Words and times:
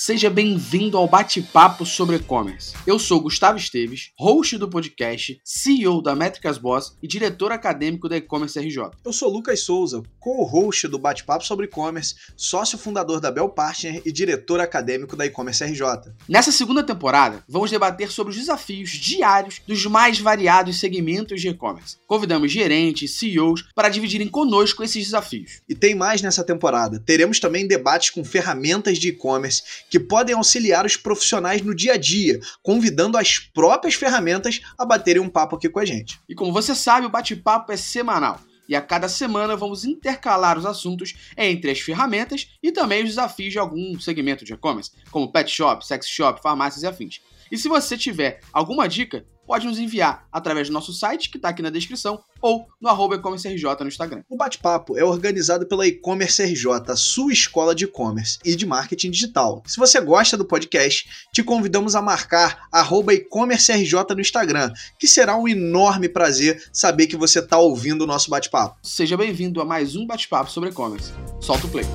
Seja 0.00 0.30
bem-vindo 0.30 0.96
ao 0.96 1.08
bate-papo 1.08 1.84
sobre 1.84 2.14
e-commerce. 2.14 2.72
Eu 2.86 3.00
sou 3.00 3.20
Gustavo 3.20 3.58
Esteves, 3.58 4.12
host 4.16 4.56
do 4.56 4.68
podcast, 4.68 5.40
CEO 5.44 6.00
da 6.00 6.14
Métricas 6.14 6.56
Boss 6.56 6.96
e 7.02 7.08
diretor 7.08 7.50
acadêmico 7.50 8.08
da 8.08 8.16
E-commerce 8.16 8.56
RJ. 8.60 8.92
Eu 9.04 9.12
sou 9.12 9.28
Lucas 9.28 9.64
Souza, 9.64 10.00
co-host 10.20 10.86
do 10.86 11.00
bate-papo 11.00 11.44
sobre 11.44 11.66
e-commerce, 11.66 12.14
sócio 12.36 12.78
fundador 12.78 13.18
da 13.18 13.32
Bell 13.32 13.48
Partner 13.48 14.00
e 14.04 14.12
diretor 14.12 14.60
acadêmico 14.60 15.16
da 15.16 15.26
E-commerce 15.26 15.64
RJ. 15.64 16.12
Nessa 16.28 16.52
segunda 16.52 16.84
temporada, 16.84 17.42
vamos 17.48 17.68
debater 17.68 18.08
sobre 18.12 18.30
os 18.30 18.38
desafios 18.38 18.90
diários 18.90 19.60
dos 19.66 19.84
mais 19.86 20.20
variados 20.20 20.78
segmentos 20.78 21.40
de 21.40 21.48
e-commerce. 21.48 21.96
Convidamos 22.06 22.52
gerentes, 22.52 23.18
CEOs 23.18 23.64
para 23.74 23.88
dividirem 23.88 24.28
conosco 24.28 24.84
esses 24.84 25.06
desafios. 25.06 25.60
E 25.68 25.74
tem 25.74 25.96
mais 25.96 26.22
nessa 26.22 26.44
temporada. 26.44 27.02
Teremos 27.04 27.40
também 27.40 27.66
debates 27.66 28.10
com 28.10 28.24
ferramentas 28.24 28.96
de 28.96 29.08
e-commerce 29.08 29.87
que 29.90 30.00
podem 30.00 30.34
auxiliar 30.34 30.84
os 30.84 30.96
profissionais 30.96 31.62
no 31.62 31.74
dia 31.74 31.94
a 31.94 31.96
dia, 31.96 32.40
convidando 32.62 33.16
as 33.16 33.38
próprias 33.38 33.94
ferramentas 33.94 34.60
a 34.76 34.84
baterem 34.84 35.22
um 35.22 35.28
papo 35.28 35.56
aqui 35.56 35.68
com 35.68 35.80
a 35.80 35.84
gente. 35.84 36.20
E 36.28 36.34
como 36.34 36.52
você 36.52 36.74
sabe, 36.74 37.06
o 37.06 37.10
bate-papo 37.10 37.72
é 37.72 37.76
semanal. 37.76 38.40
E 38.68 38.76
a 38.76 38.82
cada 38.82 39.08
semana 39.08 39.56
vamos 39.56 39.84
intercalar 39.84 40.58
os 40.58 40.66
assuntos 40.66 41.14
entre 41.36 41.70
as 41.70 41.80
ferramentas 41.80 42.50
e 42.62 42.70
também 42.70 43.02
os 43.02 43.08
desafios 43.08 43.52
de 43.52 43.58
algum 43.58 43.98
segmento 43.98 44.44
de 44.44 44.52
e-commerce, 44.52 44.90
como 45.10 45.32
pet 45.32 45.50
shop, 45.50 45.86
sex 45.86 46.06
shop, 46.06 46.42
farmácias 46.42 46.82
e 46.82 46.86
afins. 46.86 47.20
E 47.50 47.58
se 47.58 47.68
você 47.68 47.96
tiver 47.96 48.40
alguma 48.52 48.88
dica, 48.88 49.24
pode 49.48 49.66
nos 49.66 49.78
enviar 49.78 50.28
através 50.30 50.68
do 50.68 50.74
nosso 50.74 50.92
site, 50.92 51.30
que 51.30 51.38
está 51.38 51.48
aqui 51.48 51.62
na 51.62 51.70
descrição, 51.70 52.20
ou 52.42 52.66
no 52.78 52.88
arroba 52.88 53.14
e-commerce 53.14 53.48
RJ 53.48 53.64
no 53.80 53.88
Instagram. 53.88 54.22
O 54.28 54.36
bate-papo 54.36 54.96
é 54.98 55.02
organizado 55.02 55.66
pela 55.66 55.86
e-commerce 55.86 56.42
RJ, 56.42 56.66
a 56.88 56.96
sua 56.96 57.32
escola 57.32 57.74
de 57.74 57.84
e-commerce 57.84 58.38
e 58.44 58.54
de 58.54 58.66
marketing 58.66 59.10
digital. 59.10 59.62
Se 59.66 59.78
você 59.78 59.98
gosta 60.02 60.36
do 60.36 60.44
podcast, 60.44 61.08
te 61.32 61.42
convidamos 61.42 61.96
a 61.96 62.02
marcar 62.02 62.68
arroba 62.70 63.14
e-commerce 63.14 63.72
RJ 63.72 64.14
no 64.14 64.20
Instagram, 64.20 64.70
que 64.98 65.08
será 65.08 65.34
um 65.34 65.48
enorme 65.48 66.10
prazer 66.10 66.62
saber 66.70 67.06
que 67.06 67.16
você 67.16 67.38
está 67.38 67.56
ouvindo 67.56 68.02
o 68.02 68.06
nosso 68.06 68.28
bate-papo. 68.28 68.76
Seja 68.82 69.16
bem-vindo 69.16 69.62
a 69.62 69.64
mais 69.64 69.96
um 69.96 70.06
bate-papo 70.06 70.50
sobre 70.50 70.68
e-commerce. 70.68 71.12
Solta 71.40 71.66
o 71.66 71.70
play. 71.70 71.86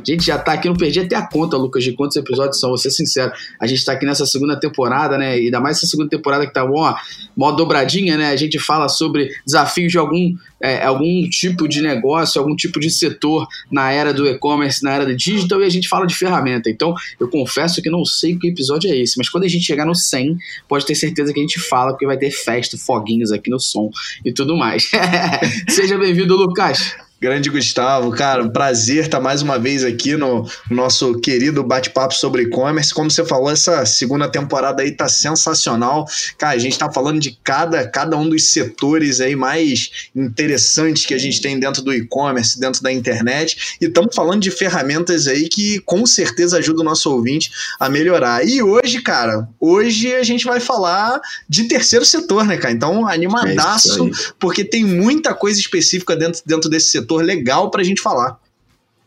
A 0.00 0.04
gente 0.04 0.24
já 0.24 0.38
tá 0.38 0.52
aqui, 0.52 0.68
não 0.68 0.76
perdi 0.76 1.00
até 1.00 1.16
a 1.16 1.26
conta, 1.26 1.56
Lucas, 1.56 1.82
de 1.82 1.92
quantos 1.92 2.16
episódios 2.16 2.58
são, 2.58 2.70
vou 2.70 2.78
ser 2.78 2.90
sincero. 2.90 3.32
A 3.60 3.66
gente 3.66 3.84
tá 3.84 3.92
aqui 3.92 4.06
nessa 4.06 4.24
segunda 4.26 4.58
temporada, 4.58 5.18
né? 5.18 5.38
E 5.38 5.46
ainda 5.46 5.60
mais 5.60 5.78
essa 5.78 5.86
segunda 5.86 6.08
temporada 6.08 6.46
que 6.46 6.52
tá 6.52 6.64
bom, 6.64 6.94
mó 7.36 7.50
dobradinha, 7.52 8.16
né? 8.16 8.30
A 8.30 8.36
gente 8.36 8.58
fala 8.58 8.88
sobre 8.88 9.30
desafios 9.44 9.92
de 9.92 9.98
algum, 9.98 10.34
é, 10.60 10.84
algum 10.84 11.28
tipo 11.28 11.68
de 11.68 11.80
negócio, 11.80 12.40
algum 12.40 12.54
tipo 12.54 12.78
de 12.80 12.90
setor 12.90 13.46
na 13.70 13.90
era 13.90 14.12
do 14.14 14.26
e-commerce, 14.26 14.82
na 14.82 14.92
era 14.92 15.06
do 15.06 15.16
digital, 15.16 15.60
e 15.60 15.64
a 15.64 15.70
gente 15.70 15.88
fala 15.88 16.06
de 16.06 16.14
ferramenta. 16.14 16.70
Então, 16.70 16.94
eu 17.18 17.28
confesso 17.28 17.82
que 17.82 17.90
não 17.90 18.04
sei 18.04 18.36
que 18.36 18.48
episódio 18.48 18.90
é 18.90 18.96
esse, 18.96 19.18
mas 19.18 19.28
quando 19.28 19.44
a 19.44 19.48
gente 19.48 19.64
chegar 19.64 19.84
no 19.84 19.94
100, 19.94 20.36
pode 20.68 20.86
ter 20.86 20.94
certeza 20.94 21.32
que 21.32 21.40
a 21.40 21.42
gente 21.42 21.58
fala, 21.58 21.92
porque 21.92 22.06
vai 22.06 22.16
ter 22.16 22.30
festa, 22.30 22.76
foguinhos 22.76 23.32
aqui 23.32 23.50
no 23.50 23.58
som 23.58 23.90
e 24.24 24.32
tudo 24.32 24.56
mais. 24.56 24.90
Seja 25.68 25.98
bem-vindo, 25.98 26.36
Lucas. 26.36 27.07
Grande 27.20 27.50
Gustavo, 27.50 28.12
cara, 28.12 28.44
um 28.44 28.48
prazer 28.48 29.06
estar 29.06 29.18
mais 29.18 29.42
uma 29.42 29.58
vez 29.58 29.82
aqui 29.82 30.16
no 30.16 30.48
nosso 30.70 31.18
querido 31.18 31.64
bate-papo 31.64 32.14
sobre 32.14 32.42
e-commerce. 32.42 32.94
Como 32.94 33.10
você 33.10 33.24
falou, 33.24 33.50
essa 33.50 33.84
segunda 33.84 34.28
temporada 34.28 34.84
aí 34.84 34.92
tá 34.92 35.08
sensacional. 35.08 36.06
Cara, 36.38 36.54
a 36.54 36.58
gente 36.58 36.78
tá 36.78 36.88
falando 36.92 37.18
de 37.18 37.36
cada, 37.42 37.88
cada 37.88 38.16
um 38.16 38.28
dos 38.28 38.44
setores 38.50 39.20
aí 39.20 39.34
mais 39.34 40.08
interessantes 40.14 41.06
que 41.06 41.12
a 41.12 41.18
gente 41.18 41.40
tem 41.40 41.58
dentro 41.58 41.82
do 41.82 41.92
e-commerce, 41.92 42.60
dentro 42.60 42.80
da 42.84 42.92
internet. 42.92 43.76
E 43.80 43.86
estamos 43.86 44.14
falando 44.14 44.40
de 44.40 44.52
ferramentas 44.52 45.26
aí 45.26 45.48
que 45.48 45.80
com 45.80 46.06
certeza 46.06 46.58
ajudam 46.58 46.82
o 46.82 46.88
nosso 46.88 47.10
ouvinte 47.10 47.50
a 47.80 47.88
melhorar. 47.88 48.46
E 48.46 48.62
hoje, 48.62 49.02
cara, 49.02 49.48
hoje 49.58 50.14
a 50.14 50.22
gente 50.22 50.44
vai 50.44 50.60
falar 50.60 51.20
de 51.48 51.64
terceiro 51.64 52.04
setor, 52.04 52.46
né, 52.46 52.56
cara? 52.56 52.72
Então, 52.72 53.08
animadaço, 53.08 54.06
é 54.06 54.10
porque 54.38 54.64
tem 54.64 54.84
muita 54.84 55.34
coisa 55.34 55.58
específica 55.58 56.14
dentro, 56.14 56.42
dentro 56.46 56.70
desse 56.70 56.92
setor 56.92 57.07
setor 57.08 57.24
legal 57.24 57.70
para 57.70 57.80
a 57.80 57.84
gente 57.84 58.02
falar. 58.02 58.38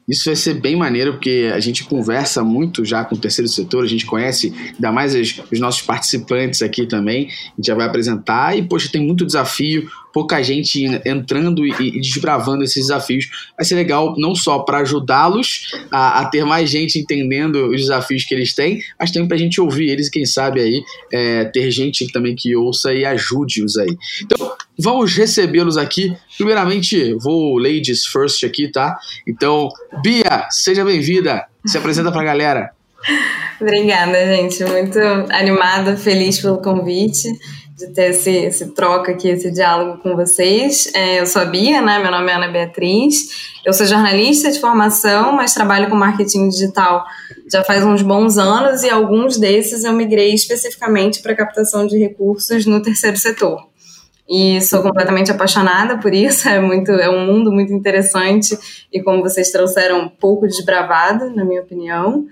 Isso 0.09 0.25
vai 0.25 0.35
ser 0.35 0.55
bem 0.55 0.75
maneiro, 0.75 1.13
porque 1.13 1.51
a 1.53 1.59
gente 1.59 1.83
conversa 1.83 2.43
muito 2.43 2.83
já 2.83 3.05
com 3.05 3.15
o 3.15 3.17
terceiro 3.17 3.47
setor, 3.47 3.83
a 3.83 3.87
gente 3.87 4.05
conhece 4.05 4.53
ainda 4.73 4.91
mais 4.91 5.15
os, 5.15 5.41
os 5.51 5.59
nossos 5.59 5.83
participantes 5.83 6.61
aqui 6.61 6.85
também, 6.85 7.27
a 7.27 7.55
gente 7.55 7.67
já 7.67 7.75
vai 7.75 7.85
apresentar, 7.85 8.57
e 8.57 8.63
poxa, 8.63 8.89
tem 8.91 9.01
muito 9.01 9.25
desafio, 9.25 9.89
pouca 10.11 10.41
gente 10.41 10.83
entrando 11.05 11.65
e, 11.65 11.71
e 11.79 12.01
desbravando 12.01 12.63
esses 12.63 12.87
desafios. 12.87 13.29
Vai 13.55 13.65
ser 13.65 13.75
legal 13.75 14.15
não 14.17 14.35
só 14.35 14.59
para 14.59 14.79
ajudá-los 14.79 15.71
a, 15.89 16.21
a, 16.21 16.25
ter 16.25 16.43
mais 16.43 16.69
gente 16.69 16.99
entendendo 16.99 17.69
os 17.69 17.79
desafios 17.79 18.25
que 18.25 18.33
eles 18.33 18.53
têm, 18.53 18.81
mas 18.99 19.11
também 19.11 19.27
para 19.27 19.37
a 19.37 19.39
gente 19.39 19.61
ouvir 19.61 19.89
eles 19.89 20.07
e 20.07 20.11
quem 20.11 20.25
sabe 20.25 20.59
aí 20.59 20.83
é, 21.11 21.45
ter 21.45 21.71
gente 21.71 22.11
também 22.11 22.35
que 22.35 22.55
ouça 22.55 22.93
e 22.93 23.05
ajude-os 23.05 23.77
aí. 23.77 23.97
Então, 24.23 24.51
vamos 24.77 25.13
recebê-los 25.15 25.77
aqui. 25.77 26.15
Primeiramente, 26.37 27.13
vou 27.15 27.57
ladies 27.57 28.05
first 28.05 28.43
aqui, 28.43 28.67
tá? 28.67 28.97
Então, 29.27 29.69
Bia, 30.03 30.47
seja 30.49 30.83
bem-vinda. 30.83 31.45
Se 31.65 31.77
apresenta 31.77 32.11
para 32.11 32.21
a 32.21 32.25
galera. 32.25 32.71
Obrigada, 33.59 34.13
gente. 34.25 34.63
Muito 34.65 34.99
animada, 35.29 35.95
feliz 35.95 36.39
pelo 36.39 36.57
convite 36.57 37.27
de 37.77 37.93
ter 37.93 38.11
esse, 38.11 38.31
esse 38.31 38.65
troca 38.73 39.11
aqui, 39.11 39.27
esse 39.27 39.51
diálogo 39.51 40.01
com 40.01 40.15
vocês. 40.15 40.91
É, 40.93 41.19
eu 41.19 41.25
sou 41.25 41.41
a 41.41 41.45
Bia, 41.45 41.81
né? 41.81 41.99
Meu 41.99 42.11
nome 42.11 42.31
é 42.31 42.35
Ana 42.35 42.47
Beatriz. 42.47 43.51
Eu 43.65 43.73
sou 43.73 43.85
jornalista 43.85 44.51
de 44.51 44.59
formação, 44.59 45.33
mas 45.33 45.53
trabalho 45.53 45.89
com 45.89 45.95
marketing 45.95 46.49
digital 46.49 47.03
já 47.51 47.63
faz 47.63 47.83
uns 47.83 48.01
bons 48.01 48.37
anos 48.37 48.83
e 48.83 48.89
alguns 48.89 49.37
desses 49.37 49.83
eu 49.83 49.93
migrei 49.93 50.33
especificamente 50.33 51.21
para 51.21 51.35
captação 51.35 51.85
de 51.85 51.97
recursos 51.97 52.65
no 52.65 52.81
terceiro 52.81 53.17
setor. 53.17 53.70
E 54.33 54.61
sou 54.61 54.81
completamente 54.81 55.29
apaixonada 55.29 55.97
por 55.97 56.13
isso, 56.13 56.47
é 56.49 56.57
muito 56.57 56.89
é 56.91 57.09
um 57.09 57.25
mundo 57.25 57.51
muito 57.51 57.73
interessante 57.73 58.57
e 58.91 59.03
como 59.03 59.21
vocês 59.21 59.51
trouxeram, 59.51 59.99
um 59.99 60.07
pouco 60.07 60.47
desbravado, 60.47 61.29
na 61.35 61.43
minha 61.43 61.61
opinião. 61.61 62.25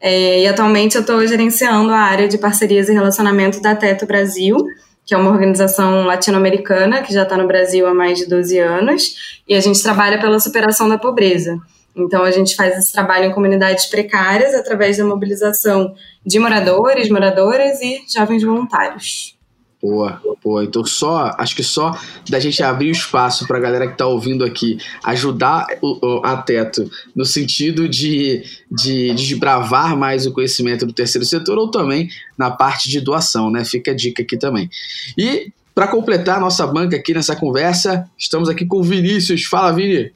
É, 0.00 0.40
e 0.40 0.48
atualmente 0.48 0.96
eu 0.96 1.02
estou 1.02 1.24
gerenciando 1.26 1.92
a 1.92 1.98
área 1.98 2.26
de 2.26 2.38
parcerias 2.38 2.88
e 2.88 2.92
relacionamento 2.94 3.60
da 3.60 3.76
Teto 3.76 4.06
Brasil, 4.06 4.56
que 5.04 5.14
é 5.14 5.18
uma 5.18 5.30
organização 5.30 6.06
latino-americana 6.06 7.02
que 7.02 7.12
já 7.12 7.24
está 7.24 7.36
no 7.36 7.46
Brasil 7.46 7.86
há 7.86 7.92
mais 7.92 8.18
de 8.18 8.26
12 8.26 8.58
anos, 8.58 9.42
e 9.46 9.54
a 9.54 9.60
gente 9.60 9.82
trabalha 9.82 10.18
pela 10.18 10.40
superação 10.40 10.88
da 10.88 10.96
pobreza. 10.96 11.58
Então, 11.94 12.24
a 12.24 12.30
gente 12.30 12.56
faz 12.56 12.78
esse 12.78 12.90
trabalho 12.90 13.26
em 13.26 13.32
comunidades 13.32 13.84
precárias 13.86 14.54
através 14.54 14.96
da 14.96 15.04
mobilização 15.04 15.94
de 16.24 16.38
moradores, 16.38 17.10
moradoras 17.10 17.82
e 17.82 18.00
jovens 18.08 18.42
voluntários. 18.42 19.36
Boa, 19.82 20.22
boa. 20.44 20.62
Então 20.62 20.84
só, 20.84 21.34
acho 21.36 21.56
que 21.56 21.62
só 21.64 21.98
da 22.30 22.38
gente 22.38 22.62
abrir 22.62 22.90
o 22.90 22.92
espaço 22.92 23.48
para 23.48 23.58
a 23.58 23.60
galera 23.60 23.88
que 23.88 23.94
está 23.94 24.06
ouvindo 24.06 24.44
aqui 24.44 24.78
ajudar 25.02 25.66
o, 25.82 25.98
o, 26.00 26.24
a 26.24 26.36
Teto 26.36 26.88
no 27.16 27.24
sentido 27.24 27.88
de, 27.88 28.44
de, 28.70 29.12
de 29.12 29.14
desbravar 29.14 29.96
mais 29.96 30.24
o 30.24 30.32
conhecimento 30.32 30.86
do 30.86 30.92
terceiro 30.92 31.26
setor 31.26 31.58
ou 31.58 31.68
também 31.68 32.08
na 32.38 32.48
parte 32.48 32.88
de 32.88 33.00
doação, 33.00 33.50
né? 33.50 33.64
Fica 33.64 33.90
a 33.90 33.94
dica 33.94 34.22
aqui 34.22 34.36
também. 34.36 34.70
E 35.18 35.50
para 35.74 35.88
completar 35.88 36.36
a 36.36 36.40
nossa 36.40 36.64
banca 36.64 36.94
aqui 36.94 37.12
nessa 37.12 37.34
conversa, 37.34 38.08
estamos 38.16 38.48
aqui 38.48 38.64
com 38.64 38.78
o 38.78 38.84
Vinícius. 38.84 39.44
Fala, 39.44 39.72
Vini. 39.72 40.12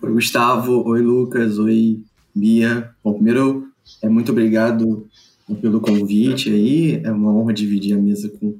Oi, 0.00 0.12
Gustavo. 0.12 0.88
Oi, 0.88 1.02
Lucas. 1.02 1.58
Oi, 1.58 2.00
Bia. 2.34 2.88
Bom, 3.04 3.12
primeiro, 3.12 3.68
é 4.00 4.08
muito 4.08 4.32
obrigado 4.32 5.07
pelo 5.54 5.80
convite 5.80 6.50
aí. 6.50 7.00
É 7.02 7.10
uma 7.10 7.32
honra 7.32 7.52
dividir 7.52 7.94
a 7.94 7.98
mesa 7.98 8.28
com, 8.28 8.54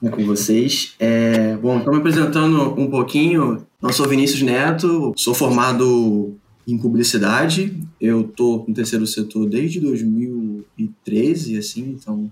né, 0.00 0.10
com 0.10 0.24
vocês. 0.24 0.94
É, 0.98 1.56
bom, 1.56 1.78
então 1.78 1.92
me 1.92 1.98
apresentando 1.98 2.78
um 2.80 2.88
pouquinho. 2.88 3.64
Eu 3.82 3.92
sou 3.92 4.08
Vinícius 4.08 4.42
Neto, 4.42 5.12
sou 5.16 5.34
formado 5.34 6.34
em 6.66 6.78
publicidade. 6.78 7.76
Eu 8.00 8.24
tô 8.24 8.64
no 8.66 8.74
terceiro 8.74 9.06
setor 9.06 9.48
desde 9.48 9.80
2013, 9.80 11.58
assim, 11.58 11.96
então 12.00 12.30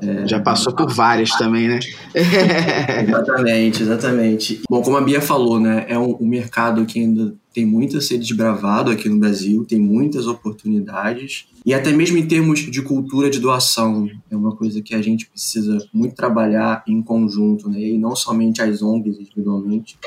é, 0.00 0.26
Já 0.26 0.40
passou 0.40 0.74
por 0.74 0.92
várias 0.92 1.30
também, 1.30 1.68
né? 1.68 1.78
exatamente, 3.06 3.82
exatamente. 3.82 4.60
Bom, 4.68 4.82
como 4.82 4.96
a 4.96 5.00
Bia 5.00 5.20
falou, 5.20 5.60
né? 5.60 5.84
É 5.88 5.98
um, 5.98 6.16
um 6.20 6.26
mercado 6.26 6.84
que 6.86 6.98
ainda 6.98 7.34
tem 7.52 7.64
muito 7.64 7.96
a 7.96 8.00
ser 8.00 8.18
desbravado 8.18 8.90
aqui 8.90 9.08
no 9.08 9.18
Brasil, 9.18 9.64
tem 9.64 9.78
muitas 9.78 10.26
oportunidades. 10.26 11.46
E 11.64 11.72
até 11.72 11.92
mesmo 11.92 12.18
em 12.18 12.26
termos 12.26 12.60
de 12.60 12.82
cultura 12.82 13.30
de 13.30 13.40
doação, 13.40 14.08
é 14.30 14.36
uma 14.36 14.54
coisa 14.54 14.82
que 14.82 14.94
a 14.94 15.00
gente 15.00 15.26
precisa 15.26 15.78
muito 15.92 16.14
trabalhar 16.14 16.84
em 16.86 17.02
conjunto, 17.02 17.68
né? 17.70 17.80
E 17.80 17.98
não 17.98 18.14
somente 18.14 18.60
as 18.60 18.82
ONGs 18.82 19.18
individualmente, 19.18 19.98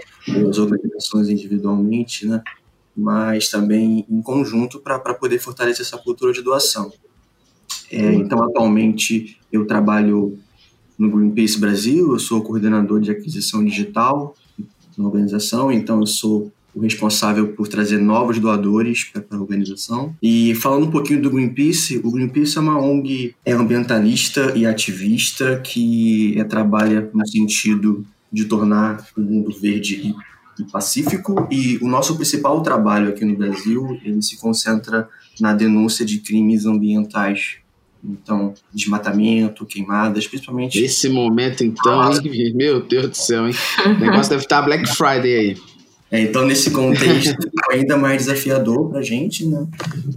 as 0.47 0.57
organizações 0.57 1.29
individualmente, 1.29 2.27
né? 2.27 2.41
Mas 2.95 3.49
também 3.49 4.05
em 4.09 4.21
conjunto 4.21 4.79
para 4.79 4.99
poder 5.13 5.39
fortalecer 5.39 5.85
essa 5.85 5.97
cultura 5.97 6.31
de 6.33 6.41
doação. 6.41 6.91
É, 7.91 8.13
então, 8.13 8.43
atualmente, 8.43 9.37
eu 9.51 9.65
trabalho 9.65 10.37
no 10.97 11.09
Greenpeace 11.09 11.59
Brasil, 11.59 12.11
eu 12.11 12.19
sou 12.19 12.41
coordenador 12.41 12.99
de 12.99 13.09
aquisição 13.09 13.63
digital 13.63 14.35
na 14.97 15.05
organização, 15.05 15.71
então 15.71 16.01
eu 16.01 16.05
sou 16.05 16.51
o 16.75 16.81
responsável 16.81 17.47
por 17.53 17.67
trazer 17.67 17.97
novos 17.97 18.37
doadores 18.37 19.05
para 19.05 19.23
a 19.31 19.41
organização. 19.41 20.15
E 20.21 20.53
falando 20.55 20.87
um 20.87 20.91
pouquinho 20.91 21.21
do 21.21 21.31
Greenpeace, 21.31 21.99
o 22.03 22.11
Greenpeace 22.11 22.57
é 22.57 22.61
uma 22.61 22.79
ONG 22.79 23.33
é 23.45 23.53
ambientalista 23.53 24.53
e 24.55 24.65
ativista 24.65 25.59
que 25.63 26.37
é, 26.37 26.43
trabalha 26.43 27.09
no 27.13 27.27
sentido 27.27 28.05
de 28.31 28.45
tornar 28.45 29.07
o 29.17 29.21
mundo 29.21 29.51
verde 29.59 29.95
e, 29.95 30.61
e 30.61 30.65
pacífico. 30.65 31.47
E 31.49 31.77
o 31.81 31.87
nosso 31.87 32.15
principal 32.15 32.61
trabalho 32.61 33.09
aqui 33.09 33.25
no 33.25 33.35
Brasil 33.35 33.97
ele 34.03 34.21
se 34.21 34.37
concentra 34.37 35.09
na 35.39 35.53
denúncia 35.53 36.05
de 36.05 36.19
crimes 36.19 36.65
ambientais 36.65 37.57
então, 38.03 38.53
desmatamento, 38.73 39.65
queimadas, 39.65 40.27
principalmente. 40.27 40.79
Esse 40.79 41.09
momento, 41.09 41.63
então, 41.63 42.01
ah. 42.01 42.11
hein? 42.23 42.53
meu 42.55 42.81
Deus 42.81 43.09
do 43.09 43.17
céu, 43.17 43.47
hein? 43.47 43.53
O 43.85 43.99
negócio 43.99 44.29
deve 44.29 44.43
estar 44.43 44.61
Black 44.61 44.87
Friday 44.87 45.35
aí. 45.35 45.57
É, 46.11 46.21
então, 46.21 46.45
nesse 46.45 46.71
contexto, 46.71 47.37
ainda 47.69 47.95
mais 47.95 48.25
desafiador 48.25 48.89
para 48.89 48.99
a 48.99 49.03
gente, 49.03 49.45
né? 49.45 49.67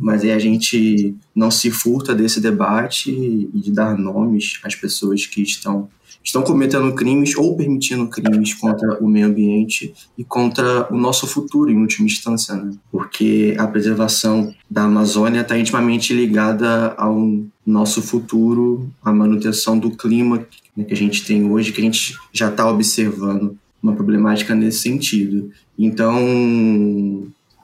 Mas 0.00 0.22
aí 0.22 0.32
a 0.32 0.38
gente 0.38 1.14
não 1.34 1.50
se 1.50 1.70
furta 1.70 2.14
desse 2.14 2.40
debate 2.40 3.10
e 3.10 3.50
de 3.52 3.70
dar 3.70 3.96
nomes 3.98 4.58
às 4.62 4.74
pessoas 4.74 5.26
que 5.26 5.42
estão, 5.42 5.88
estão 6.22 6.42
cometendo 6.42 6.92
crimes 6.94 7.36
ou 7.36 7.56
permitindo 7.56 8.06
crimes 8.08 8.54
contra 8.54 9.02
o 9.02 9.08
meio 9.08 9.26
ambiente 9.26 9.92
e 10.16 10.24
contra 10.24 10.86
o 10.92 10.96
nosso 10.96 11.26
futuro, 11.26 11.70
em 11.70 11.80
última 11.80 12.06
instância, 12.06 12.54
né? 12.54 12.72
Porque 12.90 13.54
a 13.58 13.66
preservação 13.66 14.54
da 14.70 14.84
Amazônia 14.84 15.40
está 15.40 15.58
intimamente 15.58 16.12
ligada 16.12 16.94
ao 16.96 17.42
nosso 17.66 18.02
futuro, 18.02 18.90
à 19.04 19.12
manutenção 19.12 19.78
do 19.78 19.90
clima 19.90 20.46
né, 20.76 20.84
que 20.84 20.92
a 20.92 20.96
gente 20.96 21.24
tem 21.24 21.44
hoje, 21.50 21.72
que 21.72 21.80
a 21.80 21.84
gente 21.84 22.16
já 22.32 22.48
está 22.48 22.68
observando 22.68 23.56
uma 23.82 23.94
problemática 23.94 24.54
nesse 24.54 24.80
sentido. 24.80 25.50
Então, 25.78 26.14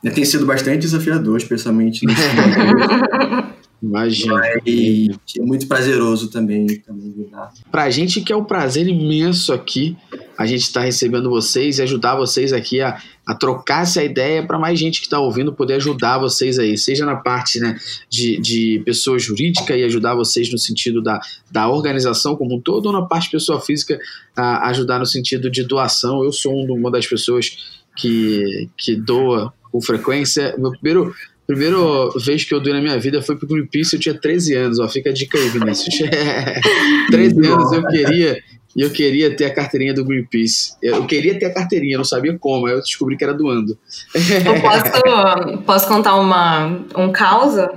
né, 0.02 0.10
tem 0.10 0.24
sido 0.24 0.44
bastante 0.46 0.78
desafiador, 0.78 1.36
especialmente 1.36 2.04
nesse 2.04 2.26
momento. 2.34 3.47
Imagina. 3.80 4.40
É 4.44 5.40
muito 5.40 5.68
prazeroso 5.68 6.28
também, 6.28 6.66
também 6.80 7.14
lidar. 7.16 7.52
Pra 7.70 7.88
gente 7.90 8.20
que 8.20 8.32
é 8.32 8.36
um 8.36 8.44
prazer 8.44 8.88
imenso 8.88 9.52
aqui, 9.52 9.96
a 10.36 10.46
gente 10.46 10.62
está 10.62 10.80
recebendo 10.80 11.30
vocês 11.30 11.78
e 11.78 11.82
ajudar 11.82 12.16
vocês 12.16 12.52
aqui 12.52 12.80
a, 12.80 13.00
a 13.24 13.34
trocar 13.34 13.82
essa 13.82 14.02
ideia 14.02 14.44
para 14.44 14.58
mais 14.58 14.78
gente 14.78 15.00
que 15.00 15.06
está 15.06 15.20
ouvindo 15.20 15.52
poder 15.52 15.74
ajudar 15.74 16.18
vocês 16.18 16.58
aí, 16.58 16.76
seja 16.76 17.06
na 17.06 17.16
parte 17.16 17.60
né, 17.60 17.78
de, 18.08 18.40
de 18.40 18.82
pessoa 18.84 19.18
jurídica 19.18 19.76
e 19.76 19.84
ajudar 19.84 20.14
vocês 20.14 20.50
no 20.50 20.58
sentido 20.58 21.00
da, 21.00 21.20
da 21.50 21.68
organização 21.68 22.34
como 22.34 22.56
um 22.56 22.60
todo, 22.60 22.86
ou 22.86 22.92
na 22.92 23.02
parte 23.02 23.30
pessoa 23.30 23.60
física 23.60 23.98
a 24.36 24.68
ajudar 24.70 24.98
no 24.98 25.06
sentido 25.06 25.48
de 25.48 25.62
doação. 25.62 26.24
Eu 26.24 26.32
sou 26.32 26.52
uma 26.52 26.90
das 26.90 27.06
pessoas 27.06 27.78
que, 27.96 28.68
que 28.76 28.96
doa 28.96 29.52
com 29.70 29.80
frequência. 29.80 30.54
Meu 30.58 30.72
primeiro 30.72 31.14
Primeira 31.48 31.78
vez 32.22 32.44
que 32.44 32.52
eu 32.54 32.60
doei 32.60 32.74
na 32.74 32.82
minha 32.82 32.98
vida 32.98 33.22
foi 33.22 33.34
pro 33.34 33.48
Greenpeace, 33.48 33.94
eu 33.94 34.00
tinha 34.00 34.14
13 34.14 34.54
anos, 34.54 34.78
ó, 34.78 34.86
fica 34.86 35.08
a 35.08 35.12
dica 35.14 35.38
aí, 35.38 35.48
Vinícius. 35.48 35.94
13 37.10 37.46
anos 37.46 37.72
eu 37.72 37.86
queria, 37.86 38.38
eu 38.76 38.90
queria 38.90 39.34
ter 39.34 39.46
a 39.46 39.54
carteirinha 39.54 39.94
do 39.94 40.04
Greenpeace. 40.04 40.74
Eu 40.82 41.06
queria 41.06 41.38
ter 41.38 41.46
a 41.46 41.54
carteirinha, 41.54 41.96
não 41.96 42.04
sabia 42.04 42.36
como, 42.38 42.66
aí 42.66 42.74
eu 42.74 42.80
descobri 42.82 43.16
que 43.16 43.24
era 43.24 43.32
doando. 43.32 43.78
Eu 44.14 44.60
posso, 44.60 45.62
posso 45.64 45.88
contar 45.88 46.16
uma, 46.16 46.84
um 46.94 47.10
causa? 47.10 47.72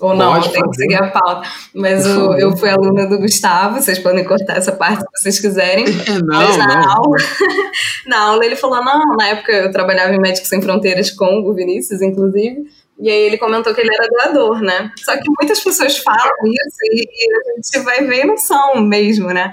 Ou 0.00 0.14
não, 0.16 0.32
Pode 0.32 0.50
tem 0.50 0.62
que 0.62 0.76
seguir 0.76 0.94
a 0.94 1.08
pauta. 1.08 1.46
Mas 1.74 2.06
o, 2.06 2.32
eu 2.34 2.56
fui 2.56 2.70
aluna 2.70 3.06
do 3.06 3.18
Gustavo, 3.18 3.80
vocês 3.80 3.98
podem 3.98 4.24
cortar 4.24 4.56
essa 4.56 4.72
parte 4.72 5.00
se 5.00 5.22
vocês 5.22 5.40
quiserem. 5.40 5.84
não, 6.24 6.38
Mas 6.38 6.56
na 6.56 6.66
não. 6.66 6.90
aula, 6.90 7.16
na 8.06 8.20
aula 8.20 8.46
ele 8.46 8.56
falou: 8.56 8.82
não, 8.82 9.14
na 9.16 9.28
época 9.28 9.52
eu 9.52 9.70
trabalhava 9.70 10.14
em 10.14 10.18
Médicos 10.18 10.48
Sem 10.48 10.62
Fronteiras 10.62 11.10
com 11.10 11.42
o 11.42 11.52
Vinícius, 11.52 12.00
inclusive. 12.00 12.64
E 13.00 13.08
aí 13.08 13.22
ele 13.22 13.38
comentou 13.38 13.74
que 13.74 13.80
ele 13.80 13.94
era 13.94 14.08
doador, 14.08 14.60
né? 14.60 14.92
Só 14.98 15.16
que 15.16 15.28
muitas 15.40 15.60
pessoas 15.60 15.96
falam 15.98 16.36
isso 16.44 16.78
e, 16.92 17.06
a 17.34 17.56
gente 17.56 17.84
vai 17.84 18.04
ver 18.04 18.24
e 18.24 18.26
não 18.26 18.36
são 18.36 18.80
mesmo, 18.82 19.28
né? 19.28 19.50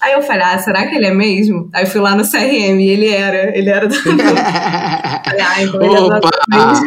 Aí 0.00 0.12
eu 0.12 0.22
falei, 0.22 0.42
ah, 0.42 0.58
será 0.58 0.86
que 0.86 0.94
ele 0.94 1.06
é 1.06 1.14
mesmo? 1.14 1.68
Aí 1.72 1.86
fui 1.86 2.00
lá 2.00 2.14
no 2.14 2.28
CRM 2.28 2.80
e 2.80 2.88
ele 2.88 3.08
era, 3.08 3.56
ele 3.56 3.70
era 3.70 3.86
doador. 3.86 4.14
falei, 5.24 5.40
ah, 5.40 5.62
então 5.62 5.82
ele 5.82 5.94
é 5.94 5.98
doador 5.98 6.30
mesmo. 6.48 6.86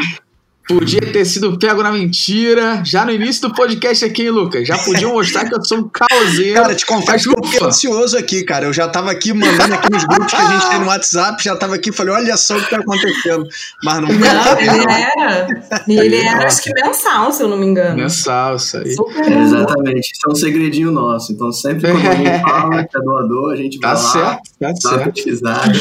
Podia 0.68 1.02
ter 1.02 1.26
sido 1.26 1.58
pego 1.58 1.82
na 1.84 1.92
mentira. 1.92 2.82
Já 2.86 3.04
no 3.04 3.12
início 3.12 3.42
do 3.50 3.54
podcast 3.54 4.06
aqui, 4.06 4.22
hein, 4.24 4.30
Lucas? 4.30 4.66
Já 4.68 4.78
podiam 4.78 5.12
mostrar 5.14 5.46
que 5.48 5.54
eu 5.56 5.66
sou 5.66 5.80
um 5.80 5.90
caoseiro. 5.90 6.62
Cara, 6.62 6.76
te 6.76 6.86
confesso 6.86 7.30
que 7.30 7.38
eu 7.40 7.44
fiquei 7.50 7.68
ansioso 7.68 8.18
aqui, 8.18 8.44
cara. 8.44 8.66
Eu 8.66 8.74
já 8.74 8.88
tava 8.88 9.12
aqui 9.12 9.34
mandando 9.34 9.74
aqui 9.74 9.92
nos 9.92 10.06
grupos 10.06 10.32
que 10.32 10.36
a 10.42 10.46
gente 10.54 10.70
tem 10.70 10.80
no 10.80 10.86
WhatsApp, 10.86 11.44
já 11.44 11.56
tava 11.56 11.76
aqui 11.76 11.92
falei, 11.92 12.14
olha 12.14 12.38
só 12.38 12.58
o 12.58 12.62
que 12.64 12.70
tá 12.70 12.78
acontecendo. 12.78 13.46
Mas 13.84 13.96
não 14.02 14.08
Não, 14.08 14.60
ele 14.60 14.92
era. 14.92 15.48
E 15.88 15.94
ele 16.00 16.16
era, 16.16 16.48
acho 16.48 16.62
que 16.62 16.72
mensal, 16.74 17.32
se 17.32 17.44
eu 17.44 17.48
não 17.50 17.58
me 17.58 17.66
engano. 17.66 17.98
Mensal, 17.98 18.56
isso 18.56 18.78
aí. 18.78 18.94
Super 18.96 19.32
É, 19.32 19.42
exatamente, 19.42 20.12
isso 20.14 20.22
é 20.28 20.32
um 20.32 20.36
segredinho 20.36 20.92
nosso. 20.92 21.34
Então, 21.34 21.52
sempre 21.52 21.92
quando 21.92 22.08
alguém 22.08 22.40
fala 22.42 22.84
que 22.86 22.98
é 22.98 23.02
doador, 23.02 23.52
a 23.54 23.56
gente 23.58 23.80
Tá 23.80 23.94
vai 23.94 24.04
lá, 24.04 24.12
certo, 24.12 24.42
tá 24.60 24.68
dá 24.72 24.76
certo, 24.76 25.14
pesquisada. 25.14 25.74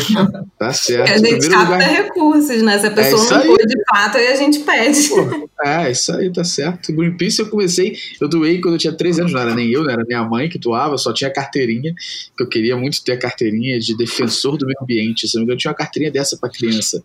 tá 0.59 0.73
certo. 0.73 1.13
a 1.13 1.17
gente 1.19 1.49
capta 1.49 1.73
lugar- 1.75 1.89
recursos, 1.91 2.63
né? 2.63 2.79
Se 2.79 2.87
a 2.87 2.91
pessoa 2.91 3.23
isso 3.23 3.35
não 3.35 3.43
for 3.43 3.59
de 3.67 3.77
fato, 3.89 4.17
aí 4.17 4.29
a 4.29 4.37
gente 4.37 4.59
pede. 4.71 5.51
É, 5.63 5.91
isso 5.91 6.13
aí, 6.13 6.33
tá 6.33 6.45
certo. 6.45 6.93
Greenpeace 6.93 7.41
eu 7.41 7.51
comecei, 7.51 7.97
eu 8.21 8.29
doei 8.29 8.61
quando 8.61 8.75
eu 8.75 8.79
tinha 8.79 8.93
13 8.93 9.21
anos, 9.21 9.33
não 9.33 9.41
era 9.41 9.55
nem 9.55 9.71
eu, 9.71 9.83
não 9.83 9.91
era 9.91 10.05
minha 10.05 10.25
mãe 10.25 10.49
que 10.49 10.59
doava, 10.59 10.95
eu 10.95 10.99
só 10.99 11.13
tinha 11.13 11.31
carteirinha, 11.31 11.95
que 12.37 12.43
eu 12.43 12.49
queria 12.49 12.77
muito 12.77 13.03
ter 13.05 13.13
a 13.13 13.19
carteirinha 13.19 13.79
de 13.79 13.97
defensor 13.97 14.57
do 14.57 14.67
meio 14.67 14.79
ambiente. 14.81 15.29
Se 15.29 15.35
não 15.35 15.43
me 15.43 15.45
engano, 15.45 15.57
eu 15.57 15.61
tinha 15.61 15.71
uma 15.71 15.77
carteirinha 15.77 16.11
dessa 16.11 16.37
para 16.37 16.49
criança, 16.49 17.03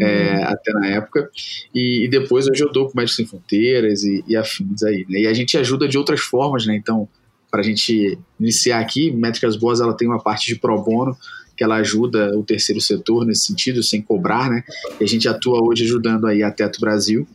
é, 0.00 0.42
até 0.44 0.72
na 0.72 0.86
época. 0.88 1.30
E, 1.74 2.04
e 2.04 2.08
depois 2.08 2.48
hoje 2.48 2.62
eu 2.62 2.72
dou 2.72 2.88
com 2.88 2.96
Médicos 2.96 3.16
Sem 3.16 3.26
Fronteiras 3.26 4.02
e, 4.02 4.24
e 4.26 4.36
afins 4.36 4.82
aí. 4.82 5.04
Né? 5.08 5.20
E 5.20 5.26
a 5.26 5.34
gente 5.34 5.56
ajuda 5.58 5.86
de 5.86 5.98
outras 5.98 6.20
formas, 6.20 6.66
né? 6.66 6.76
Então, 6.76 7.08
para 7.50 7.60
a 7.60 7.64
gente 7.64 8.18
iniciar 8.38 8.80
aqui, 8.80 9.10
Métricas 9.10 9.56
Boas 9.56 9.80
ela 9.80 9.96
tem 9.96 10.06
uma 10.06 10.22
parte 10.22 10.46
de 10.46 10.56
pro 10.58 10.80
bono 10.82 11.16
que 11.58 11.64
ela 11.64 11.74
ajuda 11.74 12.38
o 12.38 12.44
terceiro 12.44 12.80
setor 12.80 13.26
nesse 13.26 13.46
sentido, 13.46 13.82
sem 13.82 14.00
cobrar, 14.00 14.48
né? 14.48 14.62
E 15.00 15.02
a 15.02 15.08
gente 15.08 15.28
atua 15.28 15.60
hoje 15.60 15.84
ajudando 15.84 16.28
aí 16.28 16.40
a 16.40 16.52
Teto 16.52 16.80
Brasil, 16.80 17.26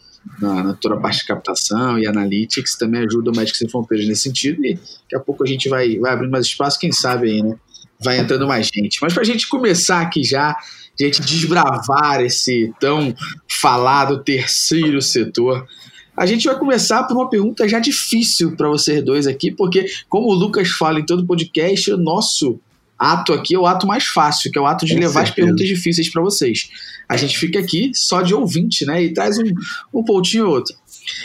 na, 0.42 0.64
na 0.64 0.74
toda 0.74 0.96
a 0.96 0.98
parte 0.98 1.20
de 1.20 1.26
captação 1.26 2.00
e 2.00 2.08
analytics, 2.08 2.78
também 2.78 3.02
ajuda 3.02 3.32
o 3.32 3.36
Médicos 3.36 3.60
Sem 3.60 3.68
Fronteiras 3.68 4.08
nesse 4.08 4.22
sentido, 4.22 4.66
e 4.66 4.76
daqui 4.76 5.16
a 5.16 5.20
pouco 5.20 5.44
a 5.44 5.46
gente 5.46 5.68
vai, 5.68 6.00
vai 6.00 6.14
abrindo 6.14 6.32
mais 6.32 6.46
espaço, 6.46 6.80
quem 6.80 6.94
sabe 6.94 7.30
aí, 7.30 7.44
né? 7.44 7.58
Vai 8.02 8.18
entrando 8.18 8.48
mais 8.48 8.70
gente. 8.74 8.98
Mas 9.02 9.14
pra 9.14 9.26
gente 9.26 9.46
começar 9.50 10.00
aqui 10.00 10.24
já, 10.24 10.52
a 10.52 11.04
gente 11.04 11.22
desbravar 11.22 12.22
esse 12.22 12.74
tão 12.80 13.14
falado 13.50 14.24
terceiro 14.24 15.02
setor, 15.02 15.68
a 16.16 16.26
gente 16.26 16.48
vai 16.48 16.58
começar 16.58 17.04
por 17.04 17.18
uma 17.18 17.30
pergunta 17.30 17.68
já 17.68 17.80
difícil 17.80 18.56
para 18.56 18.70
vocês 18.70 19.04
dois 19.04 19.28
aqui, 19.28 19.52
porque, 19.52 19.86
como 20.08 20.30
o 20.30 20.34
Lucas 20.34 20.70
fala 20.70 21.02
em 21.02 21.06
todo 21.06 21.26
podcast, 21.26 21.92
o 21.92 21.98
nosso 21.98 22.58
ato 22.98 23.34
aqui 23.34 23.56
é 23.56 23.60
o 23.60 23.66
ato 23.66 23.86
mais 23.88 24.06
fácil, 24.06 24.52
que 24.52 24.58
é 24.58 24.62
o 24.62 24.66
ato 24.66 24.86
de 24.86 24.94
Com 24.94 25.00
levar 25.00 25.22
as 25.22 25.28
certeza. 25.28 25.36
perguntas 25.36 25.68
difíceis 25.68 26.10
para 26.10 26.22
vocês. 26.22 26.70
A 27.08 27.18
gente 27.18 27.38
fica 27.38 27.60
aqui 27.60 27.92
só 27.94 28.22
de 28.22 28.34
ouvinte, 28.34 28.86
né? 28.86 29.04
E 29.04 29.14
traz 29.14 29.38
um, 29.38 29.44
um 29.94 30.04
pontinho 30.04 30.48
ou 30.48 30.54
outro. 30.54 30.76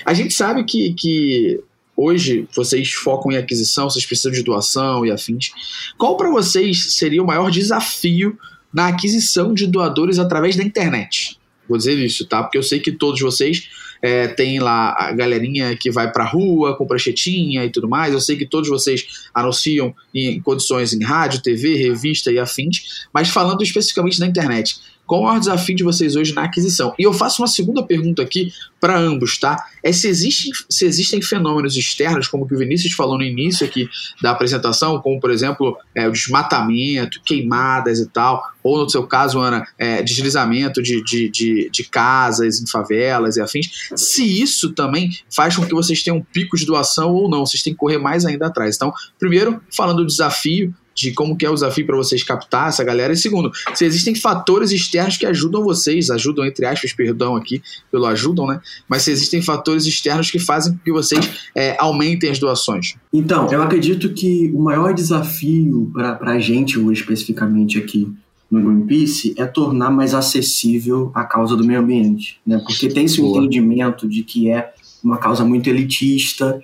A 0.04 0.12
gente 0.12 0.34
sabe 0.34 0.64
que, 0.64 0.92
que 0.94 1.60
hoje 1.96 2.48
vocês 2.54 2.92
focam 2.92 3.32
em 3.32 3.36
aquisição, 3.36 3.88
vocês 3.88 4.06
precisam 4.06 4.32
de 4.32 4.42
doação 4.42 5.04
e 5.04 5.10
afins. 5.10 5.50
Qual 5.96 6.16
para 6.16 6.30
vocês 6.30 6.94
seria 6.94 7.22
o 7.22 7.26
maior 7.26 7.50
desafio 7.50 8.38
na 8.72 8.88
aquisição 8.88 9.54
de 9.54 9.66
doadores 9.66 10.18
através 10.18 10.56
da 10.56 10.62
internet? 10.62 11.38
Vou 11.68 11.76
dizer 11.76 11.98
isso, 11.98 12.26
tá? 12.26 12.42
Porque 12.42 12.56
eu 12.56 12.62
sei 12.62 12.80
que 12.80 12.92
todos 12.92 13.20
vocês 13.20 13.68
é, 14.00 14.28
têm 14.28 14.58
lá 14.58 14.94
a 14.98 15.12
galerinha 15.12 15.76
que 15.76 15.90
vai 15.90 16.10
pra 16.10 16.24
rua 16.24 16.76
com 16.76 16.86
pranchetinha 16.86 17.64
e 17.64 17.70
tudo 17.70 17.88
mais. 17.88 18.12
Eu 18.12 18.20
sei 18.20 18.36
que 18.36 18.46
todos 18.46 18.68
vocês 18.68 19.28
anunciam 19.34 19.94
em 20.14 20.40
condições 20.40 20.92
em 20.92 21.02
rádio, 21.02 21.42
TV, 21.42 21.76
revista 21.76 22.30
e 22.30 22.38
afins. 22.38 23.06
Mas 23.12 23.28
falando 23.28 23.62
especificamente 23.62 24.20
na 24.20 24.26
internet, 24.26 24.80
qual 25.08 25.22
o 25.22 25.24
maior 25.24 25.40
desafio 25.40 25.74
de 25.74 25.82
vocês 25.82 26.14
hoje 26.14 26.34
na 26.34 26.44
aquisição? 26.44 26.94
E 26.98 27.02
eu 27.02 27.14
faço 27.14 27.40
uma 27.40 27.48
segunda 27.48 27.82
pergunta 27.82 28.20
aqui 28.20 28.52
para 28.78 28.96
ambos, 28.96 29.38
tá? 29.38 29.64
É 29.82 29.90
se 29.90 30.06
existem, 30.06 30.52
se 30.68 30.84
existem 30.84 31.22
fenômenos 31.22 31.74
externos, 31.76 32.28
como 32.28 32.46
que 32.46 32.54
o 32.54 32.58
Vinícius 32.58 32.92
falou 32.92 33.16
no 33.16 33.24
início 33.24 33.66
aqui 33.66 33.88
da 34.22 34.32
apresentação, 34.32 35.00
como 35.00 35.18
por 35.18 35.30
exemplo 35.30 35.78
é, 35.94 36.06
o 36.06 36.12
desmatamento, 36.12 37.22
queimadas 37.24 38.00
e 38.00 38.06
tal, 38.06 38.44
ou 38.62 38.78
no 38.84 38.90
seu 38.90 39.06
caso, 39.06 39.40
Ana, 39.40 39.66
é, 39.78 40.02
deslizamento 40.02 40.82
de, 40.82 41.02
de, 41.02 41.30
de, 41.30 41.70
de 41.70 41.84
casas 41.84 42.60
em 42.60 42.66
favelas 42.66 43.36
e 43.36 43.40
afins. 43.40 43.88
Se 43.96 44.22
isso 44.22 44.74
também 44.74 45.10
faz 45.34 45.56
com 45.56 45.64
que 45.64 45.74
vocês 45.74 46.02
tenham 46.02 46.18
um 46.18 46.22
pico 46.22 46.54
de 46.54 46.66
doação 46.66 47.14
ou 47.14 47.30
não, 47.30 47.46
vocês 47.46 47.62
têm 47.62 47.72
que 47.72 47.78
correr 47.78 47.98
mais 47.98 48.26
ainda 48.26 48.46
atrás. 48.46 48.76
Então, 48.76 48.92
primeiro, 49.18 49.58
falando 49.74 50.02
do 50.02 50.06
desafio, 50.06 50.74
de 50.98 51.12
como 51.12 51.36
que 51.36 51.46
é 51.46 51.50
o 51.50 51.54
desafio 51.54 51.86
para 51.86 51.96
vocês 51.96 52.24
captar 52.24 52.68
essa 52.68 52.82
galera. 52.82 53.12
E 53.12 53.16
segundo, 53.16 53.52
se 53.74 53.84
existem 53.84 54.14
fatores 54.14 54.72
externos 54.72 55.16
que 55.16 55.24
ajudam 55.24 55.62
vocês, 55.62 56.10
ajudam 56.10 56.44
entre 56.44 56.66
aspas, 56.66 56.92
perdão 56.92 57.36
aqui 57.36 57.62
pelo 57.90 58.06
ajudam, 58.06 58.46
né? 58.46 58.60
Mas 58.88 59.02
se 59.02 59.12
existem 59.12 59.40
fatores 59.40 59.86
externos 59.86 60.30
que 60.30 60.40
fazem 60.40 60.72
com 60.72 60.78
que 60.78 60.90
vocês 60.90 61.50
é, 61.54 61.76
aumentem 61.78 62.30
as 62.30 62.38
doações. 62.38 62.96
Então, 63.12 63.48
eu 63.52 63.62
acredito 63.62 64.12
que 64.12 64.50
o 64.52 64.60
maior 64.60 64.92
desafio 64.92 65.90
para 65.92 66.18
a 66.32 66.38
gente 66.40 66.78
hoje, 66.78 67.00
especificamente 67.00 67.78
aqui 67.78 68.12
no 68.50 68.62
Greenpeace 68.62 69.34
é 69.36 69.46
tornar 69.46 69.90
mais 69.90 70.14
acessível 70.14 71.12
a 71.14 71.22
causa 71.22 71.54
do 71.54 71.64
meio 71.64 71.80
ambiente, 71.80 72.40
né? 72.44 72.58
Porque 72.58 72.88
tem 72.88 73.04
esse 73.04 73.20
entendimento 73.20 74.08
de 74.08 74.24
que 74.24 74.50
é 74.50 74.72
uma 75.04 75.18
causa 75.18 75.44
muito 75.44 75.68
elitista, 75.68 76.60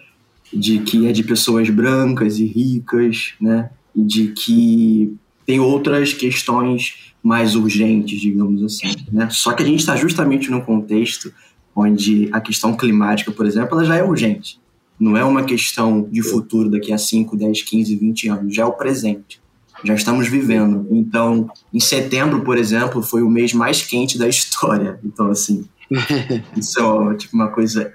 de 0.52 0.78
que 0.78 1.06
é 1.06 1.12
de 1.12 1.22
pessoas 1.22 1.68
brancas 1.68 2.38
e 2.38 2.46
ricas, 2.46 3.34
né? 3.40 3.70
De 3.94 4.28
que 4.28 5.14
tem 5.46 5.60
outras 5.60 6.12
questões 6.12 7.14
mais 7.22 7.54
urgentes, 7.54 8.20
digamos 8.20 8.62
assim, 8.62 8.94
né? 9.10 9.28
Só 9.30 9.52
que 9.52 9.62
a 9.62 9.66
gente 9.66 9.80
está 9.80 9.96
justamente 9.96 10.50
num 10.50 10.60
contexto 10.60 11.32
onde 11.74 12.28
a 12.32 12.40
questão 12.40 12.76
climática, 12.76 13.32
por 13.32 13.46
exemplo, 13.46 13.76
ela 13.76 13.84
já 13.84 13.96
é 13.96 14.04
urgente. 14.04 14.60
Não 14.98 15.16
é 15.16 15.24
uma 15.24 15.42
questão 15.42 16.08
de 16.10 16.22
futuro 16.22 16.70
daqui 16.70 16.92
a 16.92 16.98
5, 16.98 17.36
10, 17.36 17.62
15, 17.62 17.96
20 17.96 18.28
anos, 18.28 18.54
já 18.54 18.62
é 18.62 18.66
o 18.66 18.72
presente 18.72 19.42
já 19.84 19.94
estamos 19.94 20.28
vivendo. 20.28 20.86
Então, 20.90 21.48
em 21.72 21.80
setembro, 21.80 22.42
por 22.42 22.56
exemplo, 22.56 23.02
foi 23.02 23.22
o 23.22 23.30
mês 23.30 23.52
mais 23.52 23.82
quente 23.82 24.18
da 24.18 24.26
história. 24.26 24.98
Então, 25.04 25.30
assim, 25.30 25.68
isso 26.56 26.80
é 27.12 27.16
tipo, 27.16 27.36
uma 27.36 27.48
coisa 27.48 27.92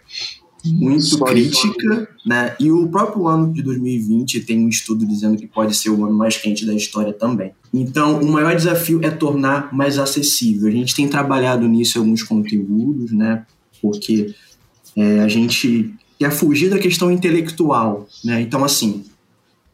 muito 0.66 1.20
crítica, 1.20 2.10
né? 2.26 2.56
E 2.60 2.72
o 2.72 2.88
próprio 2.88 3.28
ano 3.28 3.54
de 3.54 3.62
2020 3.62 4.42
tem 4.42 4.66
um 4.66 4.70
estudo 4.70 5.06
dizendo 5.06 5.38
que 5.38 5.48
pode 5.48 5.76
ser 5.76 5.90
o 5.90 6.06
ano 6.06 6.14
mais 6.14 6.38
quente 6.38 6.66
da 6.66 6.74
história 6.74 7.14
também. 7.14 7.52
Então, 7.74 8.20
o 8.22 8.32
maior 8.32 8.56
desafio 8.56 9.00
é 9.04 9.10
tornar 9.10 9.74
mais 9.74 9.98
acessível. 9.98 10.68
A 10.68 10.72
gente 10.72 10.96
tem 10.96 11.08
trabalhado 11.08 11.68
nisso 11.68 11.98
em 11.98 12.02
alguns 12.02 12.24
conteúdos, 12.24 13.12
né? 13.12 13.46
Porque 13.82 14.34
é, 14.96 15.22
a 15.22 15.28
gente 15.28 15.94
quer 16.18 16.32
fugir 16.32 16.70
da 16.70 16.80
questão 16.80 17.12
intelectual, 17.12 18.08
né? 18.24 18.42
Então, 18.42 18.64
assim, 18.64 19.06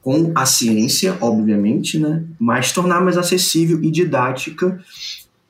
com 0.06 0.32
a 0.36 0.46
ciência, 0.46 1.18
obviamente, 1.20 1.98
né? 1.98 2.24
mas 2.38 2.72
tornar 2.72 3.02
mais 3.02 3.18
acessível 3.18 3.84
e 3.84 3.90
didática 3.90 4.80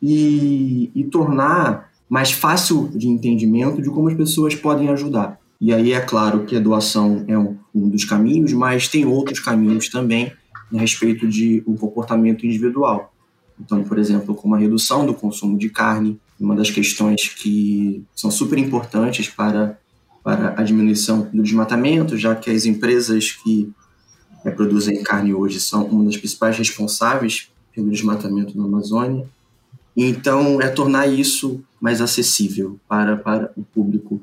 e, 0.01 0.89
e 0.95 1.03
tornar 1.03 1.91
mais 2.09 2.31
fácil 2.31 2.89
de 2.93 3.07
entendimento 3.07 3.81
de 3.81 3.89
como 3.89 4.07
as 4.09 4.15
pessoas 4.15 4.55
podem 4.55 4.89
ajudar. 4.89 5.39
E 5.59 5.73
aí 5.73 5.93
é 5.93 6.01
claro 6.01 6.45
que 6.45 6.55
a 6.55 6.59
doação 6.59 7.23
é 7.27 7.37
um, 7.37 7.57
um 7.73 7.89
dos 7.89 8.05
caminhos, 8.05 8.53
mas 8.53 8.87
tem 8.87 9.05
outros 9.05 9.39
caminhos 9.39 9.89
também 9.89 10.31
a 10.73 10.79
respeito 10.79 11.27
de 11.27 11.63
um 11.65 11.75
comportamento 11.75 12.45
individual. 12.45 13.13
Então, 13.59 13.83
por 13.83 13.97
exemplo, 13.97 14.35
como 14.35 14.55
a 14.55 14.57
redução 14.57 15.05
do 15.05 15.13
consumo 15.13 15.57
de 15.57 15.69
carne, 15.69 16.19
uma 16.39 16.55
das 16.55 16.69
questões 16.69 17.29
que 17.29 18.03
são 18.13 18.29
super 18.29 18.57
importantes 18.57 19.29
para, 19.29 19.79
para 20.23 20.59
a 20.59 20.63
diminuição 20.63 21.29
do 21.33 21.41
desmatamento, 21.41 22.17
já 22.17 22.35
que 22.35 22.51
as 22.51 22.65
empresas 22.65 23.31
que 23.31 23.71
é, 24.43 24.51
produzem 24.51 25.01
carne 25.01 25.33
hoje 25.33 25.59
são 25.59 25.85
uma 25.85 26.03
das 26.03 26.17
principais 26.17 26.57
responsáveis 26.57 27.49
pelo 27.73 27.89
desmatamento 27.89 28.57
na 28.57 28.65
Amazônia. 28.65 29.27
Então, 29.95 30.61
é 30.61 30.67
tornar 30.67 31.07
isso 31.07 31.63
mais 31.79 32.01
acessível 32.01 32.79
para, 32.87 33.15
para 33.15 33.51
o 33.55 33.63
público. 33.63 34.21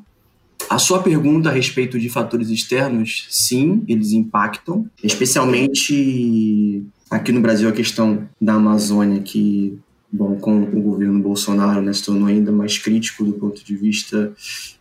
A 0.68 0.78
sua 0.78 1.02
pergunta 1.02 1.48
a 1.48 1.52
respeito 1.52 1.98
de 1.98 2.08
fatores 2.08 2.48
externos, 2.50 3.26
sim, 3.30 3.82
eles 3.88 4.12
impactam, 4.12 4.86
especialmente 5.02 6.84
aqui 7.10 7.32
no 7.32 7.40
Brasil 7.40 7.68
a 7.68 7.72
questão 7.72 8.28
da 8.40 8.54
Amazônia, 8.54 9.20
que, 9.20 9.78
bom, 10.10 10.36
com 10.36 10.62
o 10.62 10.82
governo 10.82 11.20
Bolsonaro, 11.20 11.82
né, 11.82 11.92
se 11.92 12.04
tornou 12.04 12.26
ainda 12.26 12.50
mais 12.52 12.78
crítico 12.78 13.24
do 13.24 13.32
ponto 13.32 13.64
de 13.64 13.76
vista 13.76 14.32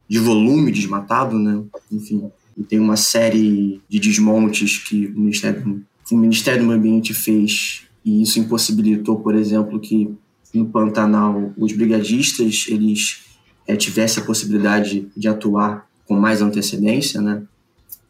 de 0.07 0.19
volume 0.19 0.71
desmatado, 0.71 1.37
né, 1.37 1.61
enfim, 1.91 2.29
e 2.57 2.63
tem 2.63 2.79
uma 2.79 2.97
série 2.97 3.81
de 3.89 3.99
desmontes 3.99 4.77
que 4.77 5.07
o 5.07 5.19
Ministério, 5.19 5.83
o 6.11 6.17
Ministério 6.17 6.61
do 6.61 6.67
Meio 6.67 6.79
Ambiente 6.79 7.13
fez 7.13 7.83
e 8.03 8.21
isso 8.21 8.39
impossibilitou, 8.39 9.19
por 9.19 9.35
exemplo, 9.35 9.79
que 9.79 10.09
no 10.53 10.65
Pantanal 10.65 11.53
os 11.57 11.73
brigadistas 11.73 12.65
eles 12.67 13.25
é, 13.67 13.75
tivessem 13.75 14.21
a 14.21 14.25
possibilidade 14.25 15.07
de 15.15 15.27
atuar 15.27 15.87
com 16.05 16.19
mais 16.19 16.41
antecedência, 16.41 17.21
né? 17.21 17.43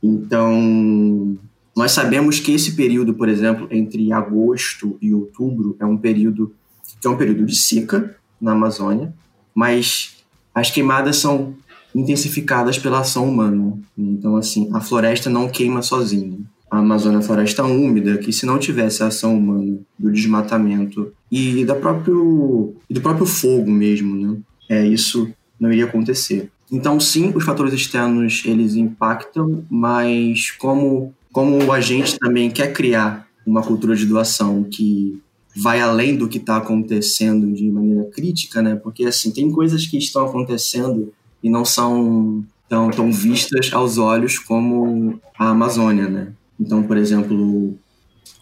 Então, 0.01 1.37
nós 1.75 1.91
sabemos 1.91 2.39
que 2.39 2.51
esse 2.51 2.73
período, 2.73 3.13
por 3.13 3.29
exemplo, 3.29 3.67
entre 3.69 4.11
agosto 4.11 4.97
e 5.01 5.13
outubro, 5.13 5.75
é 5.79 5.85
um 5.85 5.97
período 5.97 6.53
que 6.99 7.07
é 7.07 7.09
um 7.09 7.17
período 7.17 7.45
de 7.45 7.55
seca 7.55 8.15
na 8.39 8.51
Amazônia, 8.53 9.13
mas 9.53 10.17
as 10.53 10.69
queimadas 10.69 11.17
são 11.17 11.55
intensificadas 11.93 12.77
pela 12.77 12.99
ação 12.99 13.27
humana. 13.27 13.77
Então, 13.97 14.35
assim, 14.35 14.69
a 14.73 14.81
floresta 14.81 15.29
não 15.29 15.49
queima 15.49 15.81
sozinha. 15.81 16.39
A 16.71 16.79
Amazônia 16.79 17.21
floresta 17.21 17.65
úmida 17.65 18.17
que, 18.17 18.31
se 18.31 18.45
não 18.45 18.57
tivesse 18.57 19.03
a 19.03 19.07
ação 19.07 19.37
humana 19.37 19.77
do 19.99 20.09
desmatamento 20.09 21.11
e, 21.29 21.65
da 21.65 21.75
próprio, 21.75 22.73
e 22.89 22.93
do 22.93 23.01
próprio 23.01 23.25
fogo 23.25 23.69
mesmo, 23.69 24.15
né, 24.15 24.37
é, 24.69 24.87
isso 24.87 25.29
não 25.59 25.69
iria 25.71 25.83
acontecer. 25.83 26.49
Então, 26.71 26.97
sim, 26.97 27.33
os 27.35 27.43
fatores 27.43 27.73
externos 27.73 28.43
eles 28.45 28.75
impactam, 28.75 29.65
mas 29.69 30.51
como, 30.51 31.13
como 31.33 31.73
a 31.73 31.81
gente 31.81 32.17
também 32.17 32.49
quer 32.49 32.71
criar 32.71 33.27
uma 33.45 33.61
cultura 33.61 33.93
de 33.93 34.05
doação 34.05 34.63
que 34.63 35.21
vai 35.53 35.81
além 35.81 36.15
do 36.15 36.29
que 36.29 36.37
está 36.37 36.55
acontecendo 36.55 37.51
de 37.51 37.69
maneira 37.69 38.05
crítica, 38.05 38.61
né? 38.61 38.75
Porque 38.75 39.03
assim 39.03 39.31
tem 39.31 39.51
coisas 39.51 39.85
que 39.85 39.97
estão 39.97 40.25
acontecendo 40.25 41.11
e 41.43 41.49
não 41.49 41.65
são 41.65 42.45
tão, 42.69 42.89
tão 42.89 43.11
vistas 43.11 43.73
aos 43.73 43.97
olhos 43.97 44.39
como 44.39 45.19
a 45.37 45.49
Amazônia, 45.49 46.07
né? 46.07 46.31
Então, 46.61 46.83
por 46.83 46.95
exemplo, 46.95 47.75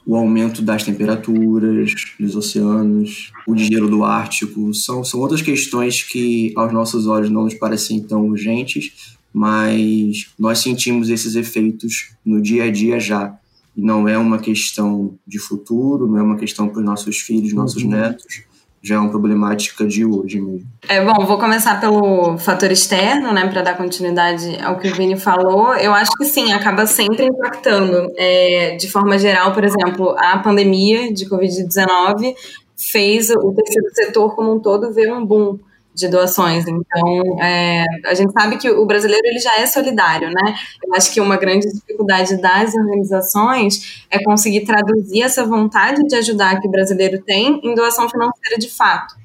o 0.06 0.16
aumento 0.16 0.62
das 0.62 0.84
temperaturas 0.84 1.94
dos 2.20 2.36
oceanos, 2.36 3.32
o 3.48 3.56
gelo 3.56 3.90
do 3.90 4.04
Ártico, 4.04 4.74
são, 4.74 5.04
são 5.06 5.22
outras 5.22 5.42
questões 5.42 6.04
que 6.04 6.52
aos 6.58 6.74
nossos 6.74 7.08
olhos 7.08 7.30
não 7.30 7.44
nos 7.44 7.54
parecem 7.54 8.02
tão 8.02 8.28
urgentes, 8.28 9.18
mas 9.34 10.34
nós 10.38 10.60
sentimos 10.60 11.10
esses 11.10 11.36
efeitos 11.36 12.12
no 12.26 12.42
dia 12.42 12.66
a 12.66 12.72
dia 12.72 13.00
já. 13.00 13.38
Não 13.76 14.08
é 14.10 14.18
uma 14.18 14.38
questão 14.40 15.18
de 15.26 15.40
futuro, 15.40 16.08
não 16.08 16.18
é 16.18 16.22
uma 16.22 16.36
questão 16.36 16.68
para 16.68 16.80
os 16.80 16.86
nossos 16.86 17.20
filhos, 17.20 17.54
nossos 17.54 17.84
uhum. 17.84 17.92
netos, 17.92 18.42
já 18.82 18.96
é 18.96 18.98
uma 19.00 19.10
problemática 19.10 19.86
de 19.86 20.06
hoje 20.06 20.40
mesmo. 20.40 20.68
É 20.88 21.04
bom, 21.04 21.26
vou 21.26 21.38
começar 21.38 21.80
pelo 21.80 22.38
fator 22.38 22.72
externo, 22.72 23.34
né, 23.34 23.48
para 23.48 23.62
dar 23.62 23.78
continuidade 23.78 24.58
ao 24.64 24.78
que 24.78 24.90
o 24.90 24.96
Vini 24.96 25.18
falou. 25.18 25.76
Eu 25.76 25.94
acho 25.94 26.12
que 26.18 26.26
sim, 26.26 26.54
acaba 26.54 26.86
sempre 26.86 27.26
impactando. 27.26 28.12
É, 28.18 28.76
de 28.78 28.90
forma 28.90 29.18
geral, 29.18 29.54
por 29.54 29.64
exemplo, 29.64 30.16
a 30.18 30.38
pandemia 30.40 31.14
de 31.14 31.26
Covid-19 31.26 32.34
fez 32.78 33.30
o 33.30 33.54
terceiro 33.54 33.90
setor 33.94 34.36
como 34.36 34.56
um 34.56 34.60
todo 34.60 34.94
ver 34.94 35.12
um 35.12 35.26
boom 35.26 35.60
de 35.93 36.08
doações. 36.08 36.65
Então, 36.67 37.41
é, 37.41 37.84
a 38.05 38.13
gente 38.13 38.31
sabe 38.31 38.58
que 38.58 38.69
o 38.69 38.86
brasileiro 38.86 39.25
ele 39.25 39.39
já 39.39 39.60
é 39.60 39.65
solidário, 39.65 40.29
né? 40.29 40.55
Eu 40.84 40.93
acho 40.93 41.13
que 41.13 41.19
uma 41.19 41.38
grande 41.38 41.67
dificuldade 41.72 42.39
das 42.41 42.74
organizações 42.74 44.05
é 44.10 44.24
conseguir 44.24 44.62
traduzir 44.62 45.24
essa 45.24 45.46
vontade 45.46 46.01
de 46.03 46.15
ajudar 46.15 46.60
que 46.60 46.67
o 46.67 46.72
brasileiro 46.72 47.22
tem 47.22 47.60
em 47.63 47.75
doação 47.75 48.10
financeira 48.10 48.58
de 48.58 48.69
fato. 48.69 49.15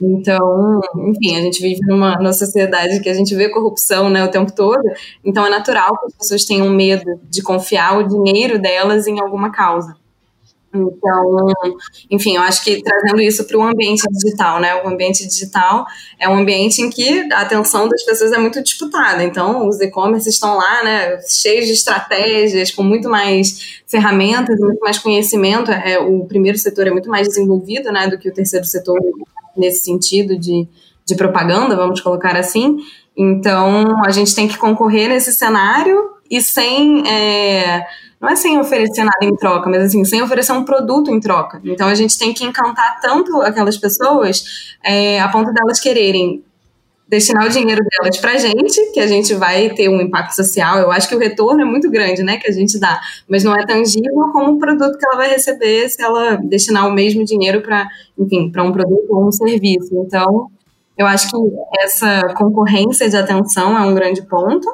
Então, 0.00 0.80
enfim, 0.96 1.36
a 1.36 1.40
gente 1.40 1.62
vive 1.62 1.80
numa, 1.86 2.16
numa 2.16 2.32
sociedade 2.32 3.00
que 3.00 3.08
a 3.08 3.14
gente 3.14 3.34
vê 3.34 3.48
corrupção 3.48 4.10
né, 4.10 4.24
o 4.24 4.30
tempo 4.30 4.52
todo, 4.52 4.82
então 5.24 5.46
é 5.46 5.50
natural 5.50 5.96
que 5.98 6.06
as 6.06 6.14
pessoas 6.14 6.44
tenham 6.44 6.68
medo 6.68 7.20
de 7.30 7.42
confiar 7.42 7.98
o 7.98 8.08
dinheiro 8.08 8.58
delas 8.58 9.06
em 9.06 9.20
alguma 9.20 9.50
causa. 9.50 9.96
Então, 10.74 11.52
enfim, 12.10 12.34
eu 12.34 12.42
acho 12.42 12.64
que 12.64 12.82
trazendo 12.82 13.22
isso 13.22 13.44
para 13.44 13.56
o 13.56 13.62
ambiente 13.62 14.02
digital, 14.10 14.60
né? 14.60 14.82
O 14.82 14.88
ambiente 14.88 15.26
digital 15.26 15.86
é 16.18 16.28
um 16.28 16.38
ambiente 16.38 16.82
em 16.82 16.90
que 16.90 17.32
a 17.32 17.42
atenção 17.42 17.88
das 17.88 18.02
pessoas 18.02 18.32
é 18.32 18.38
muito 18.38 18.60
disputada. 18.60 19.22
Então, 19.22 19.68
os 19.68 19.80
e-commerce 19.80 20.28
estão 20.28 20.56
lá, 20.56 20.82
né? 20.82 21.20
Cheios 21.28 21.66
de 21.66 21.72
estratégias, 21.72 22.72
com 22.72 22.82
muito 22.82 23.08
mais 23.08 23.82
ferramentas, 23.86 24.58
muito 24.58 24.80
mais 24.80 24.98
conhecimento. 24.98 25.70
É, 25.70 25.98
o 26.00 26.24
primeiro 26.24 26.58
setor 26.58 26.88
é 26.88 26.90
muito 26.90 27.08
mais 27.08 27.28
desenvolvido, 27.28 27.92
né? 27.92 28.08
Do 28.08 28.18
que 28.18 28.28
o 28.28 28.34
terceiro 28.34 28.66
setor 28.66 28.98
nesse 29.56 29.84
sentido 29.84 30.36
de, 30.36 30.66
de 31.06 31.14
propaganda, 31.14 31.76
vamos 31.76 32.00
colocar 32.00 32.36
assim. 32.36 32.78
Então, 33.16 34.04
a 34.04 34.10
gente 34.10 34.34
tem 34.34 34.48
que 34.48 34.58
concorrer 34.58 35.08
nesse 35.08 35.32
cenário 35.32 36.13
e 36.30 36.40
sem. 36.40 37.08
É, 37.08 37.86
não 38.20 38.30
é 38.30 38.36
sem 38.36 38.58
oferecer 38.58 39.04
nada 39.04 39.18
em 39.22 39.36
troca, 39.36 39.68
mas 39.68 39.82
assim, 39.84 40.02
sem 40.04 40.22
oferecer 40.22 40.52
um 40.52 40.64
produto 40.64 41.10
em 41.10 41.20
troca. 41.20 41.60
Então 41.64 41.88
a 41.88 41.94
gente 41.94 42.18
tem 42.18 42.32
que 42.32 42.44
encantar 42.44 42.98
tanto 43.00 43.42
aquelas 43.42 43.76
pessoas 43.76 44.76
é, 44.82 45.20
a 45.20 45.28
ponto 45.28 45.52
delas 45.52 45.78
quererem 45.78 46.42
destinar 47.06 47.46
o 47.46 47.50
dinheiro 47.50 47.84
delas 47.84 48.16
pra 48.18 48.38
gente, 48.38 48.92
que 48.92 49.00
a 49.00 49.06
gente 49.06 49.34
vai 49.34 49.68
ter 49.70 49.88
um 49.88 50.00
impacto 50.00 50.34
social. 50.34 50.78
Eu 50.78 50.90
acho 50.90 51.08
que 51.08 51.14
o 51.14 51.18
retorno 51.18 51.60
é 51.60 51.64
muito 51.64 51.90
grande, 51.90 52.22
né, 52.22 52.38
que 52.38 52.48
a 52.48 52.52
gente 52.52 52.78
dá, 52.78 53.00
mas 53.28 53.44
não 53.44 53.54
é 53.54 53.64
tangível 53.66 54.30
como 54.32 54.52
o 54.52 54.58
produto 54.58 54.98
que 54.98 55.06
ela 55.06 55.16
vai 55.16 55.28
receber 55.28 55.88
se 55.88 56.02
ela 56.02 56.36
destinar 56.36 56.88
o 56.88 56.92
mesmo 56.92 57.24
dinheiro 57.24 57.60
para, 57.60 57.88
enfim, 58.18 58.50
para 58.50 58.62
um 58.62 58.72
produto 58.72 59.06
ou 59.10 59.28
um 59.28 59.32
serviço. 59.32 59.94
Então, 60.06 60.50
eu 60.96 61.06
acho 61.06 61.28
que 61.30 61.36
essa 61.80 62.22
concorrência 62.36 63.08
de 63.08 63.16
atenção 63.16 63.76
é 63.76 63.82
um 63.82 63.94
grande 63.94 64.22
ponto. 64.22 64.66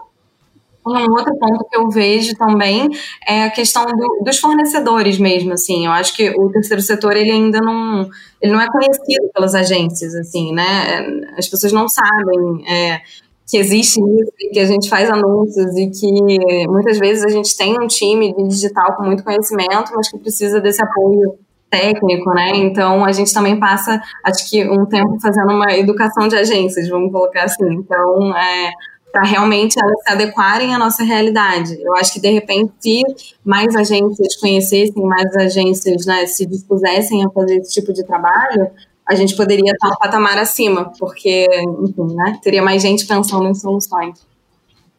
Um 0.87 1.13
outro 1.13 1.37
ponto 1.39 1.67
que 1.69 1.77
eu 1.77 1.89
vejo 1.91 2.35
também 2.37 2.89
é 3.27 3.45
a 3.45 3.51
questão 3.51 3.85
do, 3.85 4.23
dos 4.25 4.39
fornecedores 4.39 5.19
mesmo, 5.19 5.53
assim. 5.53 5.85
Eu 5.87 5.93
acho 5.93 6.17
que 6.17 6.31
o 6.31 6.51
terceiro 6.51 6.83
setor 6.83 7.17
ele 7.17 7.31
ainda 7.31 7.61
não, 7.61 8.09
ele 8.41 8.53
não 8.53 8.61
é 8.61 8.67
conhecido 8.67 9.29
pelas 9.35 9.55
agências, 9.55 10.15
assim, 10.15 10.53
né? 10.55 11.07
As 11.37 11.47
pessoas 11.47 11.73
não 11.73 11.87
sabem 11.87 12.67
é, 12.67 13.03
que 13.47 13.59
existe 13.59 14.01
isso, 14.01 14.33
que 14.53 14.59
a 14.59 14.65
gente 14.65 14.89
faz 14.89 15.11
anúncios 15.11 15.77
e 15.77 15.91
que 15.91 16.67
muitas 16.69 16.99
vezes 16.99 17.25
a 17.25 17.29
gente 17.29 17.55
tem 17.57 17.77
um 17.79 17.87
time 17.87 18.35
de 18.35 18.49
digital 18.49 18.97
com 18.97 19.05
muito 19.05 19.23
conhecimento, 19.23 19.93
mas 19.95 20.09
que 20.09 20.19
precisa 20.19 20.61
desse 20.61 20.83
apoio 20.83 21.39
técnico, 21.71 22.31
né? 22.31 22.53
Então 22.55 23.05
a 23.05 23.13
gente 23.13 23.33
também 23.33 23.59
passa, 23.59 24.01
acho 24.25 24.49
que 24.51 24.69
um 24.69 24.87
tempo 24.87 25.19
fazendo 25.21 25.53
uma 25.53 25.73
educação 25.77 26.27
de 26.27 26.37
agências, 26.37 26.89
vamos 26.89 27.13
colocar 27.13 27.45
assim. 27.45 27.73
Então, 27.73 28.37
é, 28.37 28.71
para 29.13 29.23
realmente 29.23 29.77
elas 29.81 30.03
se 30.03 30.13
adequarem 30.13 30.75
à 30.75 30.79
nossa 30.79 31.03
realidade. 31.03 31.79
Eu 31.83 31.95
acho 31.97 32.13
que 32.13 32.21
de 32.21 32.31
repente, 32.31 32.73
se 32.79 33.03
mais 33.45 33.75
agências 33.75 34.37
conhecessem, 34.37 35.05
mais 35.05 35.35
agências 35.37 36.07
né, 36.07 36.27
se 36.27 36.47
dispusessem 36.47 37.25
a 37.25 37.31
fazer 37.31 37.57
esse 37.57 37.73
tipo 37.73 37.93
de 37.93 38.05
trabalho, 38.05 38.71
a 39.07 39.15
gente 39.15 39.35
poderia 39.37 39.73
estar 39.73 39.89
um 39.89 39.97
patamar 39.97 40.39
acima, 40.39 40.93
porque, 40.99 41.47
enfim, 41.83 42.15
né, 42.15 42.39
teria 42.43 42.63
mais 42.63 42.81
gente 42.81 43.07
pensando 43.07 43.49
em 43.49 43.55
soluções. 43.55 44.25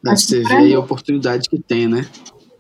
Acho 0.06 0.28
você 0.28 0.42
vê 0.42 0.74
a 0.74 0.80
oportunidade 0.80 1.48
que 1.50 1.60
tem, 1.60 1.88
né? 1.88 2.06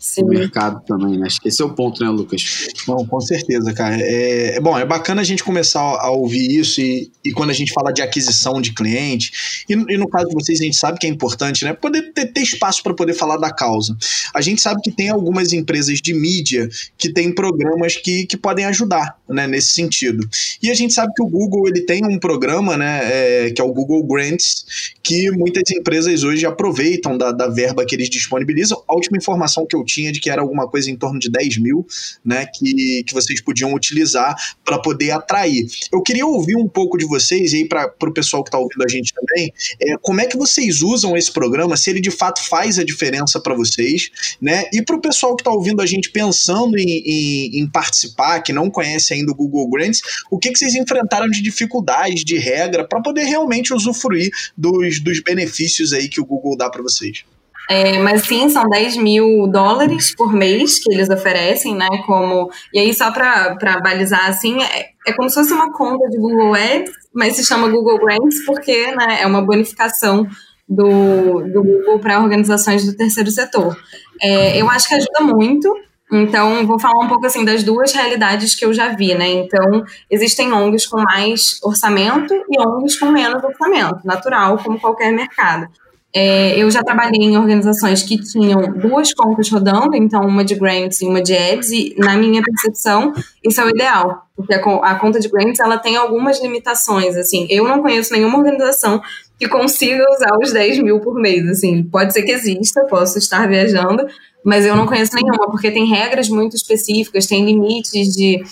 Sim. 0.01 0.25
mercado 0.25 0.81
também, 0.83 1.15
né? 1.15 1.27
Acho 1.27 1.39
que 1.39 1.47
esse 1.47 1.61
é 1.61 1.65
o 1.65 1.75
ponto, 1.75 2.03
né, 2.03 2.09
Lucas? 2.09 2.67
Não, 2.87 3.05
com 3.05 3.21
certeza, 3.21 3.71
cara. 3.71 3.95
É, 4.01 4.55
é 4.57 4.59
bom, 4.59 4.75
é 4.75 4.83
bacana 4.83 5.21
a 5.21 5.23
gente 5.23 5.43
começar 5.43 5.79
a 5.79 6.09
ouvir 6.09 6.59
isso 6.59 6.81
e, 6.81 7.11
e 7.23 7.31
quando 7.31 7.51
a 7.51 7.53
gente 7.53 7.71
fala 7.71 7.91
de 7.91 8.01
aquisição 8.01 8.59
de 8.59 8.73
cliente, 8.73 9.31
e, 9.69 9.73
e, 9.73 9.97
no 9.97 10.09
caso 10.09 10.29
de 10.29 10.33
vocês, 10.33 10.59
a 10.59 10.63
gente 10.63 10.75
sabe 10.75 10.97
que 10.97 11.05
é 11.05 11.09
importante, 11.09 11.63
né? 11.63 11.73
Poder 11.73 12.11
ter, 12.13 12.33
ter 12.33 12.41
espaço 12.41 12.81
para 12.81 12.95
poder 12.95 13.13
falar 13.13 13.37
da 13.37 13.53
causa. 13.53 13.95
A 14.33 14.41
gente 14.41 14.59
sabe 14.59 14.81
que 14.81 14.91
tem 14.91 15.09
algumas 15.09 15.53
empresas 15.53 16.01
de 16.01 16.15
mídia 16.15 16.67
que 16.97 17.13
têm 17.13 17.31
programas 17.31 17.95
que, 17.95 18.25
que 18.25 18.35
podem 18.35 18.65
ajudar, 18.65 19.15
né, 19.29 19.45
nesse 19.45 19.73
sentido. 19.73 20.27
E 20.63 20.71
a 20.71 20.73
gente 20.73 20.95
sabe 20.95 21.13
que 21.15 21.21
o 21.21 21.27
Google 21.27 21.67
ele 21.67 21.81
tem 21.81 22.03
um 22.03 22.17
programa, 22.17 22.75
né, 22.75 23.01
é, 23.03 23.51
que 23.51 23.61
é 23.61 23.63
o 23.63 23.71
Google 23.71 24.03
Grants, 24.03 24.65
que 25.03 25.29
muitas 25.29 25.69
empresas 25.69 26.23
hoje 26.23 26.43
aproveitam 26.43 27.15
da, 27.15 27.31
da 27.31 27.47
verba 27.47 27.85
que 27.85 27.93
eles 27.93 28.09
disponibilizam. 28.09 28.81
A 28.87 28.95
última 28.95 29.17
informação 29.17 29.67
que 29.67 29.75
eu 29.75 29.83
tinha 29.91 30.11
de 30.11 30.19
que 30.19 30.29
era 30.29 30.41
alguma 30.41 30.67
coisa 30.67 30.89
em 30.89 30.95
torno 30.95 31.19
de 31.19 31.29
10 31.29 31.57
mil, 31.57 31.85
né, 32.23 32.45
que, 32.45 33.03
que 33.03 33.13
vocês 33.13 33.41
podiam 33.41 33.73
utilizar 33.73 34.35
para 34.63 34.79
poder 34.79 35.11
atrair. 35.11 35.65
Eu 35.91 36.01
queria 36.01 36.25
ouvir 36.25 36.55
um 36.55 36.67
pouco 36.67 36.97
de 36.97 37.05
vocês, 37.05 37.53
e 37.53 37.57
aí 37.57 37.67
para 37.67 37.93
o 38.01 38.13
pessoal 38.13 38.43
que 38.43 38.49
está 38.49 38.57
ouvindo 38.57 38.83
a 38.83 38.87
gente 38.87 39.13
também, 39.13 39.53
é, 39.81 39.97
como 40.01 40.21
é 40.21 40.25
que 40.25 40.37
vocês 40.37 40.81
usam 40.81 41.15
esse 41.17 41.31
programa, 41.31 41.75
se 41.75 41.89
ele 41.89 41.99
de 41.99 42.11
fato 42.11 42.41
faz 42.47 42.79
a 42.79 42.83
diferença 42.83 43.39
para 43.39 43.55
vocês, 43.55 44.09
né, 44.41 44.65
e 44.73 44.81
para 44.81 44.95
o 44.95 45.01
pessoal 45.01 45.35
que 45.35 45.41
está 45.41 45.51
ouvindo 45.51 45.81
a 45.81 45.85
gente 45.85 46.09
pensando 46.11 46.77
em, 46.77 46.89
em, 46.89 47.59
em, 47.59 47.69
participar, 47.69 48.41
que 48.41 48.53
não 48.53 48.69
conhece 48.69 49.13
ainda 49.13 49.31
o 49.31 49.35
Google 49.35 49.69
Grants, 49.69 50.01
o 50.29 50.37
que, 50.37 50.51
que 50.51 50.59
vocês 50.59 50.75
enfrentaram 50.75 51.27
de 51.27 51.41
dificuldades, 51.41 52.23
de 52.23 52.37
regra, 52.37 52.87
para 52.87 53.01
poder 53.01 53.23
realmente 53.23 53.73
usufruir 53.73 54.31
dos, 54.57 54.99
dos 55.01 55.21
benefícios 55.21 55.93
aí 55.93 56.07
que 56.07 56.21
o 56.21 56.25
Google 56.25 56.57
dá 56.57 56.69
para 56.69 56.81
vocês? 56.81 57.23
É, 57.71 57.99
mas 57.99 58.23
sim, 58.23 58.49
são 58.49 58.67
10 58.67 58.97
mil 58.97 59.47
dólares 59.47 60.13
por 60.13 60.33
mês 60.33 60.77
que 60.83 60.93
eles 60.93 61.09
oferecem, 61.09 61.73
né? 61.73 61.87
Como, 62.05 62.51
e 62.73 62.79
aí, 62.79 62.93
só 62.93 63.09
para 63.11 63.79
balizar 63.81 64.27
assim, 64.27 64.61
é, 64.61 64.89
é, 65.07 65.13
como 65.13 65.29
se 65.29 65.35
fosse 65.35 65.53
uma 65.53 65.71
conta 65.71 66.09
de 66.09 66.17
Google 66.17 66.53
Ads, 66.53 66.91
mas 67.13 67.37
se 67.37 67.45
chama 67.45 67.69
Google 67.69 67.97
Grants 67.97 68.43
porque 68.45 68.93
né, 68.93 69.21
é 69.21 69.25
uma 69.25 69.41
bonificação 69.41 70.27
do, 70.67 71.43
do 71.47 71.63
Google 71.63 71.97
para 71.99 72.19
organizações 72.19 72.85
do 72.85 72.93
terceiro 72.93 73.31
setor. 73.31 73.77
É, 74.21 74.61
eu 74.61 74.69
acho 74.69 74.89
que 74.89 74.95
ajuda 74.95 75.21
muito. 75.21 75.73
Então, 76.11 76.67
vou 76.67 76.77
falar 76.77 77.05
um 77.05 77.07
pouco 77.07 77.25
assim 77.25 77.45
das 77.45 77.63
duas 77.63 77.93
realidades 77.93 78.53
que 78.53 78.65
eu 78.65 78.73
já 78.73 78.89
vi, 78.89 79.15
né? 79.15 79.29
Então, 79.29 79.81
existem 80.09 80.51
ONGs 80.51 80.87
com 80.87 81.01
mais 81.01 81.57
orçamento 81.63 82.33
e 82.33 82.59
ONGs 82.59 82.99
com 82.99 83.05
menos 83.05 83.41
orçamento, 83.41 84.01
natural, 84.03 84.57
como 84.57 84.77
qualquer 84.77 85.13
mercado. 85.13 85.69
É, 86.13 86.61
eu 86.61 86.69
já 86.69 86.83
trabalhei 86.83 87.21
em 87.21 87.37
organizações 87.37 88.03
que 88.03 88.17
tinham 88.17 88.73
duas 88.73 89.13
contas 89.13 89.49
rodando, 89.49 89.95
então 89.95 90.21
uma 90.21 90.43
de 90.43 90.55
grants 90.55 91.01
e 91.01 91.05
uma 91.05 91.21
de 91.21 91.33
ads, 91.33 91.71
e 91.71 91.95
na 91.97 92.17
minha 92.17 92.41
percepção, 92.43 93.13
isso 93.41 93.61
é 93.61 93.65
o 93.65 93.69
ideal, 93.69 94.27
porque 94.35 94.53
a, 94.53 94.95
conta 94.95 95.21
de 95.21 95.29
grants 95.29 95.59
ela 95.61 95.77
tem 95.77 95.95
algumas 95.95 96.41
limitações, 96.41 97.15
assim, 97.15 97.47
eu 97.49 97.63
não 97.63 97.81
conheço 97.81 98.11
nenhuma 98.11 98.39
organização 98.39 99.01
que 99.39 99.47
consiga 99.47 100.03
usar 100.13 100.37
os 100.37 100.51
10 100.51 100.79
mil 100.79 100.99
por 100.99 101.15
mês, 101.15 101.47
assim, 101.47 101.81
pode 101.81 102.11
ser 102.11 102.23
que 102.23 102.31
exista, 102.31 102.85
posso 102.89 103.17
estar 103.17 103.47
viajando, 103.47 104.05
mas 104.43 104.65
eu 104.65 104.75
não 104.75 104.85
conheço 104.85 105.15
nenhuma, 105.15 105.49
porque 105.49 105.71
tem 105.71 105.85
regras 105.85 106.27
muito 106.27 106.57
específicas, 106.57 107.25
tem 107.25 107.45
limites 107.45 108.13
de 108.13 108.43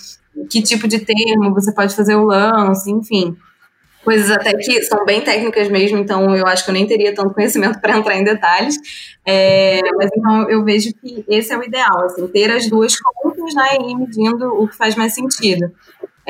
que 0.49 0.61
tipo 0.61 0.87
de 0.87 0.99
termo 0.99 1.53
você 1.53 1.73
pode 1.73 1.93
fazer 1.93 2.15
o 2.15 2.23
lance, 2.23 2.89
enfim 2.89 3.35
coisas 4.03 4.31
até 4.31 4.53
que 4.53 4.81
são 4.83 5.05
bem 5.05 5.21
técnicas 5.21 5.69
mesmo, 5.69 5.97
então 5.97 6.35
eu 6.35 6.47
acho 6.47 6.63
que 6.63 6.69
eu 6.69 6.73
nem 6.73 6.87
teria 6.87 7.13
tanto 7.13 7.33
conhecimento 7.33 7.79
para 7.79 7.97
entrar 7.97 8.17
em 8.17 8.23
detalhes. 8.23 8.75
É, 9.25 9.81
mas 9.95 10.09
então 10.15 10.49
eu 10.49 10.63
vejo 10.63 10.91
que 10.93 11.23
esse 11.27 11.53
é 11.53 11.57
o 11.57 11.63
ideal, 11.63 12.05
assim, 12.05 12.27
ter 12.27 12.49
as 12.51 12.67
duas 12.67 12.97
contas 12.99 13.53
né, 13.53 13.77
e 13.81 13.91
ir 13.91 13.95
medindo 13.95 14.47
o 14.47 14.67
que 14.67 14.75
faz 14.75 14.95
mais 14.95 15.13
sentido. 15.13 15.71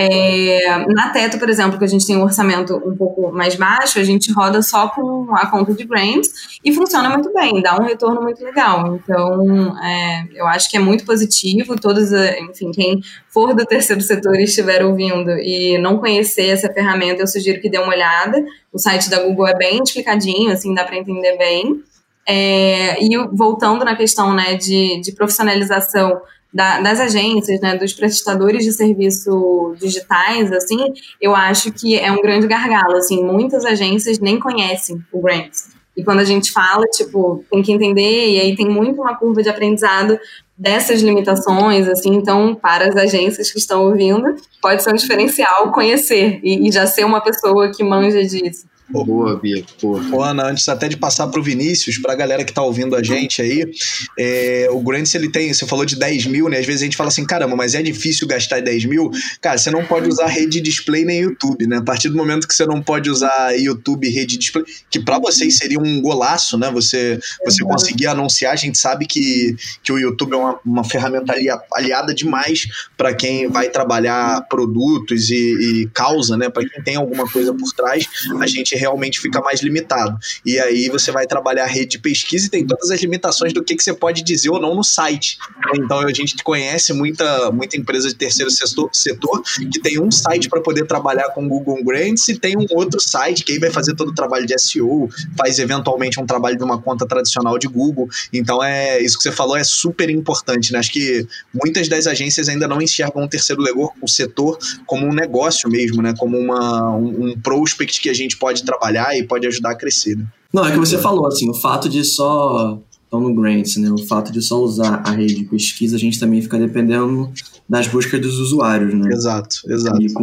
É, 0.01 0.85
na 0.87 1.09
Teto, 1.09 1.37
por 1.37 1.49
exemplo, 1.49 1.77
que 1.77 1.83
a 1.83 1.87
gente 1.87 2.07
tem 2.07 2.15
um 2.15 2.23
orçamento 2.23 2.73
um 2.85 2.95
pouco 2.95 3.33
mais 3.33 3.55
baixo, 3.55 3.99
a 3.99 4.03
gente 4.03 4.31
roda 4.31 4.61
só 4.61 4.87
com 4.87 5.35
a 5.35 5.45
conta 5.47 5.73
de 5.73 5.83
grants 5.83 6.57
e 6.63 6.73
funciona 6.73 7.09
muito 7.09 7.33
bem, 7.33 7.61
dá 7.61 7.75
um 7.75 7.83
retorno 7.83 8.21
muito 8.21 8.41
legal. 8.41 8.95
Então, 8.95 9.77
é, 9.83 10.23
eu 10.33 10.47
acho 10.47 10.71
que 10.71 10.77
é 10.77 10.79
muito 10.79 11.03
positivo. 11.03 11.75
Todos, 11.75 12.13
enfim, 12.13 12.71
quem 12.71 13.01
for 13.27 13.53
do 13.53 13.65
terceiro 13.65 14.01
setor 14.01 14.39
e 14.39 14.45
estiver 14.45 14.85
ouvindo 14.85 15.31
e 15.31 15.77
não 15.79 15.97
conhecer 15.97 16.47
essa 16.47 16.71
ferramenta, 16.71 17.21
eu 17.21 17.27
sugiro 17.27 17.59
que 17.59 17.69
dê 17.69 17.77
uma 17.77 17.93
olhada. 17.93 18.41
O 18.71 18.79
site 18.79 19.09
da 19.09 19.21
Google 19.21 19.49
é 19.49 19.57
bem 19.57 19.81
explicadinho, 19.83 20.49
assim, 20.53 20.73
dá 20.73 20.85
para 20.85 20.95
entender 20.95 21.37
bem. 21.37 21.83
É, 22.25 23.03
e 23.03 23.17
voltando 23.33 23.83
na 23.83 23.97
questão 23.97 24.33
né, 24.33 24.55
de, 24.55 25.01
de 25.01 25.11
profissionalização 25.11 26.21
da, 26.53 26.81
das 26.81 26.99
agências, 26.99 27.59
né, 27.61 27.75
dos 27.75 27.93
prestadores 27.93 28.63
de 28.63 28.73
serviço 28.73 29.75
digitais, 29.79 30.51
assim, 30.51 30.77
eu 31.21 31.35
acho 31.35 31.71
que 31.71 31.97
é 31.97 32.11
um 32.11 32.21
grande 32.21 32.47
gargalo, 32.47 32.95
assim, 32.95 33.23
muitas 33.23 33.65
agências 33.65 34.19
nem 34.19 34.39
conhecem 34.39 35.03
o 35.11 35.21
Grants. 35.21 35.69
E 35.95 36.03
quando 36.03 36.19
a 36.19 36.25
gente 36.25 36.51
fala, 36.51 36.85
tipo, 36.87 37.43
tem 37.51 37.61
que 37.61 37.73
entender, 37.73 38.29
e 38.29 38.39
aí 38.39 38.55
tem 38.55 38.67
muito 38.67 39.01
uma 39.01 39.15
curva 39.15 39.43
de 39.43 39.49
aprendizado 39.49 40.17
dessas 40.57 41.01
limitações, 41.01 41.87
assim, 41.87 42.15
então, 42.15 42.55
para 42.55 42.87
as 42.87 42.95
agências 42.95 43.51
que 43.51 43.59
estão 43.59 43.85
ouvindo, 43.85 44.35
pode 44.61 44.81
ser 44.81 44.91
um 44.91 44.95
diferencial 44.95 45.71
conhecer 45.71 46.39
e, 46.43 46.67
e 46.67 46.71
já 46.71 46.87
ser 46.87 47.05
uma 47.05 47.21
pessoa 47.21 47.71
que 47.71 47.83
manja 47.83 48.23
disso. 48.23 48.67
Boa, 48.91 49.37
Bia. 49.37 49.63
Boa. 49.81 50.29
Ana, 50.29 50.47
antes 50.47 50.67
até 50.67 50.87
de 50.87 50.97
passar 50.97 51.27
para 51.27 51.39
o 51.39 51.43
Vinícius, 51.43 51.99
para 51.99 52.13
a 52.13 52.15
galera 52.15 52.43
que 52.43 52.51
está 52.51 52.63
ouvindo 52.63 52.95
a 52.95 53.03
gente 53.03 53.41
aí, 53.41 53.71
é, 54.17 54.67
o 54.71 54.79
Grants, 54.79 55.13
ele 55.13 55.29
tem, 55.29 55.53
você 55.53 55.67
falou 55.67 55.85
de 55.85 55.95
10 55.95 56.25
mil, 56.25 56.49
né? 56.49 56.57
Às 56.57 56.65
vezes 56.65 56.81
a 56.81 56.85
gente 56.85 56.97
fala 56.97 57.09
assim, 57.09 57.23
caramba, 57.23 57.55
mas 57.55 57.75
é 57.75 57.83
difícil 57.83 58.27
gastar 58.27 58.61
10 58.61 58.85
mil. 58.85 59.11
Cara, 59.41 59.57
você 59.57 59.69
não 59.69 59.85
pode 59.85 60.09
usar 60.09 60.25
rede 60.25 60.59
display 60.59 61.05
nem 61.05 61.21
YouTube, 61.21 61.67
né? 61.67 61.77
A 61.77 61.83
partir 61.83 62.09
do 62.09 62.17
momento 62.17 62.47
que 62.47 62.53
você 62.53 62.65
não 62.65 62.81
pode 62.81 63.09
usar 63.09 63.51
YouTube 63.59 64.07
e 64.07 64.11
rede 64.11 64.37
display, 64.37 64.65
que 64.89 64.99
para 64.99 65.19
vocês 65.19 65.57
seria 65.57 65.79
um 65.79 66.01
golaço, 66.01 66.57
né? 66.57 66.71
Você, 66.71 67.19
você 67.45 67.63
conseguir 67.63 68.07
anunciar, 68.07 68.53
a 68.53 68.57
gente 68.57 68.77
sabe 68.77 69.05
que, 69.05 69.55
que 69.83 69.91
o 69.91 69.99
YouTube 69.99 70.33
é 70.33 70.37
uma, 70.37 70.59
uma 70.65 70.83
ferramenta 70.83 71.35
aliada 71.73 72.13
demais 72.13 72.67
para 72.97 73.13
quem 73.13 73.47
vai 73.47 73.69
trabalhar 73.69 74.47
produtos 74.49 75.29
e, 75.29 75.35
e 75.83 75.89
causa, 75.93 76.35
né? 76.35 76.49
Para 76.49 76.67
quem 76.67 76.81
tem 76.83 76.95
alguma 76.95 77.29
coisa 77.29 77.53
por 77.53 77.71
trás, 77.73 78.07
a 78.39 78.47
gente 78.47 78.78
realmente 78.79 79.19
fica 79.19 79.41
mais 79.41 79.61
limitado. 79.61 80.17
E 80.45 80.59
aí 80.59 80.89
você 80.89 81.11
vai 81.11 81.27
trabalhar 81.27 81.65
a 81.65 81.67
rede 81.67 81.91
de 81.91 81.99
pesquisa 81.99 82.47
e 82.47 82.49
tem 82.49 82.65
todas 82.65 82.89
as 82.91 83.01
limitações 83.01 83.53
do 83.53 83.63
que, 83.63 83.75
que 83.75 83.83
você 83.83 83.93
pode 83.93 84.23
dizer 84.23 84.49
ou 84.49 84.59
não 84.59 84.75
no 84.75 84.83
site. 84.83 85.37
Então 85.75 85.99
a 85.99 86.13
gente 86.13 86.41
conhece 86.43 86.93
muita, 86.93 87.51
muita 87.51 87.77
empresa 87.77 88.07
de 88.09 88.15
terceiro 88.15 88.49
setor, 88.51 88.89
setor 88.93 89.43
que 89.71 89.79
tem 89.79 89.99
um 89.99 90.11
site 90.11 90.49
para 90.49 90.61
poder 90.61 90.85
trabalhar 90.85 91.29
com 91.29 91.47
Google 91.47 91.83
Grants 91.83 92.27
e 92.29 92.37
tem 92.37 92.57
um 92.57 92.65
outro 92.71 92.99
site 92.99 93.43
que 93.43 93.53
aí 93.53 93.59
vai 93.59 93.71
fazer 93.71 93.95
todo 93.95 94.09
o 94.09 94.15
trabalho 94.15 94.45
de 94.45 94.57
SEO, 94.59 95.09
faz 95.37 95.59
eventualmente 95.59 96.19
um 96.19 96.25
trabalho 96.25 96.57
de 96.57 96.63
uma 96.63 96.81
conta 96.81 97.05
tradicional 97.05 97.57
de 97.57 97.67
Google. 97.67 98.07
Então 98.31 98.63
é 98.63 99.01
isso 99.01 99.17
que 99.17 99.23
você 99.23 99.31
falou 99.31 99.57
é 99.57 99.63
super 99.63 100.09
importante, 100.09 100.71
né? 100.71 100.79
Acho 100.79 100.91
que 100.91 101.27
muitas 101.53 101.87
das 101.87 102.07
agências 102.07 102.47
ainda 102.49 102.67
não 102.67 102.81
enxergam 102.81 103.23
o 103.23 103.27
terceiro 103.27 103.59
o 104.01 104.07
setor 104.07 104.57
como 104.85 105.05
um 105.05 105.13
negócio 105.13 105.69
mesmo, 105.69 106.01
né? 106.01 106.13
Como 106.17 106.37
uma, 106.37 106.95
um, 106.95 107.29
um 107.29 107.39
prospect 107.39 108.01
que 108.01 108.09
a 108.09 108.13
gente 108.13 108.37
pode 108.37 108.63
trabalhar 108.69 109.17
e 109.17 109.23
pode 109.23 109.47
ajudar 109.47 109.71
a 109.71 109.75
crescer. 109.75 110.15
Né? 110.15 110.25
Não, 110.53 110.65
é 110.65 110.71
que 110.71 110.79
você 110.79 110.97
falou, 110.97 111.27
assim, 111.27 111.49
o 111.49 111.53
fato 111.53 111.89
de 111.89 112.03
só. 112.03 112.79
Então, 113.07 113.19
no 113.21 113.33
Grants, 113.33 113.75
né? 113.77 113.89
O 113.89 113.97
fato 114.05 114.31
de 114.31 114.39
só 114.39 114.61
usar 114.61 115.01
a 115.03 115.11
rede 115.11 115.33
de 115.33 115.43
pesquisa, 115.45 115.95
a 115.95 115.99
gente 115.99 116.19
também 116.19 116.43
fica 116.43 116.59
dependendo 116.59 117.31
das 117.67 117.87
buscas 117.87 118.21
dos 118.21 118.37
usuários, 118.37 118.93
né? 118.93 119.09
Exato, 119.11 119.61
exato. 119.67 119.99
E 119.99 120.13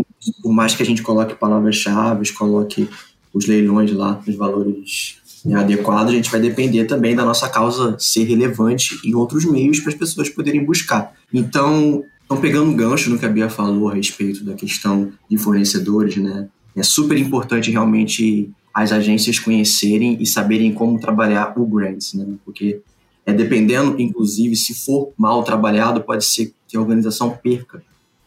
por 0.41 0.53
mais 0.53 0.73
que 0.75 0.85
a 0.85 0.87
gente 0.87 1.03
coloque 1.03 1.35
palavras-chave, 1.35 2.33
coloque 2.33 2.89
os 3.35 3.47
leilões 3.47 3.93
lá, 3.93 4.23
os 4.25 4.35
valores 4.37 5.17
né, 5.45 5.59
adequado, 5.59 6.09
a 6.09 6.13
gente 6.13 6.31
vai 6.31 6.41
depender 6.41 6.85
também 6.85 7.15
da 7.15 7.25
nossa 7.25 7.49
causa 7.49 7.97
ser 7.99 8.25
relevante 8.25 8.99
em 9.05 9.15
outros 9.15 9.45
meios 9.45 9.81
para 9.81 9.91
as 9.91 9.99
pessoas 9.99 10.29
poderem 10.29 10.65
buscar. 10.65 11.13
Então, 11.33 12.05
estão 12.23 12.37
pegando 12.37 12.71
um 12.71 12.77
gancho 12.77 13.11
no 13.11 13.19
que 13.19 13.25
a 13.25 13.29
Bia 13.29 13.49
falou 13.49 13.89
a 13.89 13.95
respeito 13.95 14.45
da 14.45 14.55
questão 14.55 15.13
de 15.31 15.39
fornecedores, 15.39 16.17
né? 16.17 16.49
É 16.77 16.83
super 16.83 17.17
importante 17.17 17.71
realmente 17.71 18.51
as 18.73 18.93
agências 18.93 19.39
conhecerem 19.39 20.19
e 20.21 20.27
saberem 20.27 20.73
como 20.73 21.01
trabalhar 21.01 21.55
o 21.59 21.65
grants, 21.65 22.13
né? 22.13 22.27
Porque 22.45 22.83
é 23.25 23.33
dependendo, 23.33 24.01
inclusive, 24.01 24.55
se 24.55 24.75
for 24.75 25.13
mal 25.17 25.43
trabalhado, 25.43 26.03
pode 26.03 26.25
ser 26.25 26.53
que 26.69 26.77
a 26.77 26.81
organização 26.81 27.31
perca 27.31 27.83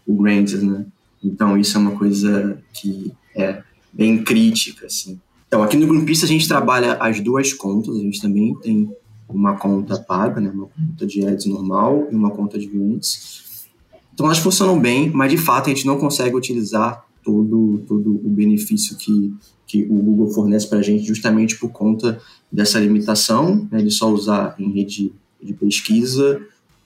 o 0.07 0.15
grants, 0.15 0.61
né? 0.63 0.85
Então 1.23 1.57
isso 1.57 1.77
é 1.77 1.79
uma 1.79 1.91
coisa 1.91 2.61
que 2.73 3.13
é 3.35 3.61
bem 3.93 4.23
crítica, 4.23 4.87
assim. 4.87 5.19
Então 5.47 5.61
aqui 5.61 5.77
no 5.77 5.87
Greenpeace 5.87 6.25
a 6.25 6.27
gente 6.27 6.47
trabalha 6.47 6.93
as 6.95 7.19
duas 7.19 7.53
contas, 7.53 7.95
a 7.95 7.99
gente 7.99 8.21
também 8.21 8.55
tem 8.55 8.91
uma 9.27 9.55
conta 9.55 9.99
paga, 9.99 10.41
né? 10.41 10.49
Uma 10.49 10.67
conta 10.67 11.05
de 11.05 11.25
ads 11.25 11.45
normal 11.45 12.07
e 12.11 12.15
uma 12.15 12.31
conta 12.31 12.57
de 12.57 12.65
grants. 12.65 13.67
Então 14.13 14.25
elas 14.25 14.39
funcionam 14.39 14.79
bem, 14.79 15.11
mas 15.11 15.31
de 15.31 15.37
fato 15.37 15.67
a 15.67 15.73
gente 15.73 15.85
não 15.85 15.97
consegue 15.97 16.35
utilizar 16.35 17.05
todo, 17.29 17.83
todo 17.87 18.21
o 18.25 18.29
benefício 18.29 18.97
que, 18.97 19.33
que 19.67 19.83
o 19.83 19.95
Google 19.95 20.31
fornece 20.31 20.67
para 20.67 20.79
a 20.79 20.81
gente 20.81 21.05
justamente 21.05 21.57
por 21.57 21.69
conta 21.69 22.19
dessa 22.51 22.79
limitação, 22.79 23.67
né, 23.71 23.81
de 23.81 23.91
só 23.91 24.11
usar 24.11 24.55
em 24.57 24.71
rede 24.71 25.11
de 25.41 25.53
pesquisa 25.53 26.41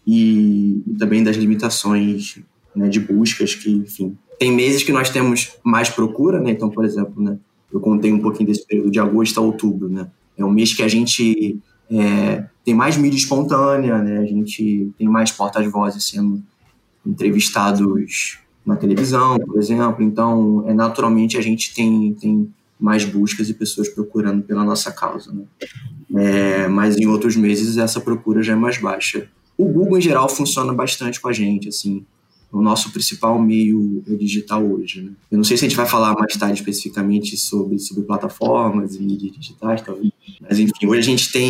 e, 0.06 0.82
e 0.86 0.94
também 0.96 1.24
das 1.24 1.38
limitações 1.38 2.40
né, 2.76 2.90
de 2.90 3.00
buscas 3.00 3.56
que, 3.56 3.72
enfim, 3.72 4.18
tem 4.38 4.52
meses 4.52 4.84
que 4.84 4.92
nós 4.92 5.10
temos 5.10 5.56
mais 5.64 5.90
procura, 5.90 6.40
né? 6.40 6.52
Então, 6.52 6.70
por 6.70 6.84
exemplo, 6.84 7.24
né, 7.24 7.38
eu 7.72 7.80
contei 7.80 8.12
um 8.12 8.20
pouquinho 8.20 8.50
desse 8.50 8.66
período 8.66 8.92
de 8.92 9.00
agosto 9.00 9.38
a 9.40 9.42
outubro, 9.42 9.88
né? 9.88 10.10
É 10.38 10.44
um 10.44 10.52
mês 10.52 10.74
que 10.74 10.84
a 10.84 10.88
gente 10.88 11.60
é, 11.90 12.44
tem 12.66 12.74
mais 12.74 12.98
mídia 12.98 13.18
espontânea, 13.18 14.00
né? 14.00 14.18
A 14.18 14.26
gente 14.26 14.92
tem 14.98 15.08
mais 15.08 15.32
portas-vozes 15.32 16.04
sendo 16.04 16.44
entrevistados 17.06 18.40
na 18.66 18.76
televisão, 18.76 19.38
por 19.40 19.58
exemplo. 19.58 20.04
Então, 20.04 20.64
é, 20.68 20.74
naturalmente, 20.74 21.38
a 21.38 21.42
gente 21.42 21.74
tem, 21.74 22.14
tem 22.14 22.54
mais 22.80 23.06
buscas 23.06 23.50
e 23.50 23.54
pessoas 23.54 23.90
procurando 23.90 24.44
pela 24.44 24.64
nossa 24.64 24.92
causa. 24.92 25.32
Né? 25.32 25.44
É, 26.16 26.68
mas 26.68 26.98
em 26.98 27.08
outros 27.08 27.36
meses 27.36 27.78
essa 27.78 28.00
procura 28.00 28.42
já 28.42 28.54
é 28.54 28.56
mais 28.56 28.78
baixa. 28.78 29.28
O 29.58 29.66
Google, 29.66 29.98
em 29.98 30.02
geral, 30.02 30.28
funciona 30.28 30.74
bastante 30.74 31.20
com 31.22 31.28
a 31.28 31.34
gente. 31.34 31.70
Assim, 31.70 32.06
o 32.52 32.62
nosso 32.62 32.92
principal 32.92 33.40
meio 33.42 34.04
digital 34.08 34.64
hoje. 34.64 35.02
Né? 35.02 35.12
Eu 35.32 35.38
não 35.38 35.44
sei 35.44 35.58
se 35.58 35.66
a 35.66 35.68
gente 35.68 35.78
vai 35.78 35.88
falar 35.88 36.14
mais 36.14 36.36
tarde 36.36 36.60
especificamente 36.60 37.36
sobre, 37.36 37.80
sobre 37.80 38.04
plataformas 38.04 38.96
e 38.96 39.06
digitais, 39.06 39.82
talvez. 39.82 40.12
Mas, 40.40 40.60
enfim, 40.60 40.86
hoje 40.86 41.00
a 41.00 41.04
gente 41.04 41.32
tem 41.32 41.50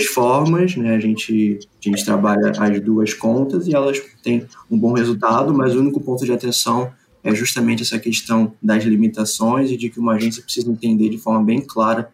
duas 0.00 0.06
formas, 0.06 0.76
né? 0.76 0.94
A 0.94 0.98
gente, 0.98 1.58
a 1.84 1.88
gente 1.88 2.04
trabalha 2.04 2.50
as 2.50 2.80
duas 2.80 3.14
contas 3.14 3.66
e 3.66 3.74
elas 3.74 4.00
têm 4.22 4.46
um 4.70 4.78
bom 4.78 4.92
resultado, 4.92 5.52
mas 5.52 5.74
o 5.74 5.80
único 5.80 6.00
ponto 6.00 6.24
de 6.24 6.32
atenção 6.32 6.90
é 7.22 7.34
justamente 7.34 7.82
essa 7.82 7.98
questão 7.98 8.52
das 8.62 8.84
limitações 8.84 9.70
e 9.70 9.76
de 9.76 9.90
que 9.90 10.00
uma 10.00 10.14
agência 10.14 10.42
precisa 10.42 10.70
entender 10.70 11.10
de 11.10 11.18
forma 11.18 11.44
bem 11.44 11.60
clara 11.60 12.10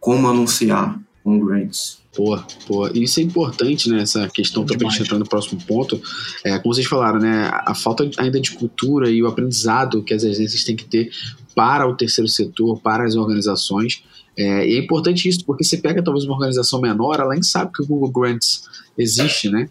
como 0.00 0.26
anunciar 0.26 0.98
com 1.22 1.38
grants. 1.38 2.00
Boa, 2.16 2.44
boa. 2.66 2.90
Isso 2.92 3.20
é 3.20 3.22
importante, 3.22 3.88
né? 3.88 4.02
Essa 4.02 4.28
questão 4.28 4.64
também 4.64 4.88
a 4.88 4.90
gente 4.90 5.02
entrar 5.02 5.18
no 5.18 5.28
próximo 5.28 5.60
ponto. 5.64 6.00
É, 6.44 6.58
como 6.58 6.74
vocês 6.74 6.86
falaram, 6.86 7.20
né? 7.20 7.48
A 7.52 7.74
falta 7.74 8.10
ainda 8.18 8.40
de 8.40 8.50
cultura 8.50 9.08
e 9.08 9.22
o 9.22 9.28
aprendizado 9.28 10.02
que 10.02 10.12
as 10.12 10.24
agências 10.24 10.64
têm 10.64 10.74
que 10.74 10.86
ter 10.86 11.10
para 11.60 11.86
o 11.86 11.94
terceiro 11.94 12.26
setor, 12.26 12.80
para 12.80 13.04
as 13.04 13.16
organizações. 13.16 14.02
É, 14.34 14.66
e 14.66 14.78
é 14.78 14.78
importante 14.78 15.28
isso, 15.28 15.44
porque 15.44 15.62
você 15.62 15.76
pega 15.76 16.02
talvez 16.02 16.24
uma 16.24 16.32
organização 16.32 16.80
menor, 16.80 17.20
ela 17.20 17.34
nem 17.34 17.42
sabe 17.42 17.70
que 17.70 17.82
o 17.82 17.86
Google 17.86 18.10
Grants 18.10 18.62
existe, 18.96 19.50
né? 19.50 19.68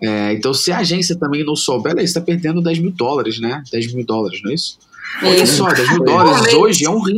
É, 0.00 0.34
então, 0.34 0.54
se 0.54 0.70
a 0.70 0.78
agência 0.78 1.18
também 1.18 1.44
não 1.44 1.56
souber, 1.56 1.94
ela 1.94 2.02
está 2.02 2.20
perdendo 2.20 2.62
10 2.62 2.78
mil 2.78 2.92
dólares, 2.92 3.40
né? 3.40 3.60
10 3.72 3.92
mil 3.92 4.06
dólares, 4.06 4.40
não 4.44 4.52
é 4.52 4.54
isso? 4.54 4.78
Olha 5.20 5.44
só, 5.44 5.68
10 5.72 5.90
mil 5.90 6.04
dólares 6.04 6.54
hoje 6.54 6.84
é 6.84 6.90
um 6.90 7.02
rim. 7.02 7.16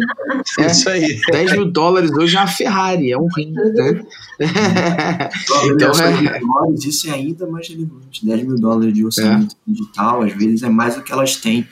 É, 0.58 0.66
isso 0.68 0.88
aí. 0.88 1.20
10 1.30 1.52
mil 1.52 1.70
dólares 1.70 2.10
hoje 2.10 2.34
é 2.34 2.40
uma 2.40 2.46
Ferrari, 2.46 3.12
é 3.12 3.18
um 3.18 3.28
rim. 3.36 3.52
Né? 3.52 4.04
então, 5.70 5.92
é... 6.00 6.40
dólares, 6.40 6.84
isso 6.86 7.10
é 7.10 7.12
ainda 7.12 7.46
mais 7.46 7.68
relevante. 7.68 8.24
10 8.24 8.42
mil 8.44 8.56
dólares 8.56 8.94
de 8.94 9.04
orçamento 9.04 9.54
é. 9.54 9.70
digital, 9.70 10.22
às 10.22 10.32
vezes, 10.32 10.62
é 10.62 10.70
mais 10.70 10.94
do 10.94 11.02
que 11.02 11.12
elas 11.12 11.36
têm 11.36 11.68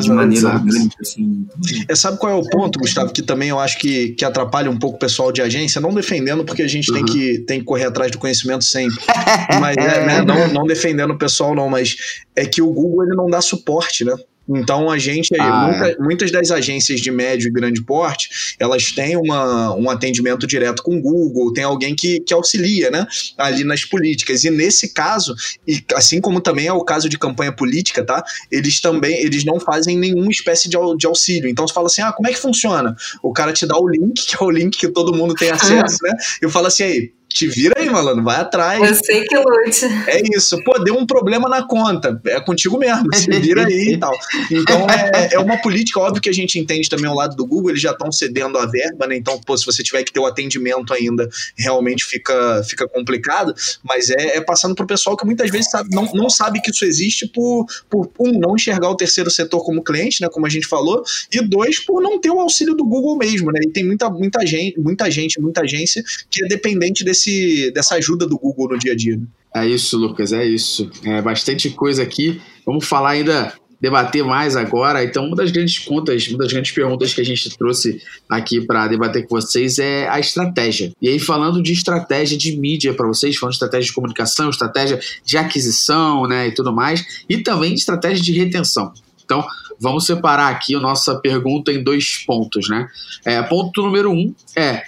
de 0.00 0.10
maneira 0.10 0.48
orgânica, 0.48 0.96
assim. 1.00 1.46
É, 1.88 1.94
sabe 1.94 2.18
qual 2.18 2.32
é 2.32 2.34
o 2.34 2.48
ponto, 2.48 2.78
Gustavo, 2.78 3.12
que 3.12 3.22
também 3.22 3.50
eu 3.50 3.58
acho 3.58 3.78
que, 3.78 4.10
que 4.10 4.24
atrapalha 4.24 4.70
um 4.70 4.78
pouco 4.78 4.96
o 4.96 4.98
pessoal 4.98 5.30
de 5.30 5.42
agência, 5.42 5.80
não 5.80 5.92
defendendo, 5.92 6.44
porque 6.44 6.62
a 6.62 6.68
gente 6.68 6.90
uhum. 6.90 6.96
tem, 6.96 7.04
que, 7.04 7.38
tem 7.40 7.60
que 7.60 7.64
correr 7.64 7.84
atrás 7.84 8.10
do 8.10 8.18
conhecimento 8.18 8.64
sempre, 8.64 8.96
mas 9.60 9.76
é, 9.76 10.06
né, 10.06 10.22
não, 10.22 10.52
não 10.52 10.66
defendendo 10.66 11.12
o 11.12 11.18
pessoal 11.18 11.54
não, 11.54 11.68
mas 11.68 11.96
é 12.34 12.46
que 12.46 12.62
o 12.62 12.72
Google 12.72 13.04
ele 13.04 13.16
não 13.16 13.28
dá 13.28 13.40
suporte, 13.40 14.04
né? 14.04 14.14
Então 14.56 14.90
a 14.90 14.98
gente, 14.98 15.34
ah, 15.38 15.66
muita, 15.66 15.90
é. 15.90 15.96
muitas 15.98 16.30
das 16.30 16.50
agências 16.50 17.00
de 17.00 17.10
médio 17.10 17.48
e 17.48 17.50
grande 17.50 17.82
porte, 17.82 18.28
elas 18.58 18.92
têm 18.92 19.16
uma, 19.16 19.74
um 19.74 19.88
atendimento 19.90 20.46
direto 20.46 20.82
com 20.82 20.96
o 20.96 21.00
Google, 21.00 21.52
tem 21.52 21.64
alguém 21.64 21.94
que, 21.94 22.20
que 22.20 22.34
auxilia, 22.34 22.90
né, 22.90 23.06
ali 23.38 23.64
nas 23.64 23.84
políticas. 23.84 24.44
E 24.44 24.50
nesse 24.50 24.92
caso, 24.92 25.34
e 25.66 25.82
assim 25.94 26.20
como 26.20 26.40
também 26.40 26.66
é 26.66 26.72
o 26.72 26.84
caso 26.84 27.08
de 27.08 27.18
campanha 27.18 27.52
política, 27.52 28.04
tá? 28.04 28.22
Eles 28.50 28.80
também, 28.80 29.20
eles 29.22 29.44
não 29.44 29.58
fazem 29.58 29.96
nenhuma 29.96 30.30
espécie 30.30 30.68
de, 30.68 30.76
de 30.96 31.06
auxílio. 31.06 31.48
Então 31.48 31.66
você 31.66 31.74
fala 31.74 31.86
assim, 31.86 32.02
ah, 32.02 32.12
como 32.12 32.28
é 32.28 32.32
que 32.32 32.38
funciona? 32.38 32.96
O 33.22 33.32
cara 33.32 33.52
te 33.52 33.66
dá 33.66 33.78
o 33.78 33.88
link, 33.88 34.24
que 34.26 34.36
é 34.36 34.44
o 34.44 34.50
link 34.50 34.76
que 34.78 34.88
todo 34.88 35.16
mundo 35.16 35.34
tem 35.34 35.50
acesso, 35.50 35.98
né? 36.02 36.12
E 36.42 36.48
fala 36.48 36.68
assim, 36.68 36.82
aí, 36.82 37.12
te 37.32 37.46
vira 37.46 37.74
aí, 37.76 37.88
malandro, 37.88 38.22
vai 38.22 38.36
atrás. 38.36 38.80
Eu 38.80 38.94
sei 38.94 39.24
que 39.24 39.36
lute. 39.36 39.86
É 40.06 40.22
isso. 40.36 40.62
Pô, 40.64 40.78
deu 40.78 40.96
um 40.96 41.06
problema 41.06 41.48
na 41.48 41.66
conta. 41.66 42.20
É 42.26 42.40
contigo 42.40 42.78
mesmo, 42.78 43.12
se 43.14 43.30
vira 43.40 43.66
aí 43.66 43.94
e 43.94 43.98
tal. 43.98 44.12
Então, 44.50 44.86
é, 44.88 45.34
é 45.34 45.38
uma 45.38 45.60
política, 45.60 46.00
óbvio 46.00 46.20
que 46.20 46.28
a 46.28 46.34
gente 46.34 46.58
entende 46.58 46.88
também 46.88 47.10
o 47.10 47.14
lado 47.14 47.36
do 47.36 47.46
Google, 47.46 47.70
eles 47.70 47.82
já 47.82 47.92
estão 47.92 48.10
cedendo 48.12 48.58
a 48.58 48.66
verba, 48.66 49.06
né? 49.06 49.16
Então, 49.16 49.40
pô, 49.40 49.56
se 49.56 49.64
você 49.64 49.82
tiver 49.82 50.02
que 50.02 50.12
ter 50.12 50.20
o 50.20 50.26
atendimento 50.26 50.92
ainda, 50.92 51.28
realmente 51.56 52.04
fica, 52.04 52.62
fica 52.64 52.88
complicado. 52.88 53.54
Mas 53.82 54.10
é, 54.10 54.36
é 54.36 54.40
passando 54.40 54.74
pro 54.74 54.86
pessoal 54.86 55.16
que 55.16 55.24
muitas 55.24 55.50
vezes 55.50 55.70
sabe, 55.70 55.88
não, 55.94 56.04
não 56.14 56.28
sabe 56.28 56.60
que 56.60 56.70
isso 56.70 56.84
existe 56.84 57.26
por, 57.26 57.66
por, 57.88 58.10
um, 58.18 58.38
não 58.38 58.54
enxergar 58.54 58.90
o 58.90 58.96
terceiro 58.96 59.30
setor 59.30 59.64
como 59.64 59.82
cliente, 59.82 60.20
né? 60.20 60.28
Como 60.28 60.46
a 60.46 60.50
gente 60.50 60.66
falou, 60.66 61.02
e 61.32 61.40
dois, 61.40 61.78
por 61.78 62.02
não 62.02 62.20
ter 62.20 62.30
o 62.30 62.40
auxílio 62.40 62.74
do 62.74 62.84
Google 62.84 63.16
mesmo, 63.16 63.50
né? 63.50 63.60
E 63.64 63.70
tem 63.70 63.84
muita, 63.84 64.10
muita 64.10 64.44
gente, 64.46 64.78
muita 64.78 65.10
gente, 65.10 65.40
muita 65.40 65.62
agência 65.62 66.02
que 66.30 66.44
é 66.44 66.48
dependente 66.48 67.04
desse 67.04 67.21
desse, 67.22 67.70
dessa 67.72 67.94
ajuda 67.94 68.26
do 68.26 68.38
Google 68.38 68.70
no 68.70 68.78
dia 68.78 68.92
a 68.92 68.96
dia. 68.96 69.16
Né? 69.16 69.24
É 69.54 69.66
isso, 69.66 69.96
Lucas, 69.96 70.32
é 70.32 70.44
isso. 70.44 70.90
É 71.04 71.20
bastante 71.22 71.70
coisa 71.70 72.02
aqui. 72.02 72.40
Vamos 72.66 72.86
falar 72.86 73.10
ainda, 73.10 73.52
debater 73.80 74.24
mais 74.24 74.56
agora. 74.56 75.04
Então, 75.04 75.26
uma 75.26 75.36
das 75.36 75.50
grandes 75.50 75.78
contas, 75.78 76.26
uma 76.28 76.38
das 76.38 76.52
grandes 76.52 76.72
perguntas 76.72 77.14
que 77.14 77.20
a 77.20 77.24
gente 77.24 77.56
trouxe 77.56 78.00
aqui 78.28 78.60
para 78.60 78.88
debater 78.88 79.26
com 79.26 79.40
vocês 79.40 79.78
é 79.78 80.08
a 80.08 80.18
estratégia. 80.18 80.92
E 81.00 81.08
aí, 81.08 81.18
falando 81.18 81.62
de 81.62 81.72
estratégia 81.72 82.36
de 82.36 82.56
mídia 82.56 82.94
para 82.94 83.06
vocês, 83.06 83.36
falando 83.36 83.52
de 83.52 83.56
estratégia 83.56 83.86
de 83.86 83.94
comunicação, 83.94 84.50
estratégia 84.50 84.98
de 85.24 85.36
aquisição 85.36 86.26
né, 86.26 86.48
e 86.48 86.52
tudo 86.52 86.72
mais, 86.72 87.24
e 87.28 87.38
também 87.38 87.74
de 87.74 87.80
estratégia 87.80 88.22
de 88.22 88.32
retenção. 88.32 88.92
Então, 89.24 89.44
vamos 89.78 90.06
separar 90.06 90.48
aqui 90.48 90.74
a 90.74 90.80
nossa 90.80 91.14
pergunta 91.16 91.72
em 91.72 91.82
dois 91.82 92.24
pontos, 92.26 92.68
né? 92.68 92.88
É, 93.24 93.42
ponto 93.42 93.82
número 93.82 94.10
um 94.10 94.34
é 94.56 94.82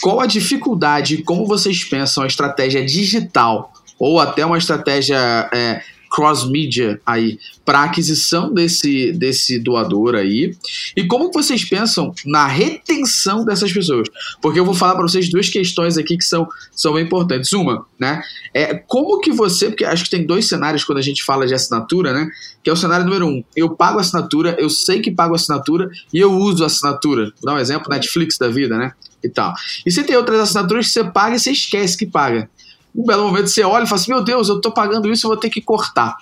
qual 0.00 0.20
a 0.20 0.26
dificuldade, 0.26 1.22
como 1.22 1.46
vocês 1.46 1.84
pensam 1.84 2.24
a 2.24 2.26
estratégia 2.26 2.84
digital 2.84 3.72
ou 3.98 4.20
até 4.20 4.44
uma 4.44 4.58
estratégia 4.58 5.48
é, 5.52 5.82
cross-media 6.14 7.00
aí 7.04 7.40
para 7.64 7.82
aquisição 7.82 8.54
desse, 8.54 9.10
desse 9.10 9.58
doador 9.58 10.14
aí. 10.14 10.56
E 10.96 11.04
como 11.08 11.32
vocês 11.32 11.64
pensam 11.64 12.14
na 12.24 12.46
retenção 12.46 13.44
dessas 13.44 13.72
pessoas? 13.72 14.08
Porque 14.40 14.60
eu 14.60 14.64
vou 14.64 14.74
falar 14.74 14.94
para 14.94 15.02
vocês 15.02 15.28
duas 15.28 15.48
questões 15.48 15.98
aqui 15.98 16.16
que 16.16 16.24
são, 16.24 16.46
são 16.70 16.94
bem 16.94 17.04
importantes. 17.04 17.52
Uma 17.52 17.84
né 17.98 18.22
é 18.52 18.74
como 18.74 19.20
que 19.20 19.32
você 19.32 19.66
porque 19.66 19.84
acho 19.84 20.04
que 20.04 20.10
tem 20.10 20.24
dois 20.24 20.46
cenários 20.46 20.84
quando 20.84 20.98
a 20.98 21.02
gente 21.02 21.24
fala 21.24 21.46
de 21.46 21.54
assinatura 21.54 22.12
né 22.12 22.28
que 22.62 22.70
é 22.70 22.72
o 22.72 22.76
cenário 22.76 23.04
número 23.04 23.26
um. 23.26 23.42
Eu 23.56 23.70
pago 23.70 23.98
assinatura 23.98 24.56
eu 24.58 24.70
sei 24.70 25.00
que 25.00 25.10
pago 25.10 25.34
assinatura 25.34 25.90
e 26.12 26.20
eu 26.20 26.32
uso 26.32 26.64
assinatura. 26.64 27.24
Vou 27.42 27.52
dar 27.52 27.54
um 27.54 27.58
exemplo 27.58 27.88
Netflix 27.90 28.38
da 28.38 28.46
vida 28.46 28.78
né 28.78 28.92
e 29.24 29.28
tal. 29.28 29.52
E 29.84 29.90
você 29.90 30.04
tem 30.04 30.16
outras 30.16 30.38
assinaturas 30.38 30.86
que 30.86 30.92
você 30.92 31.04
paga 31.04 31.34
e 31.34 31.40
você 31.40 31.50
esquece 31.50 31.96
que 31.96 32.06
paga. 32.06 32.48
Um 32.94 33.04
belo 33.04 33.24
momento 33.24 33.48
você 33.48 33.62
olha 33.62 33.84
e 33.84 33.86
fala 33.86 34.00
assim: 34.00 34.12
meu 34.12 34.22
Deus, 34.22 34.48
eu 34.48 34.60
tô 34.60 34.70
pagando 34.70 35.10
isso, 35.10 35.26
eu 35.26 35.30
vou 35.30 35.36
ter 35.36 35.50
que 35.50 35.60
cortar. 35.60 36.16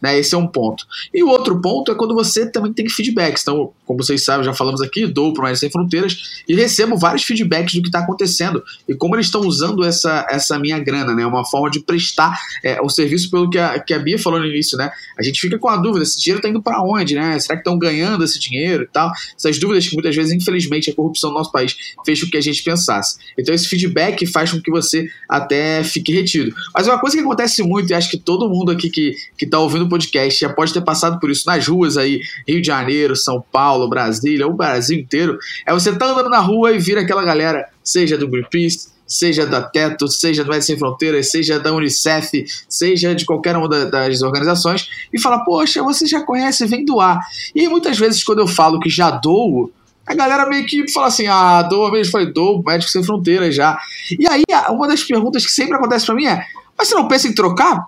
Né, 0.00 0.18
esse 0.18 0.34
é 0.34 0.38
um 0.38 0.46
ponto. 0.46 0.84
E 1.12 1.22
o 1.22 1.28
outro 1.28 1.60
ponto 1.60 1.90
é 1.90 1.94
quando 1.94 2.14
você 2.14 2.50
também 2.50 2.72
tem 2.72 2.88
feedbacks. 2.88 3.42
Então, 3.42 3.72
como 3.84 4.02
vocês 4.02 4.24
sabem, 4.24 4.44
já 4.44 4.54
falamos 4.54 4.80
aqui, 4.80 5.06
dou 5.06 5.32
para 5.32 5.44
Mais 5.44 5.58
Sem 5.58 5.70
Fronteiras 5.70 6.42
e 6.48 6.54
recebo 6.54 6.96
vários 6.96 7.22
feedbacks 7.22 7.74
do 7.74 7.82
que 7.82 7.88
está 7.88 8.00
acontecendo 8.00 8.62
e 8.88 8.94
como 8.94 9.16
eles 9.16 9.26
estão 9.26 9.42
usando 9.42 9.84
essa, 9.84 10.26
essa 10.30 10.58
minha 10.58 10.78
grana, 10.78 11.14
né? 11.14 11.26
Uma 11.26 11.44
forma 11.44 11.70
de 11.70 11.80
prestar 11.80 12.38
é, 12.62 12.80
o 12.80 12.88
serviço 12.88 13.30
pelo 13.30 13.48
que 13.50 13.58
a, 13.58 13.78
que 13.78 13.92
a 13.92 13.98
Bia 13.98 14.18
falou 14.18 14.38
no 14.40 14.46
início, 14.46 14.76
né? 14.76 14.90
A 15.18 15.22
gente 15.22 15.40
fica 15.40 15.58
com 15.58 15.68
a 15.68 15.76
dúvida: 15.76 16.02
esse 16.02 16.18
dinheiro 16.18 16.38
está 16.38 16.48
indo 16.48 16.62
para 16.62 16.82
onde, 16.82 17.14
né? 17.14 17.38
Será 17.38 17.56
que 17.56 17.60
estão 17.60 17.78
ganhando 17.78 18.24
esse 18.24 18.38
dinheiro 18.38 18.84
e 18.84 18.86
tal? 18.86 19.10
Essas 19.36 19.58
dúvidas 19.58 19.86
que 19.86 19.94
muitas 19.94 20.14
vezes, 20.14 20.32
infelizmente, 20.32 20.90
a 20.90 20.94
corrupção 20.94 21.30
no 21.30 21.36
nosso 21.36 21.52
país 21.52 21.76
fez 22.04 22.22
com 22.22 22.30
que 22.30 22.36
a 22.36 22.40
gente 22.40 22.62
pensasse. 22.62 23.18
Então, 23.38 23.54
esse 23.54 23.68
feedback 23.68 24.26
faz 24.26 24.50
com 24.50 24.60
que 24.60 24.70
você 24.70 25.08
até 25.28 25.82
fique 25.84 26.12
retido. 26.12 26.54
Mas 26.74 26.86
uma 26.86 26.98
coisa 26.98 27.16
que 27.16 27.22
acontece 27.22 27.62
muito, 27.62 27.90
e 27.90 27.94
acho 27.94 28.10
que 28.10 28.18
todo 28.18 28.48
mundo 28.48 28.70
aqui 28.70 28.90
que, 28.90 29.14
que 29.36 29.46
tá 29.54 29.60
ouvindo 29.60 29.84
o 29.84 29.88
podcast 29.88 30.40
já 30.40 30.52
pode 30.52 30.72
ter 30.72 30.80
passado 30.80 31.20
por 31.20 31.30
isso 31.30 31.46
nas 31.46 31.64
ruas 31.66 31.96
aí, 31.96 32.20
Rio 32.46 32.60
de 32.60 32.66
Janeiro, 32.66 33.14
São 33.14 33.44
Paulo, 33.52 33.88
Brasília, 33.88 34.48
o 34.48 34.52
Brasil 34.52 34.98
inteiro, 34.98 35.38
é 35.64 35.72
você 35.72 35.96
tá 35.96 36.06
andando 36.06 36.28
na 36.28 36.40
rua 36.40 36.72
e 36.72 36.78
vira 36.78 37.02
aquela 37.02 37.22
galera, 37.24 37.68
seja 37.82 38.18
do 38.18 38.26
Greenpeace, 38.26 38.88
seja 39.06 39.46
da 39.46 39.62
Teto, 39.62 40.08
seja 40.08 40.42
do 40.42 40.48
Médicos 40.48 40.66
Sem 40.66 40.76
Fronteiras, 40.76 41.30
seja 41.30 41.60
da 41.60 41.72
Unicef, 41.72 42.44
seja 42.68 43.14
de 43.14 43.24
qualquer 43.24 43.56
uma 43.56 43.68
das 43.68 44.22
organizações, 44.22 44.88
e 45.12 45.20
fala, 45.20 45.44
poxa, 45.44 45.82
você 45.84 46.04
já 46.04 46.20
conhece, 46.22 46.66
vem 46.66 46.84
doar. 46.84 47.20
E 47.54 47.68
muitas 47.68 47.96
vezes, 47.96 48.24
quando 48.24 48.40
eu 48.40 48.48
falo 48.48 48.80
que 48.80 48.90
já 48.90 49.10
dou, 49.10 49.70
a 50.04 50.14
galera 50.14 50.46
meio 50.46 50.66
que 50.66 50.90
fala 50.90 51.06
assim, 51.06 51.28
ah, 51.28 51.62
doa 51.62 51.92
mesmo, 51.92 52.10
foi 52.10 52.32
dou, 52.32 52.60
Médicos 52.64 52.92
Sem 52.92 53.04
Fronteiras 53.04 53.54
já. 53.54 53.78
E 54.18 54.26
aí, 54.26 54.42
uma 54.70 54.88
das 54.88 55.04
perguntas 55.04 55.46
que 55.46 55.52
sempre 55.52 55.76
acontece 55.76 56.06
para 56.06 56.14
mim 56.16 56.26
é, 56.26 56.44
mas 56.76 56.88
você 56.88 56.94
não 56.96 57.06
pensa 57.06 57.28
em 57.28 57.34
trocar? 57.34 57.86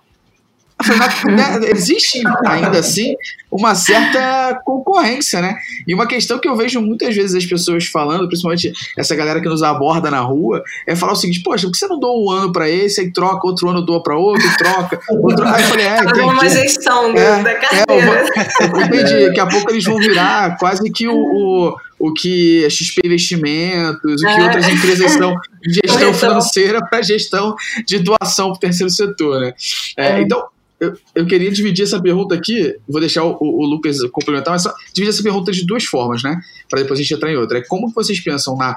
Né, 1.26 1.70
existe 1.70 2.22
ainda 2.46 2.78
assim 2.78 3.14
uma 3.50 3.74
certa 3.74 4.60
concorrência, 4.64 5.40
né? 5.40 5.56
E 5.86 5.94
uma 5.94 6.06
questão 6.06 6.38
que 6.38 6.46
eu 6.46 6.54
vejo 6.54 6.80
muitas 6.82 7.14
vezes 7.14 7.34
as 7.34 7.46
pessoas 7.46 7.86
falando, 7.86 8.26
principalmente 8.28 8.72
essa 8.96 9.14
galera 9.16 9.40
que 9.40 9.48
nos 9.48 9.62
aborda 9.62 10.10
na 10.10 10.20
rua, 10.20 10.62
é 10.86 10.94
falar 10.94 11.12
o 11.12 11.16
seguinte: 11.16 11.42
poxa, 11.42 11.66
por 11.66 11.72
que 11.72 11.78
você 11.78 11.86
não 11.86 11.98
doa 11.98 12.18
um 12.18 12.30
ano 12.30 12.52
para 12.52 12.68
esse, 12.68 13.00
aí 13.00 13.10
troca, 13.10 13.46
outro 13.46 13.70
ano 13.70 13.80
doa 13.80 14.02
para 14.02 14.18
outro, 14.18 14.46
troca, 14.58 15.00
outro. 15.08 15.46
Aí 15.48 15.62
eu 15.62 15.68
falei, 15.68 15.86
é, 15.86 15.98
entendi. 15.98 16.20
uma 16.20 16.48
gestão 16.48 17.16
é, 17.16 17.42
da 17.42 17.54
carteira. 17.54 18.24
É, 18.34 18.66
entendi. 18.84 19.26
Daqui 19.28 19.40
a 19.40 19.46
pouco 19.46 19.70
eles 19.70 19.84
vão 19.84 19.96
virar 19.96 20.58
quase 20.58 20.90
que 20.90 21.08
o, 21.08 21.14
o 21.14 21.76
o 21.98 22.12
que 22.12 22.62
a 22.64 22.68
XP 22.68 23.00
Investimentos, 23.04 24.22
o 24.22 24.26
que 24.26 24.40
é. 24.40 24.42
outras 24.42 24.68
empresas 24.68 25.12
são 25.12 25.34
de 25.62 25.80
gestão 25.82 26.12
financeira 26.12 26.86
para 26.86 27.00
gestão 27.00 27.56
de 27.86 27.98
doação 27.98 28.48
para 28.48 28.56
o 28.56 28.60
terceiro 28.60 28.90
setor. 28.90 29.40
Né? 29.40 29.54
É, 29.96 30.06
é. 30.08 30.20
Então, 30.20 30.46
eu, 30.78 30.96
eu 31.14 31.26
queria 31.26 31.50
dividir 31.50 31.84
essa 31.84 32.00
pergunta 32.00 32.34
aqui, 32.34 32.76
vou 32.88 33.00
deixar 33.00 33.24
o, 33.24 33.36
o, 33.40 33.64
Lucas 33.64 33.98
complementar, 34.12 34.52
mas 34.52 34.62
só 34.62 34.74
dividir 34.92 35.08
essa 35.08 35.22
pergunta 35.22 35.50
de 35.50 35.64
duas 35.64 35.84
formas, 35.84 36.22
né? 36.22 36.38
Para 36.68 36.82
depois 36.82 36.98
a 36.98 37.02
gente 37.02 37.14
entrar 37.14 37.32
em 37.32 37.36
outra. 37.36 37.58
É 37.58 37.62
como 37.66 37.90
vocês 37.92 38.20
pensam 38.20 38.56
na 38.56 38.76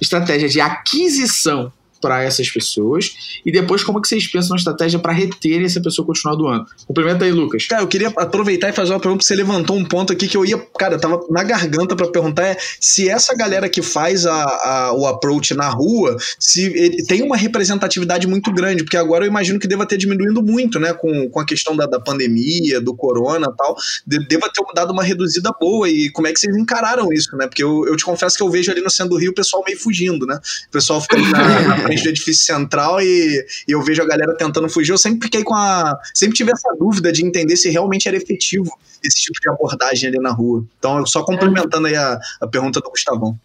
estratégia 0.00 0.48
de 0.48 0.60
aquisição 0.60 1.72
para 2.00 2.22
essas 2.22 2.48
pessoas 2.50 3.40
e 3.44 3.52
depois 3.52 3.82
como 3.82 4.00
que 4.00 4.08
vocês 4.08 4.26
pensam 4.26 4.50
na 4.50 4.56
estratégia 4.56 4.98
para 4.98 5.12
reter 5.12 5.62
essa 5.62 5.80
pessoa 5.80 6.06
continuar 6.06 6.36
doando. 6.36 6.66
Complementa 6.86 7.24
aí, 7.24 7.32
Lucas. 7.32 7.66
Cara, 7.66 7.82
eu 7.82 7.88
queria 7.88 8.08
aproveitar 8.16 8.68
e 8.68 8.72
fazer 8.72 8.92
uma 8.92 9.00
pergunta, 9.00 9.24
você 9.24 9.34
levantou 9.34 9.76
um 9.76 9.84
ponto 9.84 10.12
aqui 10.12 10.28
que 10.28 10.36
eu 10.36 10.44
ia, 10.44 10.58
cara, 10.78 10.98
tava 10.98 11.20
na 11.30 11.42
garganta 11.42 11.94
para 11.96 12.08
perguntar 12.08 12.38
é 12.42 12.56
se 12.80 13.08
essa 13.08 13.34
galera 13.34 13.68
que 13.68 13.82
faz 13.82 14.26
a, 14.26 14.32
a, 14.32 14.92
o 14.94 15.06
approach 15.06 15.54
na 15.54 15.68
rua, 15.68 16.16
se 16.38 16.64
ele 16.64 17.04
tem 17.04 17.22
uma 17.22 17.36
representatividade 17.36 18.26
muito 18.26 18.52
grande, 18.52 18.84
porque 18.84 18.96
agora 18.96 19.24
eu 19.24 19.28
imagino 19.28 19.58
que 19.58 19.68
deva 19.68 19.86
ter 19.86 19.96
diminuindo 19.96 20.42
muito, 20.42 20.78
né, 20.78 20.92
com, 20.92 21.28
com 21.28 21.40
a 21.40 21.46
questão 21.46 21.76
da, 21.76 21.86
da 21.86 22.00
pandemia, 22.00 22.80
do 22.80 22.94
corona 22.94 23.52
tal, 23.56 23.76
de, 24.06 24.18
deva 24.26 24.48
ter 24.52 24.62
dado 24.74 24.92
uma 24.92 25.02
reduzida 25.02 25.50
boa 25.60 25.88
e 25.88 26.10
como 26.10 26.26
é 26.26 26.32
que 26.32 26.40
vocês 26.40 26.56
encararam 26.56 27.12
isso, 27.12 27.36
né, 27.36 27.46
porque 27.46 27.62
eu, 27.62 27.86
eu 27.86 27.96
te 27.96 28.04
confesso 28.04 28.36
que 28.36 28.42
eu 28.42 28.50
vejo 28.50 28.70
ali 28.70 28.80
no 28.80 28.90
centro 28.90 29.14
do 29.14 29.16
Rio 29.16 29.30
o 29.30 29.34
pessoal 29.34 29.62
meio 29.66 29.78
fugindo, 29.78 30.26
né, 30.26 30.38
o 30.68 30.70
pessoal 30.70 31.00
ficando 31.00 31.28
na, 31.30 31.60
na 31.60 31.87
frente 31.88 32.02
do 32.02 32.08
edifício 32.10 32.44
central 32.44 33.00
e, 33.00 33.44
e, 33.66 33.72
eu 33.72 33.82
vejo 33.82 34.02
a 34.02 34.06
galera 34.06 34.36
tentando 34.36 34.68
fugir. 34.68 34.92
Eu 34.92 34.98
sempre 34.98 35.26
fiquei 35.26 35.42
com 35.42 35.54
a. 35.54 35.98
Sempre 36.14 36.36
tive 36.36 36.52
essa 36.52 36.74
dúvida 36.78 37.10
de 37.12 37.24
entender 37.24 37.56
se 37.56 37.68
realmente 37.70 38.06
era 38.06 38.16
efetivo 38.16 38.70
esse 39.02 39.22
tipo 39.22 39.40
de 39.40 39.48
abordagem 39.50 40.08
ali 40.08 40.18
na 40.18 40.32
rua. 40.32 40.64
Então, 40.78 41.04
só 41.06 41.22
complementando 41.22 41.86
aí 41.86 41.96
a, 41.96 42.18
a 42.40 42.46
pergunta 42.46 42.80
do 42.80 42.90
Gustavão. 42.90 43.38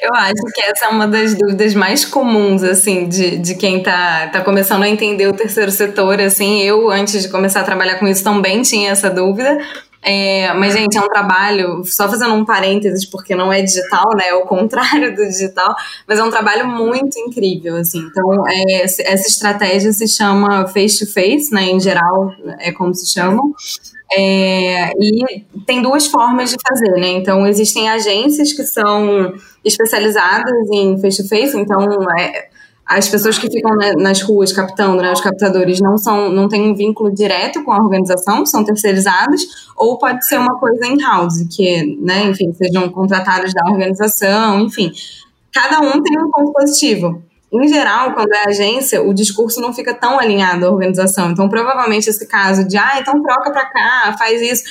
Eu 0.00 0.14
acho 0.14 0.42
que 0.54 0.62
essa 0.62 0.86
é 0.86 0.88
uma 0.88 1.08
das 1.08 1.34
dúvidas 1.34 1.74
mais 1.74 2.04
comuns, 2.04 2.62
assim, 2.62 3.08
de, 3.08 3.38
de 3.38 3.54
quem 3.56 3.82
tá, 3.82 4.28
tá 4.28 4.40
começando 4.40 4.82
a 4.82 4.88
entender 4.88 5.26
o 5.26 5.32
terceiro 5.32 5.70
setor, 5.70 6.20
assim, 6.20 6.62
eu, 6.62 6.90
antes 6.90 7.22
de 7.22 7.28
começar 7.28 7.60
a 7.60 7.64
trabalhar 7.64 7.98
com 7.98 8.06
isso, 8.06 8.22
também 8.22 8.62
tinha 8.62 8.90
essa 8.90 9.10
dúvida, 9.10 9.58
é, 10.08 10.54
mas, 10.54 10.72
gente, 10.72 10.96
é 10.96 11.00
um 11.00 11.08
trabalho, 11.08 11.82
só 11.84 12.08
fazendo 12.08 12.32
um 12.34 12.44
parênteses, 12.44 13.04
porque 13.04 13.34
não 13.34 13.52
é 13.52 13.60
digital, 13.60 14.08
né? 14.14 14.28
É 14.28 14.34
o 14.34 14.46
contrário 14.46 15.16
do 15.16 15.26
digital, 15.26 15.74
mas 16.06 16.20
é 16.20 16.22
um 16.22 16.30
trabalho 16.30 16.68
muito 16.68 17.18
incrível, 17.18 17.74
assim. 17.74 17.98
Então, 17.98 18.46
é, 18.48 18.82
essa 18.82 19.28
estratégia 19.28 19.92
se 19.92 20.06
chama 20.06 20.68
face-to-face, 20.68 21.50
-face, 21.50 21.52
né? 21.52 21.64
Em 21.64 21.80
geral, 21.80 22.30
é 22.60 22.70
como 22.70 22.94
se 22.94 23.12
chama. 23.12 23.42
É, 24.12 24.92
e 24.92 25.44
tem 25.66 25.82
duas 25.82 26.06
formas 26.06 26.50
de 26.50 26.56
fazer, 26.68 27.00
né? 27.00 27.08
Então, 27.08 27.44
existem 27.44 27.88
agências 27.88 28.52
que 28.52 28.62
são 28.62 29.34
especializadas 29.64 30.70
em 30.72 31.00
face-to-face, 31.00 31.56
-face, 31.56 31.60
então, 31.60 31.84
é, 32.16 32.48
as 32.86 33.08
pessoas 33.08 33.36
que 33.36 33.50
ficam 33.50 33.74
nas 33.98 34.22
ruas 34.22 34.52
captando, 34.52 35.02
né, 35.02 35.12
os 35.12 35.20
captadores, 35.20 35.80
não 35.80 35.98
são, 35.98 36.30
não 36.30 36.48
têm 36.48 36.70
um 36.70 36.74
vínculo 36.74 37.12
direto 37.12 37.64
com 37.64 37.72
a 37.72 37.78
organização, 37.78 38.46
são 38.46 38.64
terceirizados, 38.64 39.66
ou 39.76 39.98
pode 39.98 40.24
ser 40.26 40.38
uma 40.38 40.56
coisa 40.56 40.86
in-house, 40.86 41.44
que, 41.50 41.98
né, 42.00 42.22
enfim, 42.26 42.52
sejam 42.52 42.88
contratados 42.88 43.52
da 43.52 43.68
organização, 43.68 44.60
enfim. 44.60 44.92
Cada 45.52 45.80
um 45.80 46.00
tem 46.00 46.16
um 46.16 46.30
ponto 46.30 46.52
positivo. 46.52 47.20
Em 47.52 47.66
geral, 47.66 48.12
quando 48.12 48.32
é 48.32 48.48
agência, 48.48 49.02
o 49.02 49.12
discurso 49.12 49.60
não 49.60 49.72
fica 49.72 49.92
tão 49.92 50.20
alinhado 50.20 50.66
à 50.66 50.70
organização. 50.70 51.30
Então, 51.30 51.48
provavelmente, 51.48 52.08
esse 52.08 52.26
caso 52.26 52.66
de, 52.68 52.76
ah, 52.76 52.98
então 53.00 53.20
troca 53.20 53.50
para 53.50 53.66
cá, 53.66 54.16
faz 54.16 54.40
isso, 54.40 54.62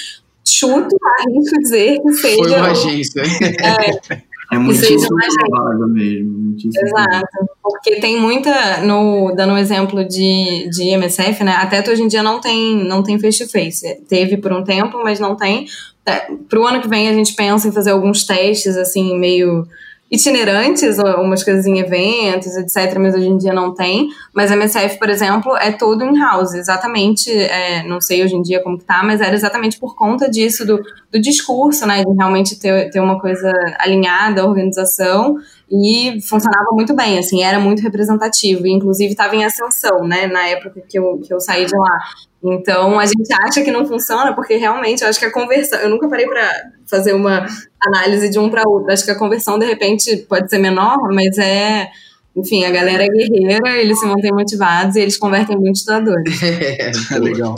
chuto, 0.45 0.95
arrisco 1.19 1.57
dizer 1.59 1.99
que 2.01 2.13
seja. 2.13 2.35
Foi 2.37 2.51
uma 2.53 2.71
agência. 2.71 3.21
É, 3.21 4.34
é 4.51 4.57
muitíssimo 4.57 5.17
provável 5.49 5.87
mesmo. 5.87 6.31
Muitíssimo 6.31 6.85
Exato. 6.85 7.27
Porque 7.61 7.99
tem 7.99 8.19
muita, 8.19 8.81
no, 8.83 9.33
dando 9.35 9.53
um 9.53 9.57
exemplo 9.57 10.03
de, 10.03 10.69
de 10.69 10.89
MSF, 10.89 11.43
né? 11.43 11.53
Até 11.53 11.83
hoje 11.89 12.03
em 12.03 12.07
dia 12.07 12.21
não 12.21 12.39
tem, 12.39 12.83
não 12.83 13.01
tem 13.01 13.19
face-to-face. 13.19 14.01
Teve 14.07 14.37
por 14.37 14.53
um 14.53 14.63
tempo, 14.63 15.01
mas 15.03 15.19
não 15.19 15.35
tem. 15.35 15.65
É, 16.05 16.27
Para 16.47 16.59
o 16.59 16.65
ano 16.65 16.81
que 16.81 16.87
vem 16.87 17.09
a 17.09 17.13
gente 17.13 17.33
pensa 17.33 17.67
em 17.67 17.71
fazer 17.71 17.91
alguns 17.91 18.23
testes, 18.23 18.77
assim, 18.77 19.17
meio 19.17 19.67
itinerantes, 20.09 20.97
umas 20.99 21.43
coisas 21.43 21.65
em 21.65 21.79
eventos, 21.79 22.55
etc., 22.55 22.97
mas 22.99 23.15
hoje 23.15 23.27
em 23.27 23.37
dia 23.37 23.53
não 23.53 23.73
tem. 23.73 24.09
Mas 24.33 24.51
a 24.51 24.55
MSF, 24.55 24.99
por 24.99 25.09
exemplo, 25.09 25.55
é 25.57 25.71
todo 25.71 26.03
in-house, 26.03 26.53
exatamente, 26.53 27.31
é, 27.31 27.83
não 27.83 27.99
sei 27.99 28.23
hoje 28.23 28.35
em 28.35 28.41
dia 28.41 28.61
como 28.61 28.77
que 28.77 28.85
tá, 28.85 29.01
mas 29.03 29.19
era 29.19 29.33
exatamente 29.33 29.79
por 29.79 29.95
conta 29.95 30.29
disso, 30.29 30.65
do, 30.65 30.81
do 31.11 31.19
discurso, 31.19 31.87
né, 31.87 32.03
de 32.03 32.15
realmente 32.15 32.59
ter, 32.59 32.89
ter 32.91 32.99
uma 32.99 33.19
coisa 33.19 33.51
alinhada 33.79 34.41
à 34.41 34.45
organização, 34.45 35.37
e 35.69 36.21
funcionava 36.21 36.69
muito 36.71 36.95
bem, 36.95 37.17
assim, 37.17 37.43
era 37.43 37.59
muito 37.59 37.81
representativo, 37.81 38.67
e 38.67 38.71
inclusive 38.71 39.11
estava 39.11 39.35
em 39.35 39.43
ascensão, 39.43 40.07
né, 40.07 40.27
na 40.27 40.47
época 40.47 40.81
que 40.87 40.97
eu, 40.97 41.19
que 41.19 41.33
eu 41.33 41.39
saí 41.39 41.65
de 41.65 41.75
lá. 41.75 41.99
Então, 42.43 42.99
a 42.99 43.05
gente 43.05 43.33
acha 43.41 43.63
que 43.63 43.71
não 43.71 43.87
funciona, 43.87 44.33
porque 44.33 44.55
realmente 44.55 45.01
eu 45.01 45.09
acho 45.09 45.17
que 45.17 45.25
a 45.25 45.31
conversão. 45.31 45.79
Eu 45.79 45.89
nunca 45.89 46.07
parei 46.07 46.27
para 46.27 46.47
fazer 46.85 47.13
uma 47.13 47.45
análise 47.83 48.29
de 48.29 48.37
um 48.37 48.49
para 48.49 48.61
outro. 48.67 48.91
Acho 48.91 49.03
que 49.03 49.09
a 49.09 49.17
conversão, 49.17 49.57
de 49.57 49.65
repente, 49.65 50.17
pode 50.29 50.47
ser 50.49 50.59
menor, 50.59 50.97
mas 51.11 51.37
é. 51.39 51.89
Enfim, 52.35 52.65
a 52.65 52.69
galera 52.69 53.03
é 53.03 53.07
guerreira, 53.07 53.77
eles 53.77 53.97
se 53.97 54.05
mantêm 54.05 54.31
motivados 54.31 54.97
e 54.97 54.99
eles 54.99 55.17
convertem 55.17 55.57
muitos 55.57 55.85
doadores. 55.85 56.37
é, 56.43 57.17
legal. 57.17 57.55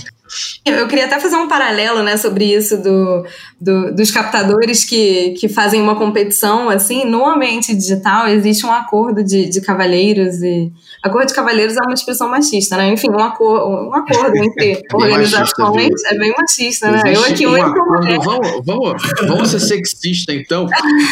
Eu 0.65 0.87
queria 0.87 1.05
até 1.05 1.19
fazer 1.19 1.35
um 1.35 1.47
paralelo, 1.47 2.03
né, 2.03 2.17
sobre 2.17 2.45
isso 2.45 2.77
do, 2.77 3.25
do, 3.59 3.95
dos 3.95 4.11
captadores 4.11 4.83
que, 4.83 5.31
que 5.39 5.47
fazem 5.47 5.81
uma 5.81 5.95
competição, 5.95 6.69
assim, 6.69 7.05
no 7.05 7.25
ambiente 7.25 7.73
digital 7.75 8.27
existe 8.27 8.65
um 8.65 8.71
acordo 8.71 9.23
de, 9.23 9.49
de 9.49 9.61
cavalheiros 9.61 10.41
e 10.41 10.71
Acordo 11.03 11.27
de 11.27 11.33
cavalheiros 11.35 11.77
é 11.77 11.81
uma 11.81 11.93
expressão 11.93 12.29
machista, 12.29 12.75
né? 12.75 12.91
Enfim, 12.91 13.09
um, 13.11 13.19
acor 13.19 13.87
um 13.87 13.93
acordo 13.93 14.35
entre 14.35 14.73
é 14.91 14.95
organizações 14.95 15.53
machista, 15.57 16.09
é 16.09 16.17
bem 16.17 16.33
machista, 16.35 16.91
né? 16.91 17.01
Existe 17.05 17.43
eu 17.43 17.53
aqui, 17.53 17.61
um 17.61 17.65
acordo, 17.65 18.21
vamos, 18.23 18.65
vamos, 18.65 19.03
vamos 19.27 19.49
ser 19.49 19.59
sexista, 19.59 20.33
então. 20.33 20.67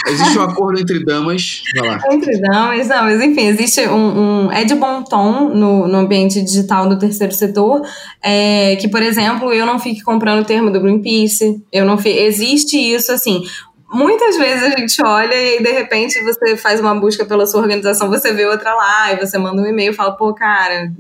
Existe 0.08 0.40
um 0.40 0.42
acordo 0.42 0.80
entre 0.80 1.06
damas. 1.06 1.62
Vai 1.78 1.88
lá. 1.88 2.00
Entre 2.12 2.40
damas, 2.40 2.88
não, 2.88 3.04
mas 3.04 3.22
enfim, 3.22 3.48
existe 3.48 3.88
um, 3.88 4.48
um. 4.48 4.52
É 4.52 4.66
de 4.66 4.74
bom 4.74 5.04
tom 5.04 5.50
no, 5.50 5.88
no 5.88 5.98
ambiente 6.00 6.42
digital 6.42 6.90
do 6.90 6.98
terceiro 6.98 7.34
setor, 7.34 7.82
é, 8.24 8.76
que, 8.78 8.88
por 8.88 9.04
exemplo, 9.06 9.54
eu 9.54 9.66
não 9.66 9.80
fique 9.80 10.02
comprando 10.02 10.42
o 10.42 10.46
termo 10.46 10.72
do 10.72 10.80
Greenpeace, 10.80 11.64
eu 11.72 11.86
não 11.86 11.98
fique, 11.98 12.20
existe 12.20 12.78
isso, 12.78 13.12
assim, 13.12 13.44
muitas 13.92 14.38
vezes 14.38 14.64
a 14.64 14.78
gente 14.78 15.02
olha 15.06 15.36
e 15.36 15.64
de 15.64 15.72
repente 15.72 16.22
você 16.24 16.58
faz 16.58 16.80
uma 16.80 16.94
busca 16.96 17.26
pela 17.26 17.48
sua 17.48 17.62
organização, 17.62 18.10
você 18.10 18.34
vê 18.34 18.46
outra 18.46 18.74
lá 18.74 19.14
e 19.14 19.18
você 19.18 19.38
manda 19.38 19.62
um 19.62 19.66
e-mail 19.66 19.92
e 19.92 19.96
fala, 19.96 20.16
pô, 20.16 20.34
cara, 20.34 20.92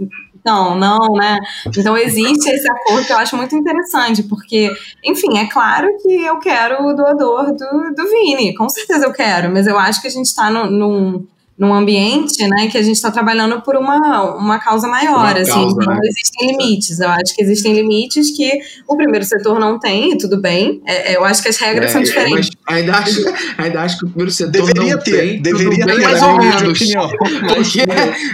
não, 0.45 0.77
não, 0.77 1.13
né? 1.15 1.39
Então 1.75 1.97
existe 1.97 2.49
esse 2.49 2.71
acordo 2.71 3.05
que 3.05 3.11
eu 3.11 3.17
acho 3.17 3.35
muito 3.35 3.55
interessante, 3.55 4.23
porque, 4.23 4.71
enfim, 5.03 5.39
é 5.39 5.47
claro 5.47 5.87
que 6.01 6.23
eu 6.23 6.37
quero 6.37 6.85
o 6.85 6.93
doador 6.93 7.47
do, 7.47 7.93
do 7.95 8.09
Vini, 8.09 8.53
com 8.53 8.69
certeza 8.69 9.05
eu 9.05 9.11
quero, 9.11 9.51
mas 9.51 9.65
eu 9.65 9.77
acho 9.77 10.01
que 10.01 10.07
a 10.07 10.11
gente 10.11 10.27
está 10.27 10.51
num 10.51 11.25
num 11.57 11.73
ambiente, 11.73 12.45
né, 12.47 12.67
que 12.67 12.77
a 12.77 12.81
gente 12.81 12.97
está 12.97 13.09
trabalhando 13.09 13.61
por 13.61 13.77
uma, 13.77 14.35
uma 14.35 14.59
causa 14.59 14.89
maior, 14.89 15.13
uma 15.13 15.31
assim, 15.31 15.51
causa, 15.51 15.81
então 15.81 15.93
né? 15.93 15.99
existem 16.03 16.51
limites, 16.51 16.99
eu 16.99 17.09
acho 17.09 17.33
que 17.33 17.41
existem 17.41 17.73
limites 17.73 18.35
que 18.35 18.59
o 18.85 18.97
primeiro 18.97 19.25
setor 19.25 19.57
não 19.57 19.79
tem, 19.79 20.11
e 20.11 20.17
tudo 20.17 20.41
bem, 20.41 20.81
é, 20.85 21.13
é 21.13 21.15
eu 21.15 21.23
acho 21.23 21.41
que 21.41 21.47
as 21.47 21.57
regras 21.57 21.91
é, 21.91 21.93
são 21.93 22.03
diferentes. 22.03 22.49
ainda, 22.67 22.97
acho, 22.97 23.23
ainda 23.57 23.81
acho 23.81 23.99
que 23.99 24.05
o 24.05 24.09
primeiro 24.09 24.31
setor 24.31 24.51
deveria 24.51 24.95
não 24.95 25.01
ter, 25.01 25.17
tem, 25.17 25.41
deveria 25.41 25.85
ter, 25.85 26.01
mais 26.01 26.21
ou 26.21 26.37
menos, 26.37 26.61
porque 26.61 27.85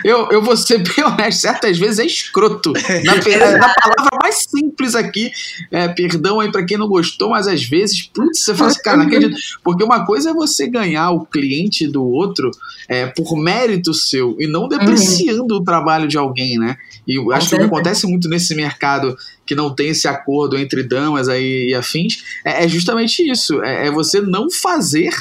eu, 0.03 0.27
eu 0.31 0.41
vou 0.41 0.57
ser 0.57 0.79
bem 0.79 1.05
honesto, 1.05 1.41
certas 1.41 1.77
vezes 1.77 1.99
é 1.99 2.05
escroto, 2.05 2.73
na, 3.05 3.57
na 3.57 3.73
palavra 3.75 4.10
mais 4.21 4.43
simples 4.47 4.95
aqui, 4.95 5.31
é, 5.71 5.87
perdão 5.87 6.39
aí 6.39 6.51
para 6.51 6.65
quem 6.65 6.77
não 6.77 6.87
gostou, 6.87 7.29
mas 7.29 7.47
às 7.47 7.63
vezes, 7.63 8.03
putz, 8.03 8.43
você 8.43 8.53
fala 8.53 8.69
assim, 8.69 8.81
cara, 8.81 8.97
não 8.97 9.05
acredito, 9.05 9.35
porque 9.63 9.83
uma 9.83 10.05
coisa 10.05 10.29
é 10.29 10.33
você 10.33 10.67
ganhar 10.67 11.11
o 11.11 11.25
cliente 11.25 11.87
do 11.87 12.03
outro, 12.03 12.51
é, 12.87 13.07
por 13.07 13.35
mérito 13.37 13.93
seu 13.93 14.35
e 14.39 14.47
não 14.47 14.67
depreciando 14.67 15.55
uhum. 15.55 15.61
o 15.61 15.63
trabalho 15.63 16.07
de 16.07 16.17
alguém, 16.17 16.57
né? 16.57 16.77
E 17.07 17.17
acho 17.33 17.49
que 17.49 17.55
o 17.55 17.57
que 17.59 17.65
acontece 17.65 18.05
muito 18.05 18.29
nesse 18.29 18.53
mercado 18.53 19.17
que 19.45 19.55
não 19.55 19.73
tem 19.73 19.89
esse 19.89 20.07
acordo 20.07 20.57
entre 20.57 20.83
damas 20.83 21.27
aí 21.27 21.69
e 21.69 21.73
afins 21.73 22.23
é, 22.45 22.63
é 22.65 22.67
justamente 22.67 23.27
isso: 23.27 23.61
é, 23.63 23.87
é, 23.87 23.91
você 23.91 24.21
não 24.21 24.49
fazer 24.49 25.13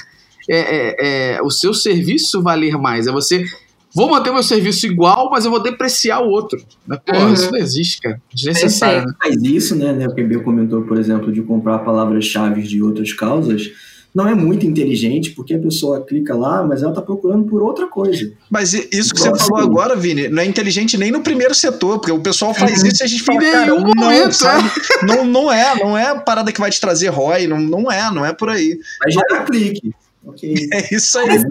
é, 0.49 0.59
é, 0.59 0.97
é, 1.37 1.43
o 1.43 1.51
seu 1.51 1.73
serviço 1.73 2.43
valer 2.43 2.77
mais, 2.77 3.07
é 3.07 3.13
você 3.13 3.45
vou 3.95 4.09
manter 4.09 4.33
meu 4.33 4.43
serviço 4.43 4.87
igual, 4.87 5.31
mas 5.31 5.45
eu 5.45 5.51
vou 5.51 5.63
depreciar 5.63 6.21
o 6.21 6.29
outro. 6.29 6.63
Né? 6.87 6.99
Pô, 7.05 7.17
uhum. 7.17 7.33
isso 7.33 7.51
não 7.51 7.59
existe, 7.59 8.01
cara. 8.01 8.21
Desnecessário. 8.33 9.07
Né? 9.07 9.15
Faz 9.23 9.43
isso, 9.43 9.75
né, 9.77 9.93
né? 9.93 10.07
O 10.07 10.15
que 10.15 10.23
o 10.23 10.43
comentou, 10.43 10.83
por 10.83 10.99
exemplo, 10.99 11.33
de 11.33 11.43
comprar 11.43 11.81
palavras-chave 11.81 12.63
de 12.63 12.83
outras 12.83 13.13
causas 13.13 13.71
não 14.15 14.29
é 14.29 14.35
muito 14.35 14.67
inteligente, 14.67 15.31
porque 15.31 15.55
a 15.55 15.59
pessoa 15.59 16.05
clica 16.05 16.35
lá, 16.35 16.65
mas 16.65 16.83
ela 16.83 16.91
está 16.91 17.01
procurando 17.01 17.45
por 17.45 17.63
outra 17.63 17.87
coisa. 17.87 18.33
Mas 18.51 18.75
isso 18.75 19.15
que 19.15 19.21
Nossa, 19.21 19.37
você 19.37 19.49
falou 19.49 19.63
agora, 19.63 19.95
Vini, 19.95 20.29
não 20.29 20.43
é 20.43 20.47
inteligente 20.47 20.99
nem 20.99 21.13
no 21.13 21.23
primeiro 21.23 21.55
setor, 21.55 22.01
porque 22.01 22.13
o 22.13 22.21
pessoal 22.21 22.53
faz 22.53 22.83
uhum. 22.83 22.89
isso 22.89 23.03
e 23.03 23.05
a 23.05 23.07
gente 23.07 23.23
fala, 23.23 23.41
cara, 23.41 23.67
não, 23.67 23.81
momento, 23.81 24.33
sabe? 24.33 24.69
É. 24.69 25.07
não, 25.07 25.25
não 25.25 25.53
é, 25.53 25.75
não 25.77 25.97
é 25.97 26.09
a 26.09 26.17
parada 26.17 26.51
que 26.51 26.61
vai 26.61 26.71
te 26.71 26.81
trazer 26.81 27.09
ROI, 27.09 27.47
não, 27.47 27.61
não 27.61 27.91
é, 27.91 28.11
não 28.13 28.27
é 28.27 28.33
por 28.33 28.49
aí. 28.49 28.79
Vai 29.01 29.13
gerar 29.13 29.45
clique. 29.45 29.93
Okay. 30.31 30.55
É 30.73 30.95
isso 30.95 31.19
aí. 31.19 31.43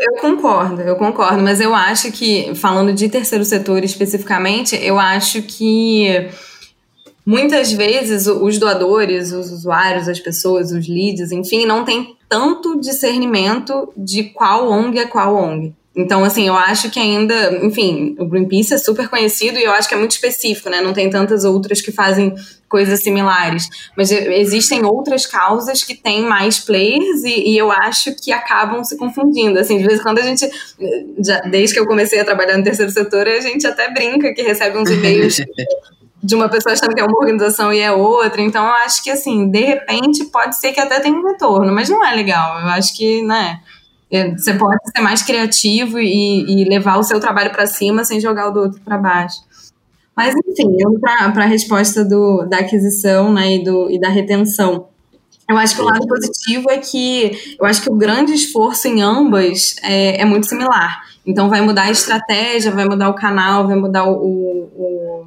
eu 0.00 0.14
concordo, 0.20 0.80
eu 0.80 0.96
concordo, 0.96 1.42
mas 1.42 1.60
eu 1.60 1.74
acho 1.74 2.10
que, 2.12 2.54
falando 2.54 2.92
de 2.92 3.08
terceiro 3.08 3.44
setor 3.44 3.84
especificamente, 3.84 4.76
eu 4.76 4.98
acho 4.98 5.42
que 5.42 6.28
Muitas 7.24 7.70
vezes 7.72 8.26
os 8.26 8.58
doadores, 8.58 9.30
os 9.30 9.52
usuários, 9.52 10.08
as 10.08 10.18
pessoas, 10.18 10.72
os 10.72 10.88
leads, 10.88 11.30
enfim, 11.30 11.64
não 11.64 11.84
têm 11.84 12.16
tanto 12.28 12.80
discernimento 12.80 13.92
de 13.96 14.24
qual 14.24 14.68
ONG 14.68 14.98
é 14.98 15.06
qual 15.06 15.36
ONG. 15.36 15.72
Então, 15.94 16.24
assim, 16.24 16.48
eu 16.48 16.54
acho 16.54 16.90
que 16.90 16.98
ainda, 16.98 17.64
enfim, 17.64 18.16
o 18.18 18.24
Greenpeace 18.24 18.72
é 18.72 18.78
super 18.78 19.08
conhecido 19.08 19.58
e 19.58 19.64
eu 19.64 19.72
acho 19.72 19.86
que 19.86 19.94
é 19.94 19.98
muito 19.98 20.12
específico, 20.12 20.70
né? 20.70 20.80
Não 20.80 20.94
tem 20.94 21.10
tantas 21.10 21.44
outras 21.44 21.82
que 21.82 21.92
fazem 21.92 22.34
coisas 22.66 23.02
similares. 23.02 23.68
Mas 23.94 24.10
existem 24.10 24.86
outras 24.86 25.26
causas 25.26 25.84
que 25.84 25.94
têm 25.94 26.22
mais 26.22 26.58
players 26.58 27.22
e, 27.24 27.50
e 27.50 27.58
eu 27.58 27.70
acho 27.70 28.14
que 28.14 28.32
acabam 28.32 28.82
se 28.82 28.96
confundindo. 28.96 29.58
Assim, 29.58 29.76
de 29.76 29.86
vez 29.86 30.00
em 30.00 30.02
quando 30.02 30.18
a 30.18 30.22
gente, 30.22 30.48
já, 31.22 31.40
desde 31.40 31.74
que 31.74 31.80
eu 31.80 31.86
comecei 31.86 32.18
a 32.20 32.24
trabalhar 32.24 32.56
no 32.56 32.64
terceiro 32.64 32.90
setor, 32.90 33.28
a 33.28 33.40
gente 33.40 33.66
até 33.66 33.92
brinca 33.92 34.32
que 34.32 34.40
recebe 34.40 34.78
uns 34.78 34.88
e-mails 34.88 35.42
de 36.24 36.34
uma 36.34 36.48
pessoa 36.48 36.72
achando 36.72 36.94
que 36.94 37.02
é 37.02 37.04
uma 37.04 37.18
organização 37.18 37.70
e 37.70 37.80
é 37.80 37.92
outra. 37.92 38.40
Então, 38.40 38.64
eu 38.64 38.72
acho 38.76 39.02
que, 39.02 39.10
assim, 39.10 39.50
de 39.50 39.60
repente, 39.60 40.24
pode 40.26 40.58
ser 40.58 40.72
que 40.72 40.80
até 40.80 41.00
tenha 41.00 41.14
um 41.14 41.26
retorno, 41.26 41.70
mas 41.70 41.90
não 41.90 42.02
é 42.02 42.14
legal. 42.14 42.60
Eu 42.60 42.68
acho 42.68 42.96
que, 42.96 43.20
né, 43.20 43.60
você 44.36 44.52
pode 44.54 44.78
ser 44.94 45.02
mais 45.02 45.22
criativo 45.22 45.98
e, 45.98 46.44
e 46.62 46.68
levar 46.68 46.98
o 46.98 47.02
seu 47.02 47.18
trabalho 47.18 47.50
para 47.50 47.66
cima 47.66 48.04
sem 48.04 48.20
jogar 48.20 48.48
o 48.48 48.50
do 48.50 48.60
outro 48.60 48.80
para 48.82 48.98
baixo. 48.98 49.40
Mas, 50.14 50.34
enfim, 50.46 50.76
para 51.00 51.44
a 51.44 51.46
resposta 51.46 52.04
do, 52.04 52.44
da 52.44 52.58
aquisição 52.58 53.32
né, 53.32 53.56
e, 53.56 53.64
do, 53.64 53.90
e 53.90 53.98
da 53.98 54.10
retenção. 54.10 54.88
Eu 55.48 55.56
acho 55.56 55.74
que 55.74 55.80
o 55.80 55.84
lado 55.84 56.06
positivo 56.06 56.70
é 56.70 56.78
que 56.78 57.56
eu 57.58 57.64
acho 57.66 57.82
que 57.82 57.90
o 57.90 57.96
grande 57.96 58.32
esforço 58.32 58.86
em 58.86 59.02
ambas 59.02 59.76
é, 59.82 60.20
é 60.20 60.24
muito 60.24 60.46
similar. 60.46 61.02
Então, 61.26 61.48
vai 61.48 61.62
mudar 61.62 61.84
a 61.84 61.90
estratégia, 61.90 62.70
vai 62.70 62.84
mudar 62.84 63.08
o 63.08 63.14
canal, 63.14 63.66
vai 63.66 63.76
mudar 63.76 64.04
o, 64.04 64.12
o 64.12 65.26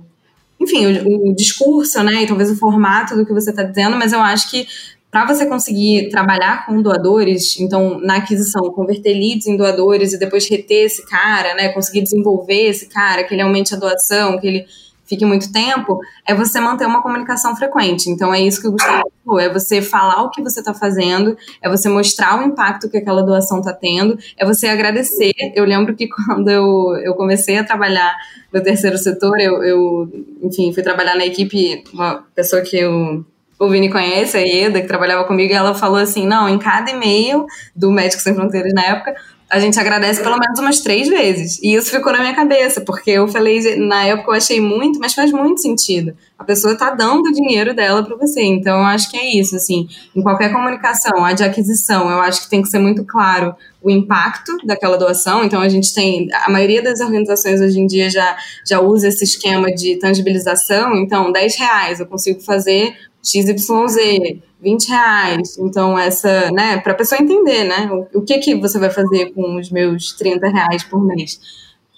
enfim, 0.59 0.85
o, 0.85 1.31
o, 1.31 1.35
discurso, 1.35 2.01
né, 2.03 2.23
e 2.23 2.27
talvez 2.27 2.49
o 2.49 2.55
formato 2.55 3.15
do 3.15 3.25
que 3.25 3.33
você 3.33 3.49
está 3.49 3.63
dizendo, 3.63 3.97
mas 3.97 4.13
eu 4.13 4.19
acho 4.19 4.49
que 4.49 4.67
para 5.15 5.25
você 5.25 5.45
conseguir 5.45 6.10
trabalhar 6.10 6.65
com 6.65 6.82
doadores, 6.82 7.58
então 7.58 8.01
na 8.01 8.17
aquisição, 8.17 8.69
converter 8.73 9.13
leads 9.13 9.47
em 9.47 9.56
doadores 9.56 10.12
e 10.12 10.19
depois 10.19 10.45
reter 10.49 10.88
esse 10.88 11.06
cara, 11.06 11.54
né, 11.54 11.69
conseguir 11.69 12.01
desenvolver 12.01 12.67
esse 12.67 12.89
cara, 12.89 13.23
que 13.23 13.34
ele 13.34 13.41
aumente 13.41 13.73
a 13.73 13.78
doação, 13.78 14.38
que 14.38 14.45
ele 14.45 14.65
fique 15.06 15.23
muito 15.23 15.54
tempo, 15.54 16.01
é 16.28 16.36
você 16.36 16.60
manter 16.60 16.86
uma 16.86 17.01
comunicação 17.01 17.56
frequente. 17.56 18.10
Então 18.10 18.34
é 18.34 18.41
isso 18.41 18.60
que 18.60 18.67
o 18.67 18.73
Gustavo 18.73 19.10
falou, 19.23 19.39
é 19.39 19.47
você 19.47 19.82
falar 19.82 20.21
o 20.21 20.32
que 20.32 20.41
você 20.41 20.60
está 20.60 20.73
fazendo, 20.73 21.38
é 21.62 21.69
você 21.69 21.88
mostrar 21.88 22.38
o 22.38 22.43
impacto 22.43 22.89
que 22.89 22.97
aquela 22.97 23.23
doação 23.23 23.60
está 23.60 23.71
tendo, 23.71 24.19
é 24.36 24.45
você 24.45 24.67
agradecer. 24.67 25.32
Eu 25.56 25.63
lembro 25.63 25.95
que 25.95 26.10
quando 26.28 26.49
eu, 26.49 26.93
eu 27.01 27.13
comecei 27.13 27.58
a 27.58 27.63
trabalhar 27.63 28.13
no 28.51 28.62
terceiro 28.62 28.97
setor, 28.97 29.39
eu, 29.39 29.63
eu 29.63 30.25
enfim, 30.43 30.73
fui 30.73 30.84
trabalhar 30.84 31.15
na 31.15 31.25
equipe, 31.25 31.86
uma 31.93 32.25
pessoa 32.36 32.62
que 32.62 32.75
eu 32.75 33.23
o 33.59 33.69
Vini 33.69 33.89
conhece, 33.89 34.37
a 34.37 34.41
Ieda, 34.41 34.81
que 34.81 34.87
trabalhava 34.87 35.23
comigo, 35.23 35.51
e 35.51 35.55
ela 35.55 35.73
falou 35.73 35.97
assim: 35.97 36.25
não, 36.25 36.47
em 36.47 36.57
cada 36.57 36.91
e-mail 36.91 37.45
do 37.75 37.91
Médicos 37.91 38.23
Sem 38.23 38.35
Fronteiras 38.35 38.73
na 38.73 38.83
época, 38.83 39.15
a 39.49 39.59
gente 39.59 39.79
agradece 39.79 40.23
pelo 40.23 40.37
menos 40.37 40.59
umas 40.59 40.81
três 40.81 41.07
vezes. 41.07 41.59
E 41.61 41.75
isso 41.75 41.91
ficou 41.91 42.11
na 42.11 42.19
minha 42.19 42.33
cabeça, 42.33 42.81
porque 42.81 43.11
eu 43.11 43.27
falei, 43.27 43.75
na 43.75 44.03
época 44.03 44.31
eu 44.31 44.35
achei 44.35 44.59
muito, 44.59 44.99
mas 44.99 45.13
faz 45.13 45.31
muito 45.31 45.61
sentido. 45.61 46.15
A 46.37 46.43
pessoa 46.43 46.75
tá 46.75 46.89
dando 46.89 47.29
o 47.29 47.31
dinheiro 47.31 47.73
dela 47.73 48.03
para 48.03 48.15
você. 48.17 48.41
Então 48.41 48.79
eu 48.79 48.83
acho 48.83 49.09
que 49.09 49.17
é 49.17 49.37
isso, 49.37 49.55
assim. 49.55 49.87
Em 50.15 50.21
qualquer 50.21 50.51
comunicação, 50.51 51.23
a 51.23 51.33
de 51.33 51.43
aquisição, 51.43 52.09
eu 52.09 52.19
acho 52.19 52.43
que 52.43 52.49
tem 52.49 52.61
que 52.61 52.69
ser 52.69 52.79
muito 52.79 53.05
claro 53.05 53.55
o 53.81 53.89
impacto 53.91 54.57
daquela 54.65 54.97
doação. 54.97 55.43
Então 55.43 55.61
a 55.61 55.69
gente 55.69 55.93
tem, 55.93 56.27
a 56.33 56.49
maioria 56.49 56.81
das 56.81 56.99
organizações 56.99 57.61
hoje 57.61 57.79
em 57.79 57.85
dia 57.85 58.09
já, 58.09 58.35
já 58.67 58.81
usa 58.81 59.09
esse 59.09 59.23
esquema 59.23 59.67
de 59.67 59.97
tangibilização. 59.97 60.95
Então, 60.95 61.31
10 61.31 61.55
reais 61.55 61.99
eu 61.99 62.07
consigo 62.07 62.41
fazer 62.41 62.95
XYZ 63.25 64.41
20 64.61 64.88
reais. 64.88 65.57
Então, 65.57 65.97
essa, 65.97 66.51
né, 66.51 66.77
para 66.77 66.93
a 66.93 66.95
pessoa 66.95 67.21
entender, 67.21 67.63
né, 67.63 67.89
o, 67.91 68.19
o, 68.19 68.21
que 68.21 68.38
que 68.39 68.55
você 68.55 68.79
vai 68.79 68.89
fazer 68.89 69.31
com 69.33 69.57
os 69.57 69.69
meus 69.69 70.13
30 70.13 70.47
reais 70.47 70.83
por 70.83 71.03
mês. 71.03 71.39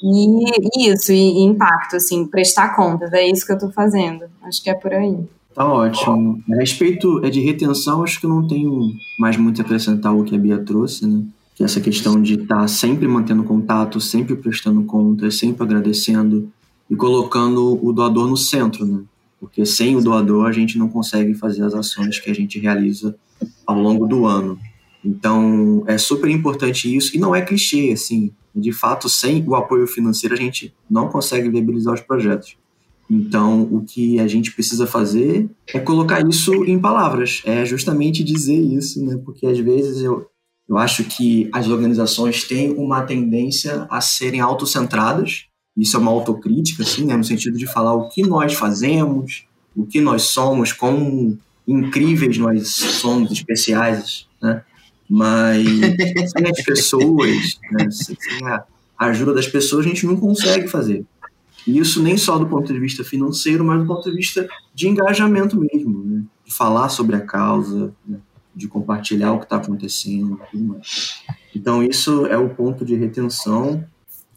E 0.01 0.89
isso, 0.91 1.11
e, 1.11 1.39
e 1.39 1.43
impacto, 1.43 1.95
assim, 1.95 2.25
prestar 2.25 2.75
contas, 2.75 3.11
é 3.13 3.27
isso 3.27 3.45
que 3.45 3.51
eu 3.51 3.57
estou 3.57 3.71
fazendo. 3.71 4.25
Acho 4.43 4.61
que 4.61 4.69
é 4.69 4.73
por 4.73 4.93
aí. 4.93 5.17
Tá 5.55 5.65
ótimo. 5.65 6.43
A 6.51 6.55
respeito 6.57 7.25
é 7.25 7.31
de 7.31 7.41
retenção, 7.41 8.03
acho 8.03 8.21
que 8.21 8.27
não 8.27 8.45
tenho 8.45 8.91
mais 9.19 9.37
muito 9.37 9.59
a 9.59 9.65
acrescentar 9.65 10.15
o 10.15 10.23
que 10.23 10.35
a 10.35 10.37
Bia 10.37 10.59
trouxe, 10.59 11.07
né? 11.07 11.23
Que 11.55 11.63
essa 11.63 11.81
questão 11.81 12.21
de 12.21 12.35
estar 12.35 12.59
tá 12.59 12.67
sempre 12.67 13.07
mantendo 13.07 13.43
contato, 13.43 13.99
sempre 13.99 14.35
prestando 14.35 14.83
contas, 14.83 15.39
sempre 15.39 15.63
agradecendo 15.63 16.47
e 16.87 16.95
colocando 16.95 17.83
o 17.83 17.91
doador 17.91 18.27
no 18.27 18.37
centro, 18.37 18.85
né? 18.85 18.99
Porque 19.39 19.65
sem 19.65 19.95
o 19.95 20.01
doador 20.01 20.47
a 20.47 20.51
gente 20.51 20.77
não 20.77 20.89
consegue 20.89 21.33
fazer 21.33 21.63
as 21.63 21.73
ações 21.73 22.19
que 22.19 22.29
a 22.29 22.33
gente 22.33 22.59
realiza 22.59 23.15
ao 23.65 23.79
longo 23.79 24.07
do 24.07 24.25
ano. 24.25 24.59
Então, 25.03 25.83
é 25.87 25.97
super 25.97 26.29
importante 26.29 26.93
isso, 26.93 27.15
e 27.15 27.19
não 27.19 27.35
é 27.35 27.41
clichê, 27.41 27.91
assim, 27.93 28.31
de 28.55 28.71
fato, 28.71 29.07
sem 29.07 29.43
o 29.47 29.55
apoio 29.55 29.87
financeiro 29.87 30.35
a 30.35 30.37
gente 30.37 30.73
não 30.89 31.07
consegue 31.07 31.49
viabilizar 31.49 31.93
os 31.93 32.01
projetos. 32.01 32.57
Então, 33.09 33.61
o 33.71 33.85
que 33.85 34.19
a 34.19 34.27
gente 34.27 34.51
precisa 34.51 34.85
fazer 34.85 35.49
é 35.73 35.79
colocar 35.79 36.27
isso 36.27 36.65
em 36.65 36.77
palavras, 36.77 37.41
é 37.45 37.63
justamente 37.65 38.23
dizer 38.23 38.59
isso, 38.59 39.03
né? 39.05 39.17
Porque 39.23 39.45
às 39.47 39.57
vezes 39.59 40.01
eu, 40.01 40.27
eu 40.67 40.77
acho 40.77 41.05
que 41.05 41.49
as 41.53 41.69
organizações 41.69 42.43
têm 42.43 42.71
uma 42.71 43.03
tendência 43.03 43.87
a 43.89 44.01
serem 44.01 44.41
autocentradas 44.41 45.45
isso 45.77 45.95
é 45.95 45.99
uma 45.99 46.11
autocrítica, 46.11 46.83
assim, 46.83 47.05
né, 47.05 47.15
no 47.15 47.23
sentido 47.23 47.57
de 47.57 47.67
falar 47.67 47.93
o 47.93 48.09
que 48.09 48.23
nós 48.23 48.53
fazemos, 48.53 49.45
o 49.75 49.85
que 49.85 50.01
nós 50.01 50.23
somos, 50.23 50.73
quão 50.73 51.37
incríveis 51.67 52.37
nós 52.37 52.67
somos, 52.67 53.31
especiais, 53.31 54.27
né? 54.41 54.63
Mas 55.09 55.63
sem 56.35 56.47
as 56.49 56.63
pessoas, 56.63 57.59
né, 57.71 57.87
sem 57.91 58.17
a 58.47 58.65
ajuda 58.97 59.33
das 59.33 59.47
pessoas, 59.47 59.85
a 59.85 59.89
gente 59.89 60.05
não 60.05 60.17
consegue 60.17 60.67
fazer. 60.67 61.05
E 61.67 61.77
isso 61.77 62.01
nem 62.01 62.17
só 62.17 62.39
do 62.39 62.47
ponto 62.47 62.71
de 62.71 62.79
vista 62.79 63.03
financeiro, 63.03 63.63
mas 63.63 63.81
do 63.81 63.85
ponto 63.85 64.09
de 64.09 64.15
vista 64.15 64.47
de 64.73 64.87
engajamento 64.87 65.59
mesmo, 65.59 66.03
né? 66.03 66.23
de 66.45 66.53
falar 66.53 66.87
sobre 66.87 67.17
a 67.17 67.21
causa, 67.21 67.93
né? 68.07 68.17
de 68.55 68.69
compartilhar 68.69 69.33
o 69.33 69.39
que 69.39 69.43
está 69.43 69.57
acontecendo. 69.57 70.39
Então, 71.53 71.83
isso 71.83 72.25
é 72.25 72.37
o 72.37 72.49
ponto 72.49 72.85
de 72.85 72.95
retenção. 72.95 73.85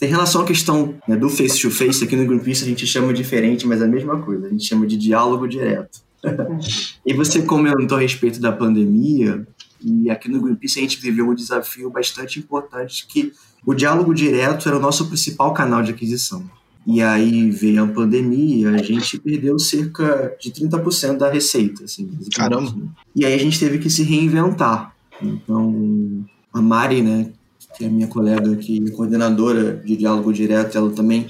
Tem 0.01 0.09
relação 0.09 0.41
à 0.41 0.45
questão 0.47 0.95
né, 1.07 1.15
do 1.15 1.29
face-to-face, 1.29 2.01
-face, 2.01 2.05
aqui 2.05 2.17
no 2.17 2.25
Greenpeace 2.25 2.65
a 2.65 2.67
gente 2.67 2.87
chama 2.87 3.13
diferente, 3.13 3.67
mas 3.67 3.83
é 3.83 3.85
a 3.85 3.89
mesma 3.89 4.19
coisa, 4.23 4.47
a 4.47 4.49
gente 4.49 4.65
chama 4.65 4.87
de 4.87 4.97
diálogo 4.97 5.47
direto. 5.47 6.01
e 7.05 7.13
você 7.13 7.43
comentou 7.43 7.99
a 7.99 8.01
respeito 8.01 8.41
da 8.41 8.51
pandemia, 8.51 9.47
e 9.85 10.09
aqui 10.09 10.31
no 10.31 10.41
Greenpeace 10.41 10.79
a 10.79 10.83
gente 10.83 10.99
viveu 10.99 11.29
um 11.29 11.35
desafio 11.35 11.91
bastante 11.91 12.39
importante, 12.39 13.07
que 13.07 13.31
o 13.67 13.75
diálogo 13.75 14.15
direto 14.15 14.71
era 14.71 14.79
o 14.79 14.81
nosso 14.81 15.07
principal 15.07 15.53
canal 15.53 15.83
de 15.83 15.91
aquisição. 15.91 16.49
E 16.87 17.03
aí 17.03 17.51
veio 17.51 17.85
a 17.85 17.87
pandemia, 17.87 18.71
a 18.71 18.83
gente 18.83 19.19
perdeu 19.19 19.59
cerca 19.59 20.35
de 20.41 20.51
30% 20.51 21.19
da 21.19 21.31
receita. 21.31 21.85
Assim, 21.85 22.09
Caramba! 22.35 22.75
E 23.15 23.27
aí 23.27 23.35
a 23.35 23.39
gente 23.39 23.61
teve 23.61 23.79
que 23.79 23.91
se 23.91 24.03
reinventar. 24.03 24.97
Então, 25.23 26.25
a 26.55 26.61
Mari, 26.63 27.03
né, 27.03 27.33
que 27.81 27.87
é 27.87 27.89
minha 27.89 28.09
colega 28.09 28.53
aqui, 28.53 28.91
coordenadora 28.91 29.75
de 29.79 29.97
diálogo 29.97 30.35
direto, 30.35 30.77
ela 30.77 30.91
também 30.91 31.27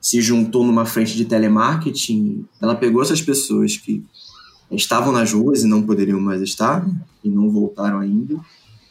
se 0.00 0.20
juntou 0.20 0.64
numa 0.64 0.86
frente 0.86 1.16
de 1.16 1.24
telemarketing. 1.24 2.46
Ela 2.62 2.76
pegou 2.76 3.02
essas 3.02 3.20
pessoas 3.20 3.76
que 3.76 4.04
estavam 4.70 5.12
nas 5.12 5.32
ruas 5.32 5.64
e 5.64 5.66
não 5.66 5.82
poderiam 5.82 6.20
mais 6.20 6.40
estar, 6.40 6.88
e 7.24 7.28
não 7.28 7.50
voltaram 7.50 7.98
ainda. 7.98 8.36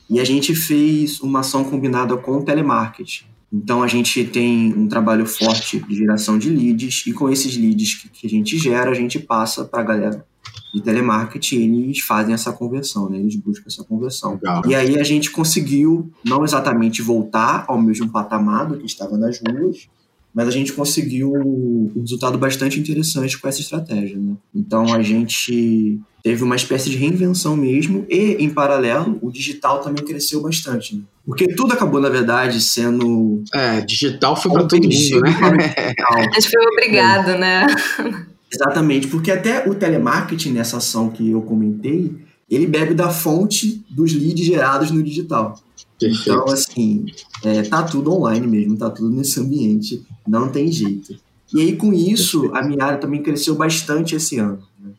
E 0.09 0.19
a 0.19 0.25
gente 0.25 0.53
fez 0.53 1.21
uma 1.21 1.39
ação 1.39 1.63
combinada 1.63 2.17
com 2.17 2.39
o 2.39 2.43
telemarketing. 2.43 3.23
Então 3.53 3.81
a 3.81 3.87
gente 3.87 4.25
tem 4.25 4.73
um 4.73 4.89
trabalho 4.89 5.25
forte 5.25 5.79
de 5.79 5.95
geração 5.95 6.37
de 6.37 6.49
leads 6.49 7.07
e 7.07 7.13
com 7.13 7.29
esses 7.29 7.55
leads 7.55 8.01
que, 8.01 8.09
que 8.09 8.27
a 8.27 8.29
gente 8.29 8.57
gera, 8.57 8.91
a 8.91 8.93
gente 8.93 9.17
passa 9.17 9.63
para 9.63 9.79
a 9.79 9.83
galera 9.83 10.25
de 10.73 10.81
telemarketing, 10.81 11.81
eles 11.83 11.99
fazem 11.99 12.33
essa 12.33 12.51
conversão, 12.51 13.09
né? 13.09 13.17
Eles 13.17 13.35
buscam 13.35 13.65
essa 13.67 13.83
conversão. 13.83 14.33
Legal. 14.33 14.61
E 14.67 14.75
aí 14.75 14.99
a 14.99 15.03
gente 15.03 15.31
conseguiu 15.31 16.11
não 16.23 16.43
exatamente 16.43 17.01
voltar 17.01 17.65
ao 17.67 17.81
mesmo 17.81 18.09
patamar 18.09 18.67
do 18.67 18.77
que 18.77 18.85
estava 18.85 19.17
nas 19.17 19.39
ruas, 19.39 19.87
mas 20.33 20.47
a 20.47 20.51
gente 20.51 20.73
conseguiu 20.73 21.33
um 21.33 21.91
resultado 21.99 22.37
bastante 22.37 22.79
interessante 22.79 23.39
com 23.39 23.47
essa 23.47 23.59
estratégia. 23.59 24.17
Né? 24.17 24.35
Então 24.53 24.93
a 24.93 25.01
gente 25.01 25.99
teve 26.21 26.43
uma 26.43 26.55
espécie 26.55 26.89
de 26.89 26.97
reinvenção 26.97 27.55
mesmo 27.55 28.05
e, 28.09 28.33
em 28.33 28.49
paralelo, 28.49 29.17
o 29.21 29.31
digital 29.31 29.79
também 29.79 30.05
cresceu 30.05 30.41
bastante. 30.41 30.95
Né? 30.95 31.01
Porque 31.25 31.47
tudo 31.55 31.73
acabou, 31.73 31.99
na 31.99 32.09
verdade, 32.09 32.61
sendo. 32.61 33.43
É, 33.53 33.81
digital 33.81 34.35
foi 34.35 34.51
para 34.51 34.65
todo 34.65 34.83
mundo, 34.83 35.21
né? 35.21 35.73
A 36.15 36.21
gente 36.21 36.49
foi 36.49 36.65
obrigado, 36.71 37.31
é. 37.31 37.37
né? 37.39 37.67
Exatamente, 38.51 39.07
porque 39.07 39.31
até 39.31 39.67
o 39.67 39.75
telemarketing, 39.75 40.51
nessa 40.51 40.77
ação 40.77 41.09
que 41.09 41.29
eu 41.29 41.41
comentei, 41.41 42.15
ele 42.49 42.65
bebe 42.65 42.93
da 42.93 43.09
fonte 43.09 43.83
dos 43.89 44.13
leads 44.13 44.45
gerados 44.45 44.89
no 44.89 45.03
digital. 45.03 45.61
Perfeito. 45.99 46.29
Então, 46.29 46.45
assim, 46.45 47.05
é, 47.43 47.63
tá 47.63 47.83
tudo 47.83 48.13
online 48.13 48.47
mesmo, 48.47 48.77
tá 48.77 48.89
tudo 48.89 49.09
nesse 49.09 49.39
ambiente, 49.39 50.01
não 50.27 50.49
tem 50.49 50.71
jeito. 50.71 51.19
E 51.53 51.61
aí, 51.61 51.75
com 51.75 51.93
isso, 51.93 52.51
a 52.53 52.61
minha 52.61 52.83
área 52.83 52.99
também 52.99 53.21
cresceu 53.21 53.55
bastante 53.55 54.15
esse 54.15 54.37
ano. 54.37 54.59
Né? 54.79 54.91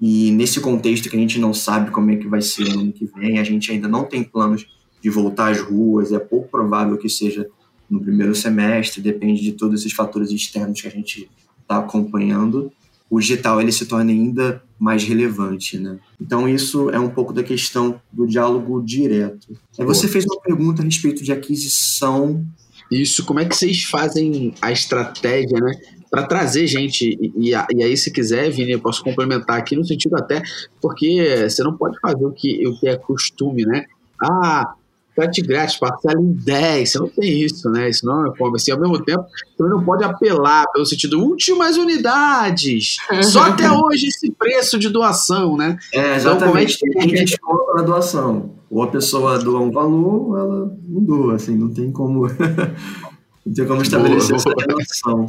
E 0.00 0.30
nesse 0.32 0.60
contexto 0.60 1.08
que 1.08 1.16
a 1.16 1.18
gente 1.18 1.38
não 1.38 1.52
sabe 1.52 1.90
como 1.90 2.10
é 2.10 2.16
que 2.16 2.26
vai 2.26 2.40
ser 2.40 2.64
no 2.68 2.80
ano 2.80 2.92
que 2.92 3.04
vem, 3.04 3.38
a 3.38 3.44
gente 3.44 3.70
ainda 3.70 3.88
não 3.88 4.04
tem 4.04 4.22
planos 4.22 4.66
de 5.00 5.10
voltar 5.10 5.50
às 5.50 5.60
ruas, 5.60 6.12
é 6.12 6.18
pouco 6.18 6.48
provável 6.48 6.96
que 6.96 7.08
seja 7.08 7.48
no 7.90 8.00
primeiro 8.00 8.34
semestre, 8.34 9.02
depende 9.02 9.42
de 9.42 9.52
todos 9.52 9.80
esses 9.80 9.92
fatores 9.92 10.30
externos 10.30 10.80
que 10.80 10.88
a 10.88 10.90
gente 10.90 11.28
está 11.72 11.78
acompanhando 11.84 12.72
o 13.12 13.20
digital 13.20 13.60
ele 13.60 13.70
se 13.70 13.84
torna 13.84 14.10
ainda 14.10 14.62
mais 14.80 15.04
relevante, 15.04 15.78
né? 15.78 15.98
Então 16.18 16.48
isso 16.48 16.88
é 16.88 16.98
um 16.98 17.10
pouco 17.10 17.30
da 17.30 17.42
questão 17.42 18.00
do 18.10 18.26
diálogo 18.26 18.82
direto. 18.82 19.54
Aí 19.78 19.84
você 19.84 20.08
fez 20.08 20.24
uma 20.24 20.40
pergunta 20.40 20.80
a 20.80 20.84
respeito 20.86 21.22
de 21.22 21.30
aquisição. 21.30 22.42
Isso, 22.90 23.22
como 23.26 23.38
é 23.38 23.44
que 23.44 23.54
vocês 23.54 23.84
fazem 23.84 24.54
a 24.62 24.72
estratégia, 24.72 25.60
né? 25.60 25.72
Para 26.10 26.22
trazer 26.22 26.66
gente, 26.66 27.18
e, 27.36 27.50
e, 27.50 27.82
aí, 27.82 27.94
se 27.98 28.10
quiser, 28.10 28.50
Vini, 28.50 28.72
eu 28.72 28.80
posso 28.80 29.04
complementar 29.04 29.58
aqui 29.58 29.76
no 29.76 29.84
sentido 29.84 30.16
até, 30.16 30.42
porque 30.80 31.46
você 31.46 31.62
não 31.62 31.76
pode 31.76 32.00
fazer 32.00 32.24
o 32.24 32.32
que, 32.32 32.66
o 32.66 32.80
que 32.80 32.88
é 32.88 32.96
costume, 32.96 33.66
né? 33.66 33.84
Ah, 34.22 34.72
frete 35.14 35.42
grátis, 35.42 35.76
parcela 35.76 36.20
em 36.20 36.32
10, 36.32 36.90
você 36.90 36.98
não 36.98 37.08
tem 37.08 37.42
isso, 37.42 37.68
né? 37.70 37.88
Isso 37.88 38.06
não 38.06 38.26
é 38.26 38.28
e-commerce. 38.28 38.70
Ao 38.70 38.80
mesmo 38.80 39.02
tempo, 39.02 39.24
também 39.56 39.72
não 39.72 39.84
pode 39.84 40.04
apelar 40.04 40.66
pelo 40.72 40.86
sentido 40.86 41.20
últimas 41.20 41.76
unidades. 41.76 42.96
Só 43.22 43.42
até 43.42 43.70
hoje 43.70 44.06
esse 44.06 44.30
preço 44.32 44.78
de 44.78 44.88
doação, 44.88 45.56
né? 45.56 45.76
É, 45.92 46.16
exatamente. 46.16 46.76
Então, 46.76 46.92
como 46.92 47.02
é 47.02 47.06
que... 47.06 47.14
Tem 47.14 47.24
desconto 47.24 47.74
na 47.74 47.82
doação. 47.82 48.50
Ou 48.70 48.82
a 48.82 48.86
pessoa 48.88 49.38
doa 49.38 49.60
um 49.60 49.70
valor, 49.70 50.30
ou 50.30 50.38
ela 50.38 50.76
não 50.88 51.02
doa, 51.02 51.34
assim, 51.34 51.56
não 51.56 51.68
tem 51.68 51.92
como, 51.92 52.26
não 53.44 53.54
tem 53.54 53.66
como 53.66 53.82
estabelecer 53.82 54.36
boa, 54.36 54.42
boa. 54.42 54.54
essa 54.58 54.66
relação. 54.66 55.26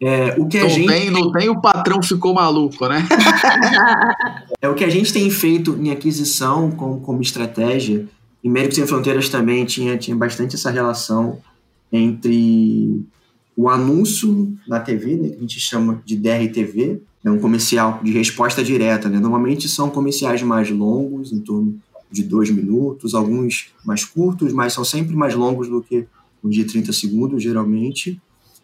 É, 0.00 0.34
o 0.36 0.48
que 0.48 0.58
a 0.58 0.62
não 0.62 0.68
gente 0.68 0.88
tem, 0.88 1.10
não 1.12 1.30
tem, 1.30 1.48
o 1.48 1.60
patrão 1.60 2.02
ficou 2.02 2.34
maluco, 2.34 2.88
né? 2.88 3.06
é 4.60 4.68
o 4.68 4.74
que 4.74 4.82
a 4.82 4.90
gente 4.90 5.12
tem 5.12 5.30
feito 5.30 5.78
em 5.80 5.92
aquisição 5.92 6.72
como, 6.72 7.00
como 7.00 7.22
estratégia 7.22 8.08
e 8.42 8.48
Médicos 8.48 8.76
Sem 8.76 8.86
Fronteiras 8.86 9.28
também 9.28 9.64
tinha, 9.64 9.96
tinha 9.96 10.16
bastante 10.16 10.56
essa 10.56 10.70
relação 10.70 11.38
entre 11.92 13.04
o 13.56 13.68
anúncio 13.68 14.52
na 14.66 14.80
TV, 14.80 15.16
né, 15.16 15.28
que 15.28 15.36
a 15.36 15.40
gente 15.40 15.60
chama 15.60 16.02
de 16.04 16.16
DRTV, 16.16 17.02
é 17.24 17.30
um 17.30 17.38
comercial 17.38 18.00
de 18.02 18.10
resposta 18.10 18.64
direta. 18.64 19.08
Né? 19.08 19.20
Normalmente 19.20 19.68
são 19.68 19.90
comerciais 19.90 20.42
mais 20.42 20.70
longos, 20.70 21.32
em 21.32 21.38
torno 21.38 21.78
de 22.10 22.22
dois 22.22 22.50
minutos, 22.50 23.14
alguns 23.14 23.72
mais 23.84 24.04
curtos, 24.04 24.52
mas 24.52 24.72
são 24.72 24.84
sempre 24.84 25.14
mais 25.14 25.34
longos 25.34 25.68
do 25.68 25.80
que 25.82 26.06
os 26.42 26.54
de 26.54 26.64
30 26.64 26.92
segundos, 26.92 27.42
geralmente. 27.42 28.20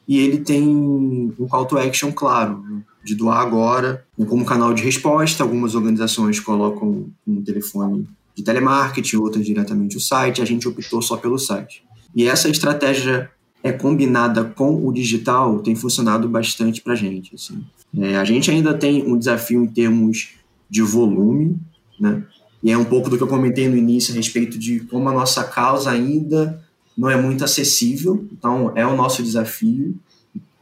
E 0.09 0.19
ele 0.19 0.39
tem 0.39 0.67
um 0.67 1.47
call 1.49 1.67
to 1.67 1.79
action 1.79 2.11
claro, 2.11 2.63
né? 2.63 2.83
de 3.05 3.15
doar 3.15 3.41
agora, 3.41 4.05
como 4.27 4.45
canal 4.45 4.75
de 4.75 4.83
resposta. 4.83 5.43
Algumas 5.43 5.75
organizações 5.75 6.41
colocam 6.41 7.07
um 7.27 7.43
telefone 7.43 8.07
de 8.39 8.45
telemarketing, 8.45 9.17
outras 9.17 9.45
diretamente 9.45 9.97
o 9.97 10.01
site, 10.01 10.41
a 10.41 10.45
gente 10.45 10.69
optou 10.69 11.03
só 11.03 11.17
pelo 11.17 11.37
site. 11.37 11.83
E 12.15 12.29
essa 12.29 12.49
estratégia 12.49 13.29
é 13.65 13.73
combinada 13.73 14.45
com 14.45 14.87
o 14.87 14.93
digital 14.93 15.59
tem 15.59 15.75
funcionado 15.75 16.29
bastante 16.29 16.81
para 16.81 16.93
a 16.93 16.97
gente. 16.97 17.35
Assim. 17.35 17.65
É, 17.99 18.17
a 18.17 18.25
gente 18.25 18.49
ainda 18.49 18.73
tem 18.75 19.05
um 19.05 19.19
desafio 19.19 19.65
em 19.65 19.67
termos 19.67 20.35
de 20.71 20.83
volume, 20.83 21.59
né? 21.99 22.23
E 22.63 22.71
é 22.71 22.79
um 22.79 22.85
pouco 22.85 23.11
do 23.11 23.17
que 23.17 23.23
eu 23.25 23.29
comentei 23.29 23.69
no 23.69 23.77
início 23.77 24.13
a 24.13 24.17
respeito 24.17 24.57
de 24.57 24.81
como 24.81 25.09
a 25.09 25.13
nossa 25.13 25.43
causa 25.43 25.91
ainda 25.91 26.63
não 26.97 27.11
é 27.11 27.21
muito 27.21 27.45
acessível. 27.45 28.25
Então, 28.33 28.73
é 28.77 28.87
o 28.87 28.97
nosso 28.97 29.21
desafio 29.21 29.97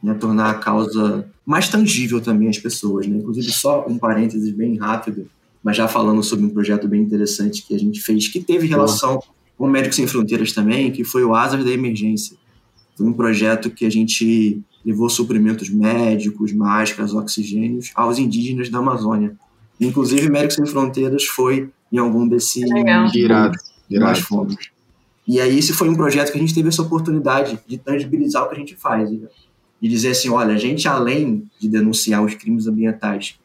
né, 0.01 0.15
tornar 0.15 0.49
a 0.49 0.55
causa 0.55 1.29
mais 1.45 1.69
tangível 1.69 2.19
também 2.19 2.49
às 2.49 2.57
pessoas. 2.57 3.05
Né? 3.05 3.17
Inclusive, 3.17 3.51
só 3.51 3.85
um 3.87 3.99
parênteses 3.99 4.51
bem 4.51 4.77
rápido 4.77 5.27
mas 5.67 5.75
já 5.75 5.85
falando 5.85 6.23
sobre 6.23 6.45
um 6.45 6.49
projeto 6.49 6.87
bem 6.87 7.01
interessante 7.01 7.61
que 7.61 7.75
a 7.75 7.77
gente 7.77 7.99
fez, 7.99 8.29
que 8.29 8.39
teve 8.39 8.65
relação 8.67 9.21
com 9.57 9.67
Médicos 9.67 9.97
Sem 9.97 10.07
Fronteiras 10.07 10.53
também, 10.53 10.93
que 10.93 11.03
foi 11.03 11.25
o 11.25 11.35
Asas 11.35 11.61
da 11.65 11.69
Emergência. 11.69 12.37
Foi 12.95 13.05
um 13.05 13.11
projeto 13.11 13.69
que 13.69 13.85
a 13.85 13.89
gente 13.89 14.61
levou 14.85 15.09
suprimentos 15.09 15.69
médicos, 15.69 16.53
máscaras, 16.53 17.13
oxigênios 17.13 17.91
aos 17.95 18.17
indígenas 18.17 18.69
da 18.69 18.77
Amazônia. 18.77 19.35
Inclusive, 19.77 20.29
Médicos 20.29 20.55
Sem 20.55 20.65
Fronteiras 20.65 21.25
foi 21.25 21.69
em 21.91 21.97
algum 21.97 22.25
desses 22.25 22.63
Irado. 23.89 24.15
nós 24.15 24.19
fomos. 24.19 24.55
E 25.27 25.41
aí, 25.41 25.59
esse 25.59 25.73
foi 25.73 25.89
um 25.89 25.95
projeto 25.95 26.31
que 26.31 26.37
a 26.37 26.41
gente 26.41 26.53
teve 26.53 26.69
essa 26.69 26.81
oportunidade 26.81 27.59
de 27.67 27.77
tangibilizar 27.77 28.45
o 28.45 28.47
que 28.47 28.55
a 28.55 28.59
gente 28.59 28.77
faz. 28.77 29.11
Né? 29.11 29.27
De 29.81 29.89
dizer 29.89 30.11
assim, 30.11 30.29
olha, 30.29 30.53
a 30.53 30.57
gente, 30.57 30.87
além 30.87 31.43
de 31.59 31.67
denunciar 31.67 32.23
os 32.23 32.33
crimes 32.35 32.67
ambientais 32.67 33.37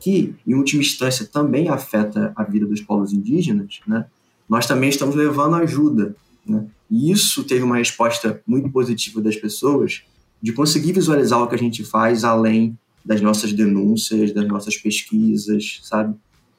que, 0.00 0.34
em 0.46 0.54
última 0.54 0.82
instância, 0.82 1.26
também 1.26 1.68
afeta 1.68 2.32
a 2.34 2.42
vida 2.42 2.66
dos 2.66 2.80
povos 2.80 3.12
indígenas, 3.12 3.80
né? 3.86 4.06
nós 4.48 4.66
também 4.66 4.88
estamos 4.88 5.14
levando 5.14 5.56
ajuda. 5.56 6.16
Né? 6.46 6.66
E 6.90 7.12
isso 7.12 7.44
teve 7.44 7.62
uma 7.62 7.76
resposta 7.76 8.42
muito 8.46 8.70
positiva 8.70 9.20
das 9.20 9.36
pessoas 9.36 10.02
de 10.42 10.52
conseguir 10.52 10.92
visualizar 10.92 11.40
o 11.40 11.46
que 11.46 11.54
a 11.54 11.58
gente 11.58 11.84
faz 11.84 12.24
além 12.24 12.76
das 13.04 13.20
nossas 13.20 13.52
denúncias, 13.52 14.32
das 14.32 14.48
nossas 14.48 14.76
pesquisas, 14.76 15.80
sabe? 15.82 16.14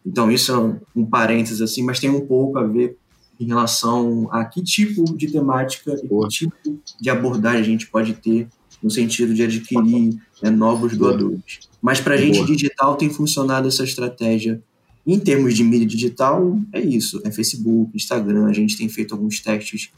Então, 0.06 0.32
isso 0.32 0.52
é 0.52 0.58
um, 0.58 0.80
um 0.96 1.06
parênteses 1.06 1.62
assim, 1.62 1.84
mas 1.84 2.00
tem 2.00 2.10
um 2.10 2.26
pouco 2.26 2.58
a 2.58 2.64
ver 2.64 2.98
em 3.40 3.46
relação 3.46 4.30
a 4.32 4.46
que 4.46 4.64
tipo 4.64 5.04
de 5.16 5.32
temática 5.32 5.94
e 5.94 6.08
que 6.08 6.28
tipo 6.30 6.80
de 7.00 7.10
abordagem 7.10 7.62
a 7.62 7.64
gente 7.64 7.88
pode 7.88 8.14
ter 8.14 8.48
no 8.82 8.90
sentido 8.90 9.34
de 9.34 9.44
adquirir 9.44 10.16
né, 10.42 10.50
novos 10.50 10.98
doadores. 10.98 11.60
Mas 11.82 12.00
para 12.00 12.16
a 12.16 12.18
gente 12.18 12.44
digital 12.46 12.96
tem 12.96 13.10
funcionado 13.10 13.68
essa 13.68 13.84
estratégia. 13.84 14.62
Em 15.06 15.20
termos 15.20 15.56
de 15.56 15.64
mídia 15.64 15.88
digital, 15.88 16.60
é 16.72 16.80
isso: 16.80 17.22
é 17.24 17.32
Facebook, 17.32 17.92
Instagram. 17.96 18.46
A 18.46 18.54
gente 18.54 18.78
tem 18.78 18.88
feito 18.88 19.14
alguns 19.14 19.40
testes 19.40 19.90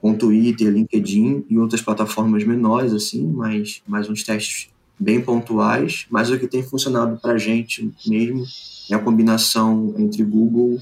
com 0.00 0.14
Twitter, 0.14 0.68
LinkedIn 0.68 1.44
e 1.48 1.56
outras 1.56 1.80
plataformas 1.80 2.44
menores, 2.44 2.92
assim, 2.92 3.26
mas 3.26 3.80
mais 3.86 4.08
uns 4.08 4.22
testes 4.22 4.68
bem 5.00 5.20
pontuais. 5.20 6.06
Mas 6.10 6.30
o 6.30 6.38
que 6.38 6.46
tem 6.46 6.62
funcionado 6.62 7.18
para 7.20 7.32
a 7.32 7.38
gente 7.38 7.90
mesmo 8.06 8.44
é 8.90 8.94
a 8.94 8.98
combinação 8.98 9.94
entre 9.96 10.22
Google 10.22 10.78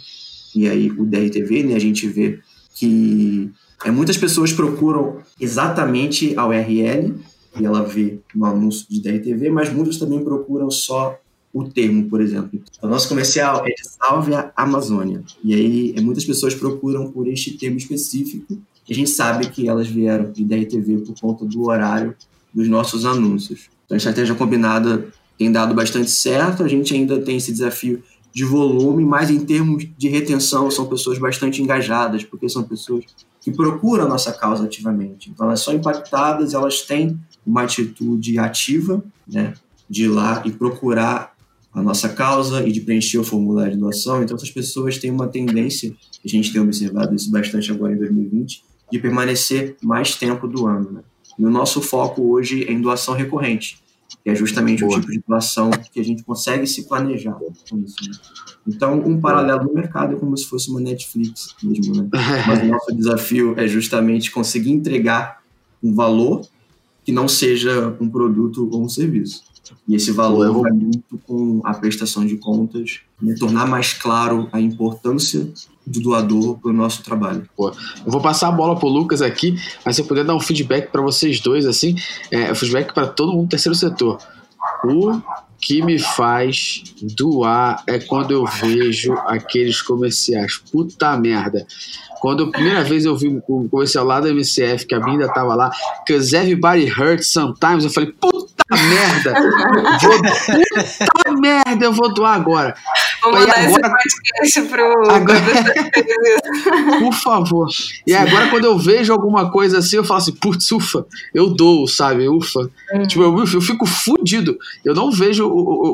e 0.54 0.68
aí 0.68 0.90
o 0.90 1.04
DRTV, 1.04 1.62
né, 1.62 1.74
a 1.74 1.78
gente 1.78 2.06
vê 2.06 2.40
que 2.74 3.50
é, 3.84 3.90
muitas 3.90 4.16
pessoas 4.16 4.52
procuram 4.52 5.18
exatamente 5.40 6.36
a 6.36 6.46
URL 6.46 7.14
e 7.58 7.64
ela 7.64 7.82
vê 7.82 8.18
no 8.34 8.44
anúncio 8.44 8.86
de 8.88 9.00
DRTV, 9.00 9.50
mas 9.50 9.72
muitos 9.72 9.98
também 9.98 10.22
procuram 10.22 10.70
só 10.70 11.18
o 11.52 11.64
termo, 11.64 12.08
por 12.08 12.20
exemplo. 12.20 12.60
O 12.80 12.88
nosso 12.88 13.08
comercial 13.08 13.62
é 13.66 13.70
de 13.70 13.86
Salve 13.86 14.34
a 14.34 14.52
Amazônia. 14.56 15.22
E 15.44 15.54
aí 15.54 15.94
muitas 16.00 16.24
pessoas 16.24 16.54
procuram 16.54 17.10
por 17.10 17.28
este 17.28 17.58
termo 17.58 17.76
específico. 17.76 18.58
E 18.88 18.92
a 18.92 18.94
gente 18.94 19.10
sabe 19.10 19.48
que 19.50 19.68
elas 19.68 19.86
vieram 19.86 20.32
de 20.32 20.44
DRTV 20.44 20.98
por 20.98 21.20
conta 21.20 21.44
do 21.44 21.64
horário 21.64 22.16
dos 22.54 22.68
nossos 22.68 23.04
anúncios. 23.04 23.68
Então 23.84 23.94
a 23.94 23.98
estratégia 23.98 24.34
combinada 24.34 25.06
tem 25.38 25.52
dado 25.52 25.74
bastante 25.74 26.10
certo. 26.10 26.62
A 26.62 26.68
gente 26.68 26.94
ainda 26.94 27.20
tem 27.20 27.36
esse 27.36 27.52
desafio 27.52 28.02
de 28.32 28.44
volume, 28.44 29.04
mas 29.04 29.30
em 29.30 29.44
termos 29.44 29.86
de 29.96 30.08
retenção 30.08 30.70
são 30.70 30.86
pessoas 30.86 31.18
bastante 31.18 31.62
engajadas, 31.62 32.24
porque 32.24 32.48
são 32.48 32.62
pessoas 32.62 33.04
que 33.42 33.50
procuram 33.50 34.04
a 34.04 34.08
nossa 34.08 34.32
causa 34.32 34.64
ativamente. 34.64 35.30
Então 35.30 35.46
elas 35.46 35.60
são 35.60 35.74
impactadas, 35.74 36.54
elas 36.54 36.82
têm 36.82 37.18
uma 37.44 37.62
atitude 37.62 38.38
ativa, 38.38 39.04
né, 39.26 39.52
de 39.90 40.04
ir 40.04 40.08
lá 40.08 40.42
e 40.46 40.52
procurar 40.52 41.32
a 41.74 41.82
nossa 41.82 42.08
causa 42.08 42.66
e 42.66 42.70
de 42.70 42.80
preencher 42.80 43.18
o 43.18 43.24
formulário 43.24 43.72
de 43.72 43.78
doação. 43.78 44.22
Então 44.22 44.36
essas 44.36 44.50
pessoas 44.50 44.96
têm 44.98 45.10
uma 45.10 45.26
tendência, 45.26 45.92
a 46.24 46.28
gente 46.28 46.52
tem 46.52 46.60
observado 46.60 47.14
isso 47.14 47.30
bastante 47.30 47.70
agora 47.72 47.92
em 47.92 47.98
2020, 47.98 48.62
de 48.92 48.98
permanecer 48.98 49.76
mais 49.82 50.14
tempo 50.14 50.46
do 50.46 50.66
ano. 50.66 50.92
Né? 50.92 51.00
E 51.38 51.44
o 51.44 51.50
nosso 51.50 51.82
foco 51.82 52.22
hoje 52.30 52.64
é 52.64 52.72
em 52.72 52.80
doação 52.80 53.14
recorrente 53.14 53.81
que 54.22 54.30
é 54.30 54.34
justamente 54.34 54.84
Boa. 54.84 54.96
o 54.96 55.00
tipo 55.00 55.12
de 55.12 55.22
doação 55.26 55.70
que 55.70 55.98
a 55.98 56.04
gente 56.04 56.22
consegue 56.22 56.66
se 56.66 56.86
planejar 56.86 57.32
com 57.32 57.78
isso. 57.78 57.96
Né? 58.08 58.16
Então, 58.66 59.00
um 59.00 59.20
paralelo 59.20 59.64
no 59.64 59.74
mercado 59.74 60.14
é 60.14 60.18
como 60.18 60.36
se 60.36 60.46
fosse 60.46 60.70
uma 60.70 60.80
Netflix 60.80 61.54
mesmo, 61.62 61.96
né? 61.96 62.08
Mas 62.46 62.62
o 62.62 62.66
nosso 62.66 62.94
desafio 62.94 63.58
é 63.58 63.66
justamente 63.66 64.30
conseguir 64.30 64.70
entregar 64.70 65.42
um 65.82 65.94
valor 65.94 66.46
que 67.04 67.10
não 67.10 67.26
seja 67.26 67.96
um 68.00 68.08
produto 68.08 68.68
ou 68.70 68.84
um 68.84 68.88
serviço. 68.88 69.42
E 69.88 69.94
esse 69.94 70.12
valor 70.12 70.62
vai 70.62 70.72
muito 70.72 71.18
com 71.26 71.60
a 71.64 71.74
prestação 71.74 72.24
de 72.24 72.36
contas, 72.36 73.00
né? 73.20 73.34
tornar 73.38 73.66
mais 73.66 73.92
claro 73.92 74.48
a 74.52 74.60
importância 74.60 75.52
do 75.86 76.00
doador 76.00 76.58
para 76.58 76.70
o 76.70 76.74
nosso 76.74 77.02
trabalho. 77.02 77.48
Eu 77.58 77.72
vou 78.06 78.20
passar 78.20 78.48
a 78.48 78.52
bola 78.52 78.76
para 78.76 78.86
o 78.86 78.90
Lucas 78.90 79.20
aqui, 79.20 79.56
mas 79.84 79.96
se 79.96 80.02
eu 80.02 80.06
puder 80.06 80.24
dar 80.24 80.34
um 80.34 80.40
feedback 80.40 80.90
para 80.90 81.02
vocês 81.02 81.40
dois, 81.40 81.66
assim, 81.66 81.96
é, 82.30 82.54
feedback 82.54 82.92
para 82.92 83.06
todo 83.06 83.32
mundo 83.32 83.46
do 83.46 83.50
terceiro 83.50 83.74
setor. 83.74 84.18
O 84.84 85.20
que 85.62 85.80
me 85.80 85.96
faz 85.96 86.82
doar 87.16 87.82
é 87.86 87.98
quando 88.00 88.32
eu 88.32 88.44
vejo 88.44 89.12
aqueles 89.26 89.80
comerciais. 89.80 90.58
Puta 90.70 91.16
merda. 91.16 91.64
Quando 92.20 92.44
a 92.44 92.50
primeira 92.50 92.82
vez 92.82 93.04
eu 93.04 93.16
vi 93.16 93.28
o 93.28 93.68
comercial 93.68 94.04
lá 94.04 94.20
da 94.20 94.28
MCF, 94.28 94.86
que 94.86 94.94
a 94.94 95.00
minha 95.00 95.12
ainda 95.12 95.32
tava 95.32 95.54
lá, 95.54 95.70
Cause 96.06 96.34
Everybody 96.34 96.90
Hurts 96.90 97.32
Sometimes, 97.32 97.84
eu 97.84 97.90
falei, 97.90 98.12
puta 98.12 98.64
merda! 98.70 99.34
Vou, 100.02 100.22
puta 100.22 101.21
merda, 101.34 101.84
eu 101.84 101.92
vou 101.92 102.12
doar 102.12 102.34
agora. 102.34 102.74
Vou 103.22 103.32
mandar 103.32 103.58
agora, 103.58 103.92
esse 104.04 104.16
podcast 104.16 104.62
pro. 104.68 105.10
Agora, 105.10 105.40
por 106.98 107.12
favor. 107.14 107.68
E 108.06 108.14
agora, 108.14 108.48
quando 108.48 108.64
eu 108.64 108.78
vejo 108.78 109.12
alguma 109.12 109.50
coisa 109.50 109.78
assim, 109.78 109.96
eu 109.96 110.04
falo 110.04 110.18
assim, 110.18 110.32
putz, 110.32 110.70
ufa, 110.72 111.06
eu 111.34 111.48
dou, 111.48 111.86
sabe? 111.86 112.28
Ufa. 112.28 112.68
Hum. 112.94 113.02
Tipo, 113.02 113.22
eu, 113.22 113.38
eu 113.38 113.60
fico 113.60 113.86
fudido. 113.86 114.58
Eu 114.84 114.94
não 114.94 115.10
vejo. 115.10 115.48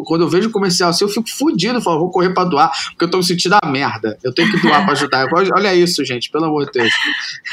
Quando 0.07 0.23
eu 0.23 0.29
vejo 0.29 0.51
comercial 0.51 0.91
assim, 0.91 1.05
eu 1.05 1.09
fico 1.09 1.29
fudido. 1.29 1.79
Eu 1.79 1.83
falo, 1.83 2.01
vou 2.01 2.11
correr 2.11 2.31
pra 2.31 2.45
doar, 2.45 2.71
porque 2.91 3.05
eu 3.05 3.11
tô 3.11 3.19
me 3.19 3.25
sentindo 3.25 3.57
a 3.61 3.67
merda. 3.69 4.19
Eu 4.23 4.33
tenho 4.33 4.51
que 4.51 4.61
doar 4.61 4.85
pra 4.85 4.93
ajudar. 4.93 5.29
Olha 5.33 5.75
isso, 5.75 6.05
gente, 6.05 6.31
pelo 6.31 6.47
amor 6.47 6.67
de 6.67 6.73
Deus. 6.73 6.93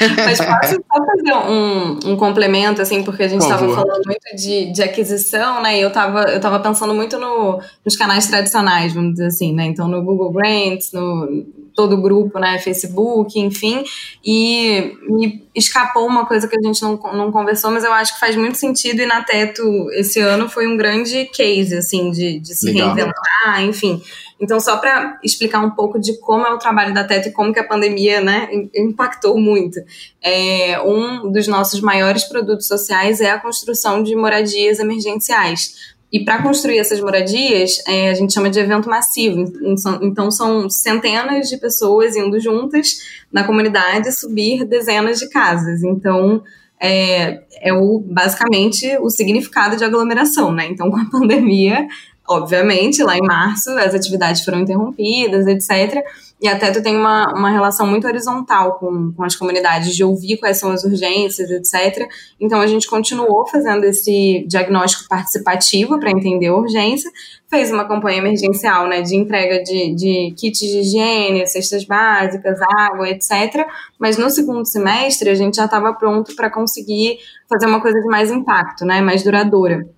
Mas 0.00 0.38
posso 0.38 0.74
só 0.90 1.04
fazer 1.04 1.34
um, 1.34 2.12
um 2.12 2.16
complemento, 2.16 2.80
assim, 2.80 3.02
porque 3.02 3.22
a 3.22 3.28
gente 3.28 3.42
estava 3.42 3.68
falando 3.74 4.02
muito 4.04 4.36
de, 4.36 4.72
de 4.72 4.82
aquisição, 4.82 5.62
né? 5.62 5.78
E 5.78 5.82
eu 5.82 5.90
tava, 5.90 6.22
eu 6.24 6.40
tava 6.40 6.58
pensando 6.60 6.94
muito 6.94 7.18
no, 7.18 7.60
nos 7.84 7.96
canais 7.96 8.26
tradicionais, 8.26 8.92
vamos 8.92 9.12
dizer 9.12 9.26
assim, 9.26 9.54
né? 9.54 9.66
Então, 9.66 9.88
no 9.88 10.02
Google 10.02 10.32
Grants, 10.32 10.92
no 10.92 11.46
todo 11.76 11.94
o 11.94 12.00
grupo, 12.00 12.38
né, 12.38 12.58
Facebook, 12.58 13.38
enfim, 13.38 13.84
e 14.24 14.96
me 15.02 15.46
escapou 15.54 16.06
uma 16.06 16.24
coisa 16.24 16.48
que 16.48 16.56
a 16.56 16.66
gente 16.66 16.80
não, 16.80 16.96
não 17.12 17.30
conversou, 17.30 17.70
mas 17.70 17.84
eu 17.84 17.92
acho 17.92 18.14
que 18.14 18.20
faz 18.20 18.34
muito 18.34 18.56
sentido 18.56 19.02
e 19.02 19.06
na 19.06 19.22
Teto 19.22 19.62
esse 19.92 20.18
ano 20.18 20.48
foi 20.48 20.66
um 20.66 20.76
grande 20.76 21.26
case, 21.26 21.76
assim, 21.76 22.10
de, 22.10 22.40
de 22.40 22.54
se 22.54 22.66
Legal. 22.66 22.94
reinventar, 22.94 23.62
enfim. 23.62 24.02
Então, 24.40 24.58
só 24.58 24.78
para 24.78 25.18
explicar 25.22 25.60
um 25.60 25.70
pouco 25.70 25.98
de 25.98 26.18
como 26.18 26.46
é 26.46 26.52
o 26.52 26.58
trabalho 26.58 26.92
da 26.92 27.04
Teto 27.04 27.28
e 27.28 27.32
como 27.32 27.52
que 27.52 27.60
a 27.60 27.64
pandemia, 27.66 28.22
né, 28.22 28.48
impactou 28.74 29.38
muito. 29.38 29.78
É, 30.22 30.80
um 30.82 31.30
dos 31.30 31.46
nossos 31.46 31.80
maiores 31.80 32.24
produtos 32.24 32.66
sociais 32.66 33.20
é 33.20 33.30
a 33.30 33.38
construção 33.38 34.02
de 34.02 34.16
moradias 34.16 34.78
emergenciais 34.78 35.95
e 36.12 36.24
para 36.24 36.42
construir 36.42 36.78
essas 36.78 37.00
moradias, 37.00 37.82
é, 37.86 38.10
a 38.10 38.14
gente 38.14 38.32
chama 38.32 38.48
de 38.48 38.58
evento 38.60 38.88
massivo. 38.88 39.52
Então, 40.00 40.30
são 40.30 40.70
centenas 40.70 41.48
de 41.48 41.56
pessoas 41.56 42.14
indo 42.16 42.38
juntas 42.38 42.98
na 43.32 43.44
comunidade 43.44 44.12
subir 44.12 44.64
dezenas 44.64 45.18
de 45.18 45.28
casas. 45.28 45.82
Então, 45.82 46.42
é, 46.80 47.42
é 47.60 47.72
o, 47.72 47.98
basicamente 47.98 48.96
o 49.00 49.10
significado 49.10 49.76
de 49.76 49.84
aglomeração, 49.84 50.52
né? 50.52 50.66
Então, 50.66 50.90
com 50.90 50.96
a 50.96 51.04
pandemia, 51.10 51.86
obviamente, 52.28 53.02
lá 53.02 53.16
em 53.16 53.22
março, 53.22 53.70
as 53.70 53.94
atividades 53.94 54.44
foram 54.44 54.60
interrompidas, 54.60 55.46
etc. 55.46 56.04
E 56.40 56.46
a 56.48 56.58
Teto 56.58 56.82
tem 56.82 56.94
uma, 56.94 57.32
uma 57.32 57.50
relação 57.50 57.86
muito 57.86 58.06
horizontal 58.06 58.74
com, 58.78 59.12
com 59.12 59.24
as 59.24 59.34
comunidades, 59.34 59.96
de 59.96 60.04
ouvir 60.04 60.36
quais 60.36 60.58
são 60.58 60.70
as 60.70 60.84
urgências, 60.84 61.50
etc. 61.50 62.06
Então 62.38 62.60
a 62.60 62.66
gente 62.66 62.86
continuou 62.86 63.46
fazendo 63.46 63.84
esse 63.84 64.44
diagnóstico 64.46 65.08
participativo 65.08 65.98
para 65.98 66.10
entender 66.10 66.48
a 66.48 66.54
urgência, 66.54 67.10
fez 67.48 67.72
uma 67.72 67.88
campanha 67.88 68.18
emergencial 68.18 68.86
né, 68.86 69.00
de 69.00 69.16
entrega 69.16 69.62
de, 69.62 69.94
de 69.94 70.34
kits 70.36 70.58
de 70.58 70.80
higiene, 70.80 71.46
cestas 71.46 71.84
básicas, 71.84 72.58
água, 72.76 73.08
etc. 73.08 73.66
Mas 73.98 74.18
no 74.18 74.28
segundo 74.28 74.66
semestre 74.66 75.30
a 75.30 75.34
gente 75.34 75.56
já 75.56 75.64
estava 75.64 75.94
pronto 75.94 76.36
para 76.36 76.50
conseguir 76.50 77.18
fazer 77.48 77.66
uma 77.66 77.80
coisa 77.80 77.98
de 77.98 78.06
mais 78.08 78.30
impacto, 78.30 78.84
né, 78.84 79.00
mais 79.00 79.22
duradoura. 79.22 79.88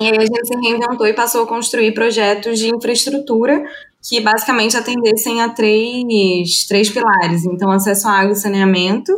E 0.00 0.04
aí 0.04 0.16
a 0.16 0.20
gente 0.20 0.46
se 0.46 0.54
reinventou 0.54 1.06
e 1.06 1.12
passou 1.12 1.42
a 1.42 1.46
construir 1.46 1.92
projetos 1.92 2.58
de 2.58 2.68
infraestrutura 2.68 3.64
que 4.02 4.20
basicamente 4.20 4.76
atendessem 4.76 5.42
a 5.42 5.48
três, 5.48 6.64
três 6.68 6.88
pilares. 6.88 7.44
Então, 7.44 7.70
acesso 7.70 8.06
à 8.06 8.12
água 8.12 8.32
e 8.32 8.36
saneamento, 8.36 9.12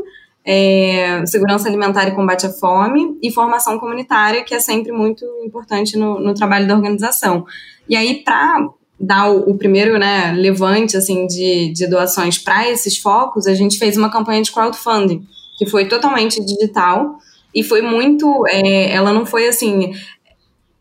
é, 0.45 1.25
segurança 1.27 1.69
alimentar 1.69 2.09
e 2.09 2.15
combate 2.15 2.47
à 2.47 2.51
fome, 2.51 3.19
e 3.23 3.31
formação 3.31 3.79
comunitária, 3.79 4.43
que 4.43 4.55
é 4.55 4.61
sempre 4.61 4.91
muito 4.91 5.25
importante 5.45 5.99
no, 5.99 6.19
no 6.19 6.33
trabalho 6.33 6.67
da 6.67 6.75
organização. 6.75 7.45
E 7.87 7.95
aí, 7.95 8.23
para 8.25 8.71
dar 8.99 9.31
o, 9.31 9.51
o, 9.51 9.59
primeiro 9.59 9.99
né, 9.99 10.33
levante 10.33 10.97
assim, 10.97 11.27
de, 11.27 11.73
de 11.73 11.87
doações 11.87 12.39
para 12.39 12.71
esses 12.71 12.99
focos, 12.99 13.47
a 13.47 13.55
gente 13.55 13.79
fez 13.79 13.97
uma 13.99 14.11
campanha 14.11 14.43
de 14.43 14.51
crowdfunding, 14.51 15.27
que 15.59 15.67
foi 15.67 15.89
totalmente 15.89 16.43
digital, 16.43 17.19
e 17.55 17.63
foi 17.63 17.83
muito. 17.83 18.45
É, 18.49 18.93
ela 18.93 19.13
não 19.13 19.27
foi 19.27 19.49
assim 19.49 19.93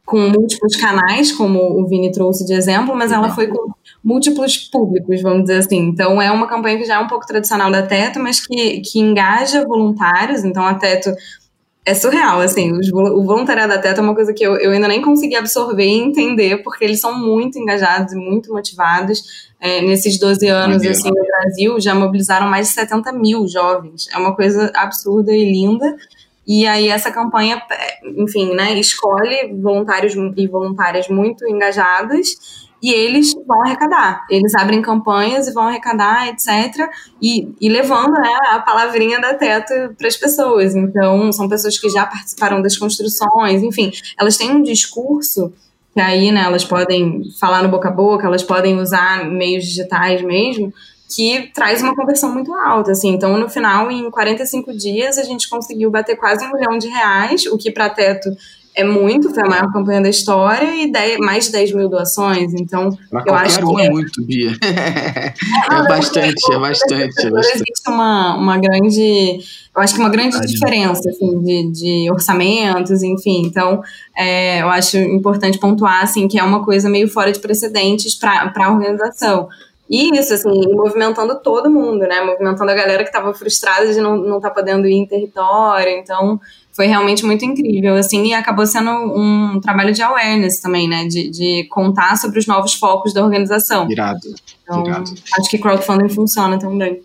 com 0.10 0.18
múltiplos 0.18 0.76
canais, 0.76 1.32
como 1.32 1.60
o 1.80 1.88
Vini 1.88 2.12
trouxe 2.12 2.44
de 2.44 2.54
exemplo, 2.54 2.96
mas 2.96 3.12
ela 3.12 3.30
foi 3.30 3.46
com 3.46 3.72
múltiplos 4.04 4.58
públicos, 4.58 5.22
vamos 5.22 5.44
dizer 5.44 5.60
assim. 5.60 5.78
Então, 5.78 6.20
é 6.20 6.32
uma 6.32 6.48
campanha 6.48 6.80
que 6.80 6.86
já 6.86 6.96
é 6.96 7.00
um 7.00 7.08
pouco 7.08 7.28
tradicional 7.28 7.72
da 7.72 7.84
Teto, 7.84 8.20
mas 8.20 8.46
que, 8.46 8.82
que 8.82 9.00
engaja 9.00 9.64
voluntários. 9.68 10.44
Então, 10.44 10.66
a 10.66 10.74
Teto 10.74 11.14
é 11.86 11.94
surreal, 11.94 12.42
assim, 12.42 12.72
o 12.72 13.24
voluntariado 13.24 13.72
da 13.72 13.80
Teto 13.80 14.00
é 14.00 14.04
uma 14.04 14.16
coisa 14.16 14.34
que 14.34 14.44
eu, 14.44 14.56
eu 14.58 14.72
ainda 14.72 14.88
nem 14.88 15.02
consegui 15.02 15.36
absorver 15.36 15.86
e 15.86 16.00
entender, 16.00 16.64
porque 16.64 16.84
eles 16.84 17.00
são 17.00 17.18
muito 17.18 17.60
engajados 17.60 18.12
e 18.14 18.16
muito 18.16 18.52
motivados. 18.52 19.50
É, 19.62 19.82
nesses 19.82 20.18
12 20.18 20.48
anos, 20.48 20.84
assim, 20.86 21.10
no 21.10 21.26
Brasil, 21.26 21.80
já 21.80 21.94
mobilizaram 21.94 22.48
mais 22.48 22.70
de 22.70 22.74
70 22.74 23.12
mil 23.12 23.48
jovens. 23.48 24.08
É 24.12 24.18
uma 24.18 24.36
coisa 24.36 24.72
absurda 24.76 25.32
e 25.34 25.52
linda. 25.52 25.96
E 26.50 26.66
aí 26.66 26.90
essa 26.90 27.12
campanha, 27.12 27.62
enfim, 28.18 28.56
né, 28.56 28.74
escolhe 28.80 29.54
voluntários 29.62 30.16
e 30.36 30.48
voluntárias 30.48 31.08
muito 31.08 31.48
engajadas 31.48 32.68
e 32.82 32.92
eles 32.92 33.36
vão 33.46 33.62
arrecadar. 33.62 34.26
Eles 34.32 34.56
abrem 34.56 34.82
campanhas 34.82 35.48
e 35.48 35.54
vão 35.54 35.68
arrecadar, 35.68 36.28
etc. 36.28 36.90
E, 37.22 37.54
e 37.62 37.70
levando 37.70 38.14
né, 38.14 38.36
a 38.48 38.60
palavrinha 38.62 39.22
da 39.22 39.36
Teto 39.36 39.94
para 39.96 40.08
as 40.08 40.18
pessoas. 40.18 40.76
Então, 40.76 41.32
são 41.32 41.48
pessoas 41.48 41.78
que 41.78 41.88
já 41.88 42.08
participaram 42.08 42.64
das 42.64 42.76
construções, 42.76 43.62
enfim, 43.62 43.92
elas 44.20 44.36
têm 44.36 44.50
um 44.50 44.64
discurso 44.64 45.54
que 45.94 46.02
aí 46.02 46.32
né, 46.32 46.42
elas 46.44 46.66
podem 46.66 47.24
falar 47.40 47.62
no 47.62 47.70
boca 47.70 47.90
a 47.90 47.92
boca, 47.92 48.26
elas 48.26 48.44
podem 48.44 48.80
usar 48.80 49.26
meios 49.26 49.66
digitais 49.66 50.24
mesmo, 50.24 50.74
que 51.10 51.50
traz 51.54 51.82
uma 51.82 51.96
conversão 51.96 52.32
muito 52.32 52.54
alta, 52.54 52.92
assim. 52.92 53.10
Então, 53.10 53.38
no 53.38 53.50
final, 53.50 53.90
em 53.90 54.10
45 54.12 54.74
dias, 54.74 55.18
a 55.18 55.24
gente 55.24 55.50
conseguiu 55.50 55.90
bater 55.90 56.16
quase 56.16 56.46
um 56.46 56.54
milhão 56.54 56.78
de 56.78 56.88
reais, 56.88 57.46
o 57.48 57.58
que 57.58 57.72
para 57.72 57.90
teto 57.90 58.30
é 58.76 58.84
muito, 58.84 59.34
foi 59.34 59.44
a 59.44 59.50
maior 59.50 59.72
campanha 59.74 60.02
da 60.02 60.10
história 60.10 60.76
e 60.76 60.92
10, 60.92 61.18
mais 61.18 61.46
de 61.46 61.52
10 61.52 61.74
mil 61.74 61.90
doações. 61.90 62.54
Então, 62.54 62.98
pra 63.10 63.24
eu 63.26 63.34
acho 63.34 63.66
um 63.68 63.76
que. 63.76 63.82
É 63.82 63.90
muito, 63.90 64.26
Bia. 64.26 64.52
é, 64.64 65.34
é 65.74 65.88
bastante, 65.88 66.54
é 66.54 66.60
bastante. 66.60 67.26
É 67.26 67.30
bastante. 67.30 67.56
Existe 67.56 67.90
uma, 67.90 68.38
uma 68.38 68.58
grande. 68.58 69.40
Eu 69.76 69.82
acho 69.82 69.96
que 69.96 70.00
uma 70.00 70.10
grande 70.10 70.40
diferença 70.42 71.10
assim, 71.10 71.40
de, 71.42 71.72
de 71.72 72.12
orçamentos, 72.12 73.02
enfim. 73.04 73.42
Então, 73.46 73.82
é, 74.16 74.62
eu 74.62 74.70
acho 74.70 74.98
importante 74.98 75.58
pontuar 75.58 76.04
assim, 76.04 76.28
que 76.28 76.40
é 76.40 76.44
uma 76.44 76.64
coisa 76.64 76.90
meio 76.90 77.08
fora 77.10 77.32
de 77.32 77.40
precedentes 77.40 78.16
para 78.16 78.54
a 78.56 78.72
organização. 78.72 79.50
E 79.90 80.16
isso, 80.16 80.34
assim, 80.36 80.50
movimentando 80.72 81.42
todo 81.42 81.70
mundo, 81.70 82.02
né? 82.02 82.22
Movimentando 82.22 82.70
a 82.70 82.76
galera 82.76 83.04
que 83.04 83.10
estava 83.10 83.34
frustrada 83.34 83.92
de 83.92 84.00
não 84.00 84.38
estar 84.38 84.50
tá 84.50 84.56
podendo 84.56 84.88
ir 84.88 84.94
em 84.94 85.08
território. 85.08 85.94
Então, 85.94 86.40
foi 86.72 86.86
realmente 86.86 87.26
muito 87.26 87.44
incrível, 87.44 87.96
assim, 87.96 88.28
e 88.28 88.34
acabou 88.34 88.68
sendo 88.68 88.92
um 88.92 89.60
trabalho 89.60 89.92
de 89.92 90.04
awareness 90.04 90.60
também, 90.60 90.88
né? 90.88 91.08
De, 91.08 91.32
de 91.32 91.68
contar 91.72 92.18
sobre 92.18 92.38
os 92.38 92.46
novos 92.46 92.76
focos 92.76 93.14
da 93.14 93.24
organização. 93.24 93.90
Irado. 93.90 94.20
Então, 94.62 94.86
Irado. 94.86 95.12
acho 95.40 95.50
que 95.50 95.58
crowdfunding 95.58 96.10
funciona 96.10 96.60
também. 96.60 97.02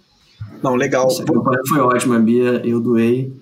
Não, 0.62 0.74
legal. 0.74 1.06
Essa 1.06 1.24
campanha 1.24 1.62
foi 1.66 1.80
ótima, 1.80 2.18
Bia. 2.18 2.60
Eu 2.64 2.80
doei. 2.80 3.32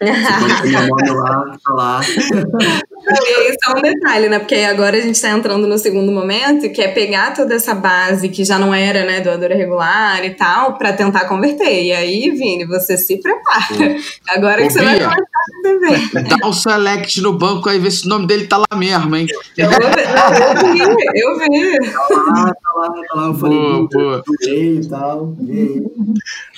Você 0.00 0.40
pode 0.40 0.62
ter 0.62 0.68
meu 0.68 0.88
nome 0.88 1.10
lá, 1.10 1.56
tá 1.64 1.74
lá. 1.74 2.00
E 3.06 3.50
isso 3.50 3.58
é 3.66 3.78
um 3.78 3.82
detalhe, 3.82 4.28
né? 4.28 4.38
Porque 4.38 4.56
agora 4.56 4.96
a 4.96 5.00
gente 5.00 5.14
está 5.14 5.30
entrando 5.30 5.66
no 5.66 5.78
segundo 5.78 6.12
momento, 6.12 6.70
que 6.70 6.80
é 6.80 6.88
pegar 6.88 7.34
toda 7.34 7.54
essa 7.54 7.74
base 7.74 8.28
que 8.28 8.44
já 8.44 8.58
não 8.58 8.74
era, 8.74 9.04
né, 9.04 9.20
doadora 9.20 9.54
regular 9.54 10.24
e 10.24 10.30
tal, 10.30 10.76
para 10.76 10.92
tentar 10.92 11.26
converter. 11.26 11.84
E 11.84 11.92
aí, 11.92 12.30
Vini, 12.30 12.66
você 12.66 12.96
se 12.96 13.16
prepara. 13.18 13.96
Agora 14.28 14.62
Ô, 14.62 14.66
que 14.66 14.72
você 14.72 14.80
Bia, 14.80 14.88
vai 14.88 14.98
começar 14.98 15.20
a 15.34 15.98
escrever. 15.98 16.38
Dá 16.38 16.46
um 16.46 16.52
select 16.52 17.20
no 17.20 17.32
banco 17.32 17.68
aí, 17.68 17.78
vê 17.78 17.90
se 17.90 18.06
o 18.06 18.08
nome 18.08 18.26
dele 18.26 18.46
tá 18.46 18.58
lá 18.58 18.76
mesmo, 18.76 19.16
hein? 19.16 19.26
Eu, 19.56 19.68
ver, 19.70 19.78
eu 19.78 20.74
vi, 20.74 20.80
eu 21.14 21.38
vi. 21.38 21.92
Tá 21.92 22.14
lá, 22.14 22.54
tá 22.54 22.72
lá, 22.74 22.88
tá 22.90 23.14
lá. 23.14 23.26
Eu 23.26 23.34
falei, 23.34 23.58
Boa, 23.58 23.88
boa. 23.88 24.24
e 24.46 24.88
tal. 24.88 25.36
E 25.40 25.52
aí? 25.52 25.82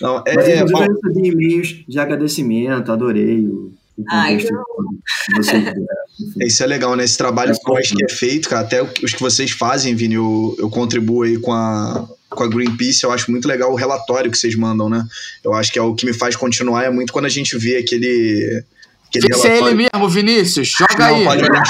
Não, 0.00 0.22
Mas, 0.26 0.48
é, 0.48 0.56
inclusive, 0.56 0.72
bom, 0.72 0.84
eu 0.84 0.94
recebi 0.94 1.28
e-mails 1.28 1.84
de 1.86 1.98
agradecimento, 1.98 2.92
adorei 2.92 3.46
o 3.46 3.72
Ai. 4.10 4.38
Enfim. 5.38 5.74
isso 6.40 6.62
é 6.62 6.66
legal, 6.66 6.94
né? 6.94 7.04
Esse 7.04 7.18
trabalho 7.18 7.52
É 7.52 7.54
que 7.54 7.70
eu 7.70 7.76
acho 7.76 7.94
que 7.94 8.04
é 8.04 8.08
feito, 8.08 8.48
cara, 8.48 8.62
até 8.62 8.82
os 8.82 9.12
que 9.12 9.20
vocês 9.20 9.50
fazem, 9.50 9.94
Vini, 9.94 10.14
eu, 10.14 10.54
eu 10.58 10.70
contribuo 10.70 11.22
aí 11.22 11.38
com 11.38 11.52
a, 11.52 12.08
com 12.28 12.42
a 12.42 12.48
Greenpeace, 12.48 13.04
eu 13.04 13.12
acho 13.12 13.30
muito 13.30 13.46
legal 13.48 13.72
o 13.72 13.76
relatório 13.76 14.30
que 14.30 14.38
vocês 14.38 14.54
mandam, 14.54 14.88
né? 14.88 15.04
Eu 15.42 15.54
acho 15.54 15.72
que 15.72 15.78
é 15.78 15.82
o 15.82 15.94
que 15.94 16.06
me 16.06 16.12
faz 16.12 16.36
continuar, 16.36 16.84
é 16.84 16.90
muito 16.90 17.12
quando 17.12 17.26
a 17.26 17.30
gente 17.30 17.56
vê 17.56 17.76
aquele. 17.76 18.64
Vê 19.20 19.48
é 19.48 19.58
ele 19.58 19.74
mesmo, 19.74 20.08
Vinícius. 20.08 20.68
Joga 20.68 21.10
Não, 21.10 21.16
aí. 21.16 21.24
pode 21.24 21.42
olhar. 21.42 21.62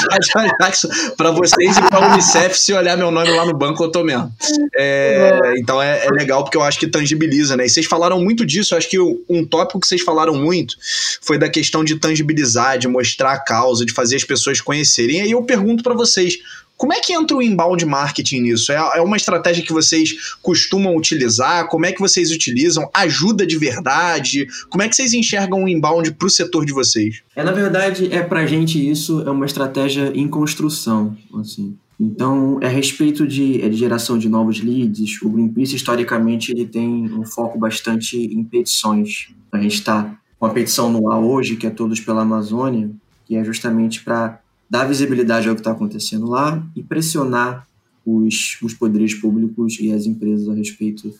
Para 1.16 1.30
vocês 1.30 1.76
e 1.76 1.82
para 1.82 2.12
Unicef, 2.12 2.59
se 2.59 2.72
olhar 2.72 2.97
meu 2.97 3.11
nome 3.11 3.30
lá 3.30 3.45
no 3.45 3.55
banco, 3.55 3.82
eu 3.82 3.90
tô 3.90 4.05
mesmo. 4.05 4.32
É, 4.76 5.55
então 5.57 5.82
é, 5.82 6.07
é 6.07 6.11
legal 6.11 6.45
porque 6.45 6.57
eu 6.57 6.62
acho 6.62 6.78
que 6.78 6.86
tangibiliza, 6.86 7.57
né? 7.57 7.66
E 7.66 7.70
vocês 7.70 7.86
falaram 7.86 8.20
muito 8.20 8.45
disso. 8.47 8.74
Eu 8.74 8.78
acho 8.78 8.88
que 8.88 8.99
um 9.01 9.45
tópico 9.45 9.80
que 9.80 9.86
vocês 9.86 10.03
falaram 10.03 10.34
muito 10.34 10.76
foi 11.20 11.38
da 11.38 11.49
questão 11.49 11.82
de 11.84 11.97
tangibilizar, 11.97 12.78
de 12.78 12.88
mostrar 12.88 13.32
a 13.32 13.38
causa, 13.38 13.84
de 13.84 13.93
fazer 13.93 14.16
as 14.16 14.24
pessoas 14.24 14.61
conhecerem. 14.61 15.18
E 15.18 15.20
aí 15.22 15.30
eu 15.32 15.43
pergunto 15.43 15.82
para 15.82 15.95
vocês. 15.95 16.38
Como 16.83 16.93
é 16.93 17.01
que 17.01 17.12
entra 17.12 17.37
o 17.37 17.41
inbound 17.41 17.87
marketing 17.87 18.41
nisso? 18.41 18.72
É, 18.72 18.74
é 18.97 19.01
uma 19.01 19.16
estratégia 19.16 19.64
que 19.64 19.72
vocês 19.72 20.35
costumam 20.43 20.97
utilizar? 20.97 21.68
Como 21.68 21.87
é 21.87 21.93
que 21.93 22.01
vocês 22.01 22.33
utilizam? 22.33 22.91
Ajuda 22.93 23.47
de 23.47 23.57
verdade? 23.57 24.49
Como 24.68 24.83
é 24.83 24.89
que 24.89 24.97
vocês 24.97 25.12
enxergam 25.12 25.62
o 25.62 25.68
inbound 25.68 26.11
para 26.14 26.26
o 26.26 26.28
setor 26.28 26.66
de 26.66 26.72
vocês? 26.72 27.22
É, 27.37 27.45
na 27.45 27.53
verdade, 27.53 28.12
é 28.12 28.20
pra 28.20 28.45
gente 28.47 28.85
isso 28.91 29.22
é 29.22 29.30
uma 29.30 29.47
estratégia 29.47 30.11
em 30.12 30.26
construção, 30.26 31.16
assim. 31.39 31.76
Então, 32.01 32.59
é 32.61 32.66
a 32.66 32.70
respeito 32.70 33.28
de, 33.28 33.62
é 33.62 33.68
de 33.68 33.76
geração 33.76 34.18
de 34.18 34.28
novos 34.28 34.61
leads. 34.61 35.22
O 35.22 35.30
Greenpeace, 35.30 35.76
historicamente, 35.76 36.51
ele 36.51 36.66
tem 36.66 37.09
um 37.16 37.24
foco 37.24 37.61
bastante 37.61 38.16
em 38.16 38.43
petições. 38.43 39.28
A 39.53 39.59
gente 39.61 39.76
está 39.76 40.18
com 40.37 40.47
a 40.47 40.51
petição 40.51 40.91
no 40.91 41.12
ar 41.12 41.20
hoje, 41.20 41.55
que 41.55 41.64
é 41.64 41.70
Todos 41.70 42.01
pela 42.01 42.22
Amazônia, 42.22 42.91
que 43.24 43.37
é 43.37 43.45
justamente 43.45 44.03
para 44.03 44.41
dar 44.72 44.86
visibilidade 44.86 45.46
ao 45.46 45.54
que 45.54 45.60
está 45.60 45.72
acontecendo 45.72 46.30
lá 46.30 46.66
e 46.74 46.82
pressionar 46.82 47.68
os, 48.06 48.56
os 48.62 48.72
poderes 48.72 49.12
públicos 49.12 49.76
e 49.78 49.92
as 49.92 50.06
empresas 50.06 50.48
a 50.48 50.54
respeito 50.54 51.12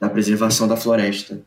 da 0.00 0.08
preservação 0.08 0.66
da 0.66 0.78
floresta. 0.78 1.42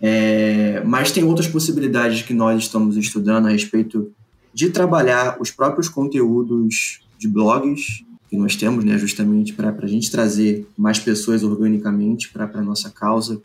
É, 0.00 0.80
mas 0.86 1.10
tem 1.10 1.24
outras 1.24 1.48
possibilidades 1.48 2.22
que 2.22 2.32
nós 2.32 2.62
estamos 2.62 2.96
estudando 2.96 3.46
a 3.46 3.50
respeito 3.50 4.12
de 4.54 4.70
trabalhar 4.70 5.38
os 5.40 5.50
próprios 5.50 5.88
conteúdos 5.88 7.00
de 7.18 7.26
blogs 7.26 8.04
que 8.30 8.36
nós 8.36 8.54
temos, 8.54 8.84
né, 8.84 8.96
justamente 8.96 9.54
para 9.54 9.76
a 9.76 9.86
gente 9.88 10.08
trazer 10.12 10.64
mais 10.76 11.00
pessoas 11.00 11.42
organicamente 11.42 12.28
para 12.28 12.48
a 12.54 12.62
nossa 12.62 12.88
causa, 12.88 13.42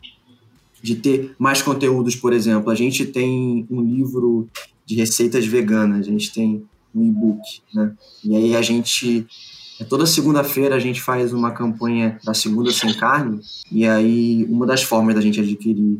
de 0.80 0.94
ter 0.94 1.34
mais 1.36 1.60
conteúdos, 1.60 2.14
por 2.14 2.32
exemplo, 2.32 2.70
a 2.70 2.76
gente 2.76 3.04
tem 3.04 3.66
um 3.68 3.82
livro 3.82 4.48
de 4.86 4.94
receitas 4.94 5.44
veganas, 5.44 6.06
a 6.06 6.10
gente 6.10 6.32
tem 6.32 6.64
um 6.94 7.06
e-book, 7.06 7.40
né, 7.72 7.92
e 8.24 8.36
aí 8.36 8.56
a 8.56 8.62
gente 8.62 9.26
toda 9.88 10.06
segunda-feira 10.06 10.76
a 10.76 10.78
gente 10.78 11.02
faz 11.02 11.32
uma 11.32 11.50
campanha 11.50 12.18
da 12.24 12.32
segunda 12.32 12.70
sem 12.72 12.94
carne 12.94 13.40
e 13.70 13.84
aí 13.86 14.46
uma 14.48 14.64
das 14.66 14.82
formas 14.82 15.14
da 15.14 15.20
gente 15.20 15.40
adquirir 15.40 15.98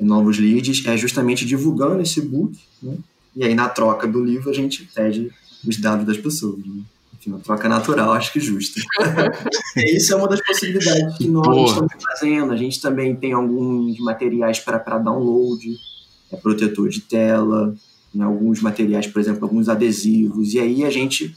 novos 0.00 0.38
leads 0.38 0.84
é 0.86 0.96
justamente 0.96 1.44
divulgando 1.44 2.02
esse 2.02 2.20
book, 2.20 2.56
né? 2.82 2.96
E 3.36 3.44
aí 3.44 3.54
na 3.54 3.68
troca 3.68 4.06
do 4.06 4.24
livro 4.24 4.50
a 4.50 4.52
gente 4.52 4.88
pede 4.94 5.30
os 5.66 5.76
dados 5.78 6.06
das 6.06 6.18
pessoas. 6.18 6.58
Né? 6.58 6.82
Enfim, 7.14 7.30
uma 7.30 7.40
troca 7.40 7.68
natural, 7.68 8.12
acho 8.12 8.32
que 8.32 8.40
justa. 8.40 8.80
isso 9.76 10.12
é 10.12 10.16
uma 10.16 10.28
das 10.28 10.40
possibilidades 10.44 11.16
que 11.16 11.28
nós 11.28 11.46
Boa. 11.46 11.66
estamos 11.66 11.92
fazendo. 12.02 12.52
A 12.52 12.56
gente 12.56 12.80
também 12.80 13.16
tem 13.16 13.32
alguns 13.32 13.98
materiais 13.98 14.60
para 14.60 14.98
download, 14.98 15.76
é 16.30 16.36
protetor 16.36 16.88
de 16.88 17.00
tela, 17.00 17.74
né? 18.14 18.24
alguns 18.24 18.60
materiais, 18.60 19.06
por 19.06 19.20
exemplo, 19.20 19.44
alguns 19.44 19.68
adesivos. 19.68 20.54
E 20.54 20.60
aí 20.60 20.84
a 20.84 20.90
gente, 20.90 21.34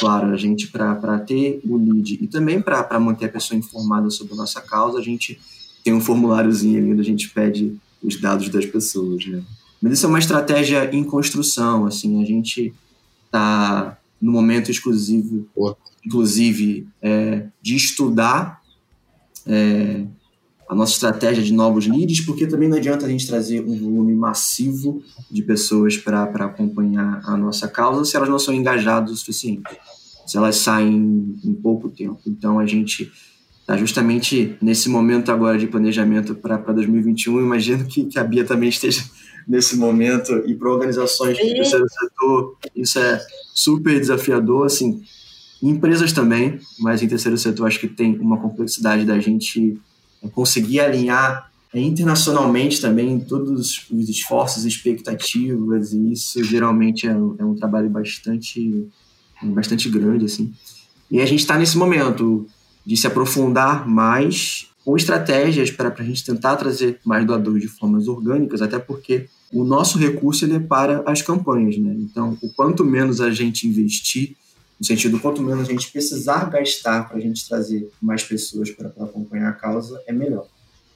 claro, 0.00 0.32
a 0.32 0.36
gente 0.36 0.68
para 0.68 1.18
ter 1.20 1.60
o 1.64 1.76
lead 1.76 2.18
e 2.20 2.26
também 2.26 2.60
para 2.60 2.98
manter 2.98 3.26
a 3.26 3.28
pessoa 3.28 3.58
informada 3.58 4.10
sobre 4.10 4.34
a 4.34 4.36
nossa 4.36 4.60
causa, 4.60 4.98
a 4.98 5.02
gente 5.02 5.38
tem 5.84 5.92
um 5.92 6.00
formuláriozinho 6.00 6.78
ali 6.78 6.92
onde 6.92 7.00
a 7.00 7.04
gente 7.04 7.28
pede 7.30 7.76
os 8.02 8.20
dados 8.20 8.48
das 8.48 8.66
pessoas, 8.66 9.26
né? 9.26 9.42
Mas 9.80 9.94
isso 9.94 10.06
é 10.06 10.08
uma 10.08 10.18
estratégia 10.18 10.88
em 10.94 11.04
construção, 11.04 11.84
assim, 11.84 12.22
a 12.22 12.26
gente 12.26 12.72
está 13.26 13.98
no 14.20 14.32
momento 14.32 14.70
exclusivo, 14.70 15.46
inclusive, 16.04 16.86
é, 17.02 17.46
de 17.60 17.76
estudar 17.76 18.62
é, 19.46 20.06
a 20.68 20.74
nossa 20.74 20.92
estratégia 20.92 21.42
de 21.42 21.52
novos 21.52 21.86
leads, 21.86 22.20
porque 22.22 22.46
também 22.46 22.68
não 22.68 22.76
adianta 22.76 23.06
a 23.06 23.08
gente 23.08 23.26
trazer 23.26 23.60
um 23.60 23.78
volume 23.78 24.14
massivo 24.14 25.02
de 25.30 25.42
pessoas 25.42 25.96
para 25.96 26.24
acompanhar 26.24 27.20
a 27.24 27.36
nossa 27.36 27.68
causa 27.68 28.04
se 28.04 28.16
elas 28.16 28.28
não 28.28 28.38
são 28.38 28.54
engajadas 28.54 29.10
o 29.10 29.16
suficiente, 29.16 29.62
se 30.26 30.36
elas 30.36 30.56
saem 30.56 31.38
em 31.44 31.54
pouco 31.54 31.88
tempo. 31.90 32.20
Então 32.26 32.58
a 32.58 32.66
gente 32.66 33.12
está 33.60 33.76
justamente 33.76 34.56
nesse 34.60 34.88
momento 34.88 35.32
agora 35.32 35.58
de 35.58 35.66
planejamento 35.66 36.34
para 36.34 36.58
2021. 36.58 37.40
Imagino 37.40 37.84
que, 37.86 38.04
que 38.04 38.18
a 38.18 38.24
Bia 38.24 38.44
também 38.44 38.68
esteja 38.68 39.02
nesse 39.48 39.76
momento 39.76 40.32
e 40.46 40.54
para 40.54 40.70
organizações 40.70 41.36
do 41.36 41.44
terceiro 41.44 41.86
setor 41.88 42.56
isso 42.74 42.98
é 42.98 43.20
super 43.54 43.98
desafiador, 43.98 44.66
assim, 44.66 45.02
em 45.62 45.70
empresas 45.70 46.12
também, 46.12 46.58
mas 46.78 47.02
em 47.02 47.08
terceiro 47.08 47.36
setor 47.38 47.66
acho 47.66 47.80
que 47.80 47.88
tem 47.88 48.18
uma 48.18 48.38
complexidade 48.38 49.04
da 49.04 49.18
gente 49.18 49.78
conseguir 50.30 50.80
alinhar 50.80 51.50
é, 51.72 51.80
internacionalmente 51.80 52.80
também 52.80 53.18
todos 53.20 53.82
os 53.90 54.08
esforços 54.08 54.64
expectativas 54.64 55.92
e 55.92 56.12
isso 56.12 56.42
geralmente 56.44 57.06
é, 57.06 57.16
um- 57.16 57.34
é 57.38 57.44
um 57.44 57.54
trabalho 57.54 57.90
bastante 57.90 58.86
bastante 59.42 59.88
grande 59.90 60.24
assim 60.24 60.52
e 61.10 61.20
a 61.20 61.26
gente 61.26 61.40
está 61.40 61.58
nesse 61.58 61.76
momento 61.76 62.46
de 62.86 62.96
se 62.96 63.06
aprofundar 63.06 63.88
mais 63.88 64.68
com 64.84 64.96
estratégias 64.96 65.70
para 65.70 65.94
a 65.98 66.02
gente 66.02 66.24
tentar 66.24 66.56
trazer 66.56 67.00
mais 67.04 67.26
doadores 67.26 67.62
de 67.62 67.68
formas 67.68 68.06
orgânicas, 68.06 68.60
até 68.60 68.78
porque 68.78 69.26
o 69.50 69.64
nosso 69.64 69.96
recurso 69.96 70.44
ele 70.44 70.56
é 70.56 70.60
para 70.60 71.02
as 71.06 71.22
campanhas, 71.22 71.78
né? 71.78 71.94
Então, 71.98 72.36
o 72.42 72.50
quanto 72.50 72.84
menos 72.84 73.18
a 73.20 73.30
gente 73.30 73.66
investir, 73.66 74.36
no 74.78 74.86
sentido, 74.86 75.20
quanto 75.20 75.42
menos 75.42 75.68
a 75.68 75.72
gente 75.72 75.90
precisar 75.90 76.50
gastar 76.50 77.08
para 77.08 77.18
a 77.18 77.20
gente 77.20 77.48
trazer 77.48 77.90
mais 78.02 78.22
pessoas 78.22 78.70
para 78.70 78.88
acompanhar 78.88 79.48
a 79.48 79.52
causa, 79.52 80.02
é 80.06 80.12
melhor. 80.12 80.46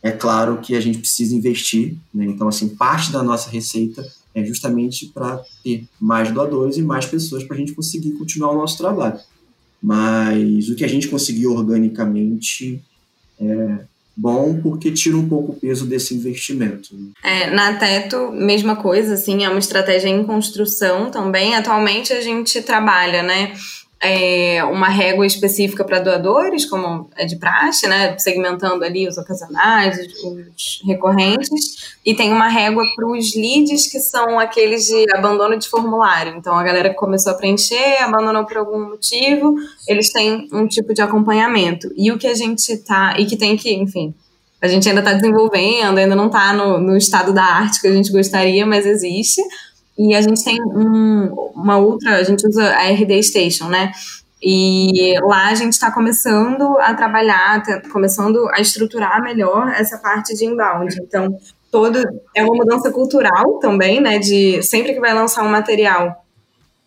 É 0.03 0.11
claro 0.11 0.61
que 0.61 0.75
a 0.77 0.81
gente 0.81 0.99
precisa 0.99 1.35
investir, 1.35 1.97
né? 2.15 2.25
Então, 2.25 2.49
assim, 2.49 2.69
parte 2.69 3.11
da 3.11 3.23
nossa 3.23 3.51
receita 3.51 4.07
é 4.35 4.45
justamente 4.45 5.07
para 5.07 5.43
ter 5.63 5.87
mais 6.01 6.31
doadores 6.31 6.77
e 6.77 6.83
mais 6.83 7.07
pessoas 7.07 7.45
para 7.45 7.57
a 7.57 7.59
gente 7.59 7.73
conseguir 7.73 8.13
continuar 8.13 8.53
o 8.53 8.59
nosso 8.59 8.79
trabalho. 8.79 9.19
Mas 9.83 10.69
o 10.69 10.75
que 10.75 10.85
a 10.85 10.89
gente 10.89 11.09
conseguiu 11.09 11.55
organicamente 11.55 12.83
é, 13.41 13.85
bom 14.19 14.61
porque 14.61 14.91
tira 14.91 15.17
um 15.17 15.29
pouco 15.29 15.53
o 15.53 15.55
peso 15.55 15.87
desse 15.87 16.13
investimento. 16.13 16.89
É, 17.23 17.49
na 17.51 17.75
Teto, 17.75 18.33
mesma 18.33 18.75
coisa, 18.75 19.15
assim, 19.15 19.45
é 19.45 19.49
uma 19.49 19.61
estratégia 19.61 20.09
em 20.09 20.25
construção 20.25 21.09
também. 21.09 21.55
Atualmente 21.55 22.13
a 22.13 22.21
gente 22.21 22.61
trabalha, 22.61 23.23
né? 23.23 23.53
É, 24.01 24.63
uma 24.65 24.89
régua 24.89 25.27
específica 25.27 25.85
para 25.85 25.99
doadores, 25.99 26.65
como 26.65 27.11
é 27.17 27.25
de 27.25 27.37
praxe, 27.37 27.87
né, 27.89 28.17
segmentando 28.19 28.85
ali 28.85 29.09
os 29.09 29.19
ocasionais, 29.19 29.99
os 30.23 30.83
recorrentes, 30.87 31.97
e 32.05 32.15
tem 32.15 32.33
uma 32.33 32.49
régua 32.49 32.85
para 32.95 33.07
os 33.09 33.35
leads, 33.35 33.91
que 33.91 33.99
são 33.99 34.39
aqueles 34.39 34.87
de 34.87 35.07
abandono 35.15 35.57
de 35.59 35.69
formulário. 35.69 36.37
Então, 36.37 36.55
a 36.55 36.63
galera 36.63 36.91
que 36.91 36.97
começou 36.97 37.33
a 37.33 37.35
preencher, 37.35 38.03
abandonou 38.03 38.45
por 38.45 38.59
algum 38.59 38.91
motivo, 38.91 39.57
eles 39.89 40.13
têm 40.13 40.49
um 40.53 40.67
tipo 40.69 40.95
de 40.95 41.03
acompanhamento. 41.03 41.93
E 41.97 42.13
o 42.13 42.19
que 42.19 42.27
a 42.27 42.35
gente 42.35 42.77
tá, 42.79 43.17
e 43.19 43.27
que 43.27 43.37
tem 43.37 43.57
que, 43.57 43.75
enfim, 43.75 44.15
a 44.61 44.67
gente 44.67 44.89
ainda 44.89 45.01
está 45.01 45.13
desenvolvendo, 45.13 45.99
ainda 45.99 46.17
não 46.17 46.27
está 46.27 46.53
no, 46.53 46.79
no 46.79 46.97
estado 46.97 47.33
da 47.33 47.45
arte 47.45 47.81
que 47.81 47.87
a 47.87 47.93
gente 47.93 48.11
gostaria, 48.11 48.67
mas 48.67 48.87
existe 48.87 49.41
e 49.99 50.15
a 50.15 50.21
gente 50.23 50.45
tem 50.45 50.57
um, 50.63 51.51
uma 51.55 51.77
outra, 51.77 52.17
a 52.17 52.23
gente 52.23 52.47
usa 52.47 52.65
a 52.65 52.89
RD 52.91 53.23
Station, 53.23 53.69
né? 53.69 53.91
E 54.41 55.19
lá 55.23 55.49
a 55.49 55.55
gente 55.55 55.73
está 55.73 55.91
começando 55.91 56.79
a 56.79 56.95
trabalhar, 56.95 57.61
tá 57.65 57.83
começando 57.91 58.49
a 58.51 58.61
estruturar 58.61 59.21
melhor 59.21 59.69
essa 59.77 59.99
parte 59.99 60.37
de 60.37 60.45
inbound. 60.45 60.97
Então, 61.03 61.37
todo 61.73 61.99
é 62.35 62.45
uma 62.45 62.55
mudança 62.55 62.93
cultural 62.93 63.59
também, 63.59 64.01
né? 64.01 64.21
De 64.21 64.63
sempre 64.63 64.95
que 64.95 65.01
vai 65.01 65.13
lançar 65.13 65.43
um 65.43 65.49
material, 65.49 66.25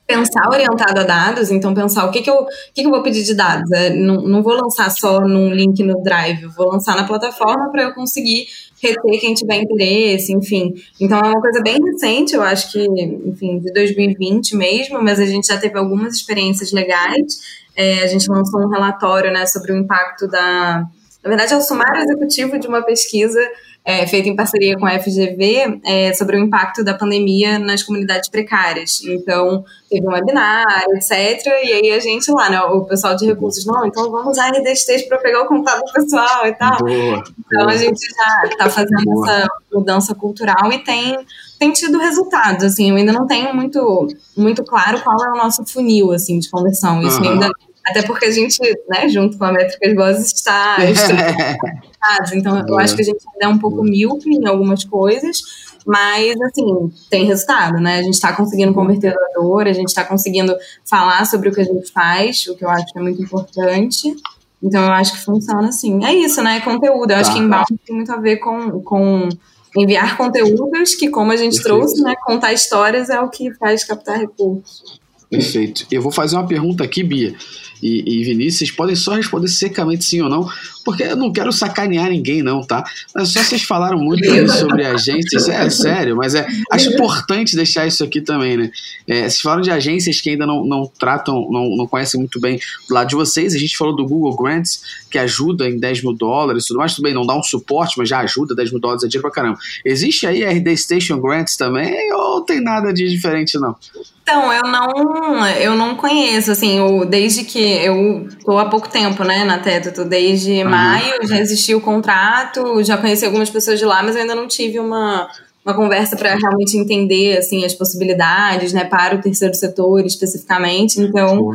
pensar 0.07 0.47
orientado 0.49 1.01
a 1.01 1.03
dados, 1.03 1.51
então 1.51 1.73
pensar 1.73 2.05
o 2.05 2.11
que, 2.11 2.21
que, 2.21 2.29
eu, 2.29 2.35
o 2.35 2.47
que, 2.73 2.81
que 2.81 2.87
eu 2.87 2.91
vou 2.91 3.03
pedir 3.03 3.23
de 3.23 3.33
dados. 3.33 3.69
É, 3.71 3.89
não, 3.89 4.21
não 4.21 4.41
vou 4.41 4.53
lançar 4.53 4.89
só 4.89 5.19
num 5.19 5.53
link 5.53 5.83
no 5.83 6.01
Drive, 6.01 6.45
vou 6.55 6.71
lançar 6.71 6.95
na 6.95 7.03
plataforma 7.03 7.69
para 7.69 7.83
eu 7.83 7.93
conseguir 7.93 8.47
reter 8.81 9.19
quem 9.19 9.33
tiver 9.33 9.61
interesse, 9.61 10.33
enfim. 10.33 10.73
Então 10.99 11.19
é 11.19 11.27
uma 11.27 11.41
coisa 11.41 11.61
bem 11.61 11.77
recente, 11.83 12.33
eu 12.33 12.41
acho 12.41 12.71
que, 12.71 12.83
enfim, 12.83 13.59
de 13.59 13.71
2020 13.71 14.55
mesmo, 14.55 15.01
mas 15.01 15.19
a 15.19 15.25
gente 15.25 15.47
já 15.47 15.57
teve 15.57 15.77
algumas 15.77 16.15
experiências 16.15 16.71
legais. 16.71 17.61
É, 17.75 18.03
a 18.03 18.07
gente 18.07 18.29
lançou 18.29 18.61
um 18.61 18.69
relatório 18.69 19.31
né, 19.31 19.45
sobre 19.45 19.71
o 19.71 19.77
impacto 19.77 20.27
da. 20.27 20.85
Na 21.23 21.29
verdade, 21.29 21.53
é 21.53 21.57
o 21.57 21.61
sumário 21.61 22.01
executivo 22.01 22.57
de 22.57 22.67
uma 22.67 22.81
pesquisa 22.81 23.39
é, 23.83 24.05
feita 24.05 24.29
em 24.29 24.35
parceria 24.35 24.77
com 24.77 24.85
a 24.85 24.99
FGV 24.99 25.81
é, 25.83 26.13
sobre 26.13 26.37
o 26.37 26.39
impacto 26.39 26.83
da 26.83 26.93
pandemia 26.93 27.57
nas 27.57 27.81
comunidades 27.81 28.29
precárias. 28.29 29.01
Então, 29.03 29.65
teve 29.89 30.07
um 30.07 30.11
webinar, 30.11 30.85
etc. 30.95 31.45
E 31.63 31.73
aí 31.73 31.91
a 31.91 31.99
gente 31.99 32.31
lá, 32.31 32.49
né, 32.49 32.61
o 32.61 32.85
pessoal 32.85 33.15
de 33.15 33.25
recursos, 33.25 33.65
não, 33.65 33.85
então 33.85 34.11
vamos 34.11 34.33
usar 34.33 34.49
a 34.49 34.57
RDST 34.57 35.07
para 35.07 35.17
pegar 35.17 35.41
o 35.41 35.47
contato 35.47 35.91
pessoal 35.93 36.45
e 36.45 36.53
tal. 36.53 36.77
Boa, 36.77 37.23
então 37.23 37.65
boa. 37.65 37.71
a 37.71 37.77
gente 37.77 37.99
já 37.99 38.49
está 38.49 38.69
fazendo 38.69 39.03
boa. 39.03 39.27
essa 39.27 39.47
mudança 39.73 40.13
cultural 40.13 40.71
e 40.71 40.77
tem, 40.79 41.17
tem 41.57 41.71
tido 41.71 41.97
resultados, 41.97 42.63
assim, 42.63 42.91
eu 42.91 42.97
ainda 42.97 43.11
não 43.11 43.25
tenho 43.25 43.53
muito, 43.53 44.07
muito 44.37 44.63
claro 44.63 45.01
qual 45.01 45.17
é 45.25 45.31
o 45.31 45.37
nosso 45.37 45.65
funil, 45.65 46.11
assim, 46.11 46.37
de 46.37 46.49
conversão. 46.51 47.01
Isso 47.01 47.19
uhum. 47.19 47.31
ainda 47.31 47.49
até 47.85 48.03
porque 48.03 48.25
a 48.25 48.31
gente, 48.31 48.59
né, 48.87 49.09
junto 49.09 49.37
com 49.37 49.45
a 49.45 49.51
Métricas 49.51 49.95
Vozes, 49.95 50.33
está 50.33 50.77
Então, 52.33 52.63
eu 52.67 52.79
acho 52.79 52.95
que 52.95 53.01
a 53.01 53.05
gente 53.05 53.23
ainda 53.33 53.45
é 53.45 53.47
um 53.47 53.57
pouco 53.57 53.83
míope 53.83 54.29
em 54.29 54.47
algumas 54.47 54.83
coisas, 54.83 55.41
mas, 55.85 56.39
assim, 56.41 56.91
tem 57.09 57.25
resultado, 57.25 57.79
né? 57.79 57.99
A 57.99 58.01
gente 58.03 58.13
está 58.13 58.33
conseguindo 58.33 58.73
converter 58.73 59.13
doador, 59.13 59.67
a 59.67 59.73
gente 59.73 59.87
está 59.87 60.03
conseguindo 60.03 60.55
falar 60.85 61.25
sobre 61.25 61.49
o 61.49 61.51
que 61.51 61.61
a 61.61 61.63
gente 61.63 61.91
faz, 61.91 62.45
o 62.47 62.55
que 62.55 62.63
eu 62.63 62.69
acho 62.69 62.85
que 62.91 62.99
é 62.99 63.01
muito 63.01 63.21
importante. 63.21 64.15
Então, 64.61 64.83
eu 64.83 64.91
acho 64.91 65.13
que 65.13 65.25
funciona 65.25 65.67
assim. 65.69 66.03
É 66.05 66.13
isso, 66.13 66.41
né? 66.43 66.59
Conteúdo. 66.61 67.11
Eu 67.11 67.15
tá. 67.15 67.21
acho 67.21 67.33
que 67.33 67.39
embalde 67.39 67.79
tem 67.85 67.95
muito 67.95 68.11
a 68.11 68.17
ver 68.17 68.37
com, 68.37 68.79
com 68.81 69.29
enviar 69.75 70.17
conteúdos, 70.17 70.93
que, 70.93 71.09
como 71.09 71.31
a 71.31 71.35
gente 71.35 71.55
Perfeito. 71.55 71.77
trouxe, 71.77 72.01
né? 72.03 72.13
Contar 72.23 72.53
histórias 72.53 73.09
é 73.09 73.19
o 73.19 73.29
que 73.29 73.51
faz 73.55 73.83
captar 73.83 74.19
recursos. 74.19 74.99
Perfeito. 75.29 75.87
Eu 75.89 76.01
vou 76.01 76.11
fazer 76.11 76.35
uma 76.35 76.45
pergunta 76.45 76.83
aqui, 76.83 77.03
Bia 77.03 77.35
e, 77.81 78.19
e 78.19 78.23
Vinícius, 78.23 78.71
podem 78.71 78.95
só 78.95 79.13
responder 79.13 79.47
secamente 79.47 80.03
sim 80.03 80.21
ou 80.21 80.29
não, 80.29 80.49
porque 80.83 81.03
eu 81.03 81.15
não 81.15 81.31
quero 81.31 81.51
sacanear 81.51 82.09
ninguém, 82.09 82.41
não, 82.41 82.61
tá? 82.61 82.83
Mas 83.13 83.29
só 83.29 83.43
vocês 83.43 83.63
falaram 83.63 83.97
muito 83.97 84.25
sobre 84.49 84.85
agências, 84.85 85.47
é 85.47 85.69
sério, 85.69 86.15
mas 86.15 86.35
é, 86.35 86.47
acho 86.71 86.89
importante 86.93 87.55
deixar 87.55 87.85
isso 87.87 88.03
aqui 88.03 88.21
também, 88.21 88.57
né? 88.57 88.71
É, 89.07 89.21
vocês 89.21 89.41
falaram 89.41 89.61
de 89.61 89.71
agências 89.71 90.19
que 90.21 90.31
ainda 90.31 90.45
não, 90.45 90.65
não 90.65 90.89
tratam, 90.99 91.47
não, 91.51 91.75
não 91.75 91.87
conhecem 91.87 92.19
muito 92.19 92.39
bem 92.39 92.59
do 92.87 92.93
lado 92.93 93.09
de 93.09 93.15
vocês. 93.15 93.53
A 93.53 93.57
gente 93.57 93.77
falou 93.77 93.95
do 93.95 94.05
Google 94.05 94.35
Grants, 94.35 94.81
que 95.09 95.17
ajuda 95.17 95.69
em 95.69 95.77
10 95.77 96.03
mil 96.03 96.13
dólares 96.13 96.65
tudo 96.65 96.77
mais, 96.77 96.95
tudo 96.95 97.03
bem, 97.03 97.13
não 97.13 97.25
dá 97.25 97.35
um 97.35 97.43
suporte, 97.43 97.97
mas 97.97 98.09
já 98.09 98.19
ajuda, 98.19 98.55
10 98.55 98.71
mil 98.71 98.79
dólares 98.79 99.03
é 99.03 99.07
dinheiro 99.07 99.21
pra 99.21 99.31
caramba. 99.31 99.59
Existe 99.85 100.25
aí 100.25 100.43
a 100.43 100.51
RD 100.51 100.77
Station 100.77 101.19
Grants 101.19 101.55
também, 101.55 102.11
ou 102.13 102.41
tem 102.41 102.61
nada 102.61 102.93
de 102.93 103.09
diferente, 103.09 103.57
não? 103.59 103.75
Então, 104.23 104.53
eu 104.53 104.63
não, 104.63 105.47
eu 105.47 105.75
não 105.75 105.95
conheço, 105.95 106.51
assim, 106.51 106.77
eu, 106.77 107.05
desde 107.05 107.43
que 107.43 107.70
eu 107.71 108.27
tô 108.43 108.57
há 108.57 108.65
pouco 108.65 108.89
tempo, 108.89 109.23
né, 109.23 109.43
na 109.43 109.59
Teto, 109.59 109.93
tô 109.93 110.03
desde 110.03 110.63
uhum. 110.63 110.69
maio, 110.69 111.27
já 111.27 111.39
existiu 111.39 111.77
o 111.77 111.81
contrato, 111.81 112.83
já 112.83 112.97
conheci 112.97 113.25
algumas 113.25 113.49
pessoas 113.49 113.79
de 113.79 113.85
lá, 113.85 114.03
mas 114.03 114.15
eu 114.15 114.21
ainda 114.21 114.35
não 114.35 114.47
tive 114.47 114.79
uma, 114.79 115.27
uma 115.65 115.73
conversa 115.73 116.15
para 116.15 116.35
realmente 116.35 116.77
entender, 116.77 117.37
assim, 117.37 117.65
as 117.65 117.73
possibilidades, 117.73 118.73
né, 118.73 118.85
para 118.85 119.15
o 119.15 119.21
terceiro 119.21 119.53
setor 119.53 120.05
especificamente, 120.05 120.99
então, 120.99 121.51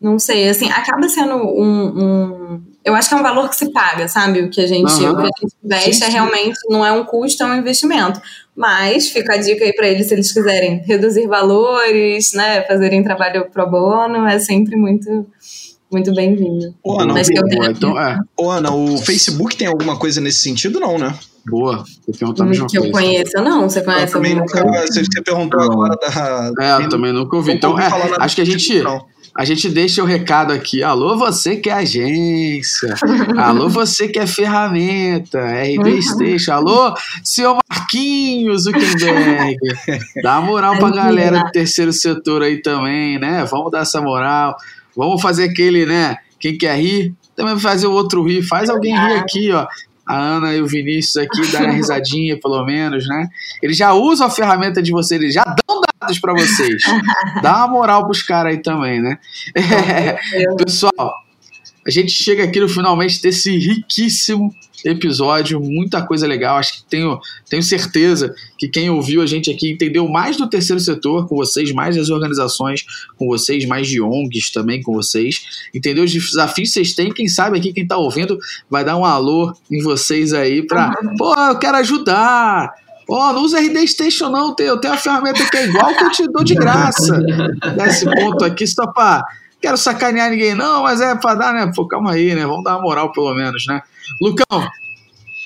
não 0.00 0.18
sei, 0.18 0.48
assim, 0.48 0.70
acaba 0.70 1.08
sendo 1.08 1.36
um, 1.36 1.86
um 1.96 2.62
eu 2.84 2.94
acho 2.94 3.08
que 3.08 3.14
é 3.14 3.18
um 3.18 3.22
valor 3.22 3.48
que 3.48 3.56
se 3.56 3.72
paga, 3.72 4.06
sabe? 4.08 4.42
O 4.42 4.50
que 4.50 4.60
a 4.60 4.66
gente, 4.66 4.92
uhum. 4.92 5.12
o 5.12 5.16
que 5.16 5.22
a 5.22 5.40
gente 5.40 5.56
investe 5.64 5.94
sim, 5.94 6.00
sim. 6.00 6.04
é 6.04 6.08
realmente 6.10 6.58
não 6.68 6.84
é 6.84 6.92
um 6.92 7.02
custo, 7.02 7.42
é 7.42 7.46
um 7.46 7.56
investimento. 7.56 8.20
Mas 8.56 9.08
fica 9.08 9.34
a 9.34 9.36
dica 9.36 9.64
aí 9.64 9.72
para 9.72 9.88
eles 9.88 10.06
se 10.06 10.14
eles 10.14 10.32
quiserem 10.32 10.82
reduzir 10.86 11.26
valores, 11.26 12.32
né, 12.34 12.62
fazerem 12.62 13.02
trabalho 13.02 13.50
pro 13.50 13.68
bono, 13.68 14.26
é 14.26 14.38
sempre 14.38 14.76
muito 14.76 15.26
muito 15.90 16.12
bem-vindo. 16.12 16.74
Ô, 16.82 17.00
Ana, 17.00 17.14
Mas 17.14 17.28
tenho... 17.28 17.70
então, 17.70 18.00
é. 18.00 18.18
Ô, 18.36 18.50
Ana, 18.50 18.74
o 18.74 18.98
Facebook 18.98 19.56
tem 19.56 19.68
alguma 19.68 19.96
coisa 19.96 20.20
nesse 20.20 20.40
sentido, 20.40 20.80
não, 20.80 20.98
né? 20.98 21.16
Boa, 21.46 21.84
eu 22.08 22.14
perguntar 22.14 22.42
a 22.42 22.46
mesma 22.46 22.66
que 22.66 22.78
coisa. 22.78 22.92
Que 22.92 22.98
eu 22.98 23.00
conheça, 23.00 23.42
não. 23.42 23.68
Você 23.68 23.80
conhece 23.80 24.06
eu 24.06 24.12
também 24.12 24.34
nunca, 24.34 24.64
Você 24.86 25.22
perguntou 25.22 25.60
agora 25.60 25.94
da. 25.96 26.52
É, 26.60 26.84
eu 26.84 26.88
também 26.88 27.12
nunca 27.12 27.36
ouvi. 27.36 27.52
Então, 27.52 27.78
é, 27.78 27.88
acho 28.18 28.34
que 28.34 28.42
a 28.42 28.44
gente. 28.44 28.82
Não 28.82 29.04
a 29.36 29.44
gente 29.44 29.68
deixa 29.68 30.02
o 30.02 30.06
recado 30.06 30.52
aqui. 30.52 30.82
Alô, 30.82 31.16
você 31.16 31.56
que 31.56 31.68
é 31.68 31.72
agência. 31.72 32.94
Alô, 33.36 33.68
você 33.70 34.06
que 34.06 34.18
é 34.18 34.26
ferramenta. 34.26 35.40
RD 35.40 35.90
uhum. 35.90 36.02
Station. 36.02 36.52
Alô, 36.52 36.94
seu 37.22 37.58
Marquinhos 37.68 38.62
Zuckerberg. 38.62 39.58
Dá 40.22 40.40
moral 40.40 40.78
pra 40.78 40.90
galera 40.90 41.40
do 41.40 41.50
terceiro 41.50 41.92
setor 41.92 42.42
aí 42.42 42.62
também, 42.62 43.18
né? 43.18 43.44
Vamos 43.44 43.72
dar 43.72 43.80
essa 43.80 44.00
moral. 44.00 44.56
Vamos 44.96 45.20
fazer 45.20 45.50
aquele, 45.50 45.84
né? 45.84 46.16
Quem 46.38 46.56
quer 46.56 46.78
rir, 46.78 47.12
também 47.34 47.58
fazer 47.58 47.88
o 47.88 47.92
outro 47.92 48.22
rir. 48.22 48.42
Faz 48.42 48.70
alguém 48.70 48.94
rir 48.94 49.14
aqui, 49.14 49.50
ó 49.50 49.66
a 50.06 50.16
Ana 50.16 50.54
e 50.54 50.60
o 50.60 50.66
Vinícius 50.66 51.16
aqui 51.16 51.46
darem 51.52 51.68
uma 51.68 51.76
risadinha, 51.76 52.38
pelo 52.38 52.64
menos, 52.64 53.06
né? 53.08 53.28
Eles 53.62 53.76
já 53.76 53.92
usam 53.92 54.26
a 54.26 54.30
ferramenta 54.30 54.82
de 54.82 54.90
vocês, 54.90 55.20
eles 55.20 55.34
já 55.34 55.44
dão 55.44 55.80
dados 56.00 56.18
para 56.18 56.32
vocês. 56.32 56.82
Dá 57.42 57.58
uma 57.58 57.68
moral 57.68 58.04
pros 58.04 58.22
caras 58.22 58.52
aí 58.52 58.62
também, 58.62 59.00
né? 59.00 59.18
É, 59.54 60.16
pessoal, 60.62 61.12
a 61.86 61.90
gente 61.90 62.10
chega 62.10 62.44
aqui 62.44 62.60
no 62.60 62.68
finalmente 62.68 63.20
desse 63.20 63.56
riquíssimo 63.56 64.54
episódio, 64.84 65.60
muita 65.60 66.02
coisa 66.02 66.26
legal. 66.26 66.58
Acho 66.58 66.74
que 66.74 66.84
tenho, 66.84 67.18
tenho 67.48 67.62
certeza 67.62 68.34
que 68.58 68.68
quem 68.68 68.90
ouviu 68.90 69.22
a 69.22 69.26
gente 69.26 69.50
aqui 69.50 69.70
entendeu 69.70 70.06
mais 70.08 70.36
do 70.36 70.48
terceiro 70.48 70.80
setor 70.80 71.26
com 71.26 71.36
vocês, 71.36 71.72
mais 71.72 71.96
das 71.96 72.10
organizações 72.10 72.84
com 73.16 73.26
vocês, 73.26 73.64
mais 73.64 73.88
de 73.88 74.00
ONGs 74.00 74.50
também 74.50 74.82
com 74.82 74.92
vocês. 74.92 75.68
Entendeu 75.74 76.04
os 76.04 76.12
desafios 76.12 76.68
que 76.68 76.74
vocês 76.74 76.94
têm. 76.94 77.12
Quem 77.12 77.28
sabe 77.28 77.58
aqui, 77.58 77.72
quem 77.72 77.82
está 77.82 77.96
ouvindo, 77.96 78.38
vai 78.68 78.84
dar 78.84 78.96
um 78.96 79.04
alô 79.04 79.54
em 79.70 79.82
vocês 79.82 80.32
aí 80.32 80.66
para, 80.66 80.94
uhum. 81.02 81.16
pô, 81.16 81.34
eu 81.34 81.58
quero 81.58 81.78
ajudar. 81.78 82.72
Ó, 83.08 83.30
oh, 83.30 83.32
não 83.34 83.42
usa 83.42 83.60
RD 83.60 83.86
Station 83.86 84.30
não, 84.30 84.54
eu 84.58 84.78
tenho 84.78 84.94
a 84.94 84.96
ferramenta 84.96 85.44
que 85.50 85.56
é 85.58 85.66
igual 85.66 85.94
que 85.94 86.04
eu 86.04 86.10
te 86.10 86.26
dou 86.26 86.42
de 86.42 86.54
graça. 86.56 87.18
Nesse 87.76 88.06
ponto 88.06 88.44
aqui, 88.44 88.66
só 88.66 88.86
para 88.86 89.22
quero 89.64 89.78
sacanear 89.78 90.30
ninguém, 90.30 90.54
não, 90.54 90.82
mas 90.82 91.00
é 91.00 91.14
para 91.14 91.34
dar, 91.34 91.54
né? 91.54 91.72
Pô, 91.74 91.88
calma 91.88 92.12
aí, 92.12 92.34
né? 92.34 92.44
Vamos 92.46 92.64
dar 92.64 92.76
uma 92.76 92.82
moral 92.82 93.10
pelo 93.12 93.34
menos, 93.34 93.64
né? 93.66 93.80
Lucão, 94.20 94.68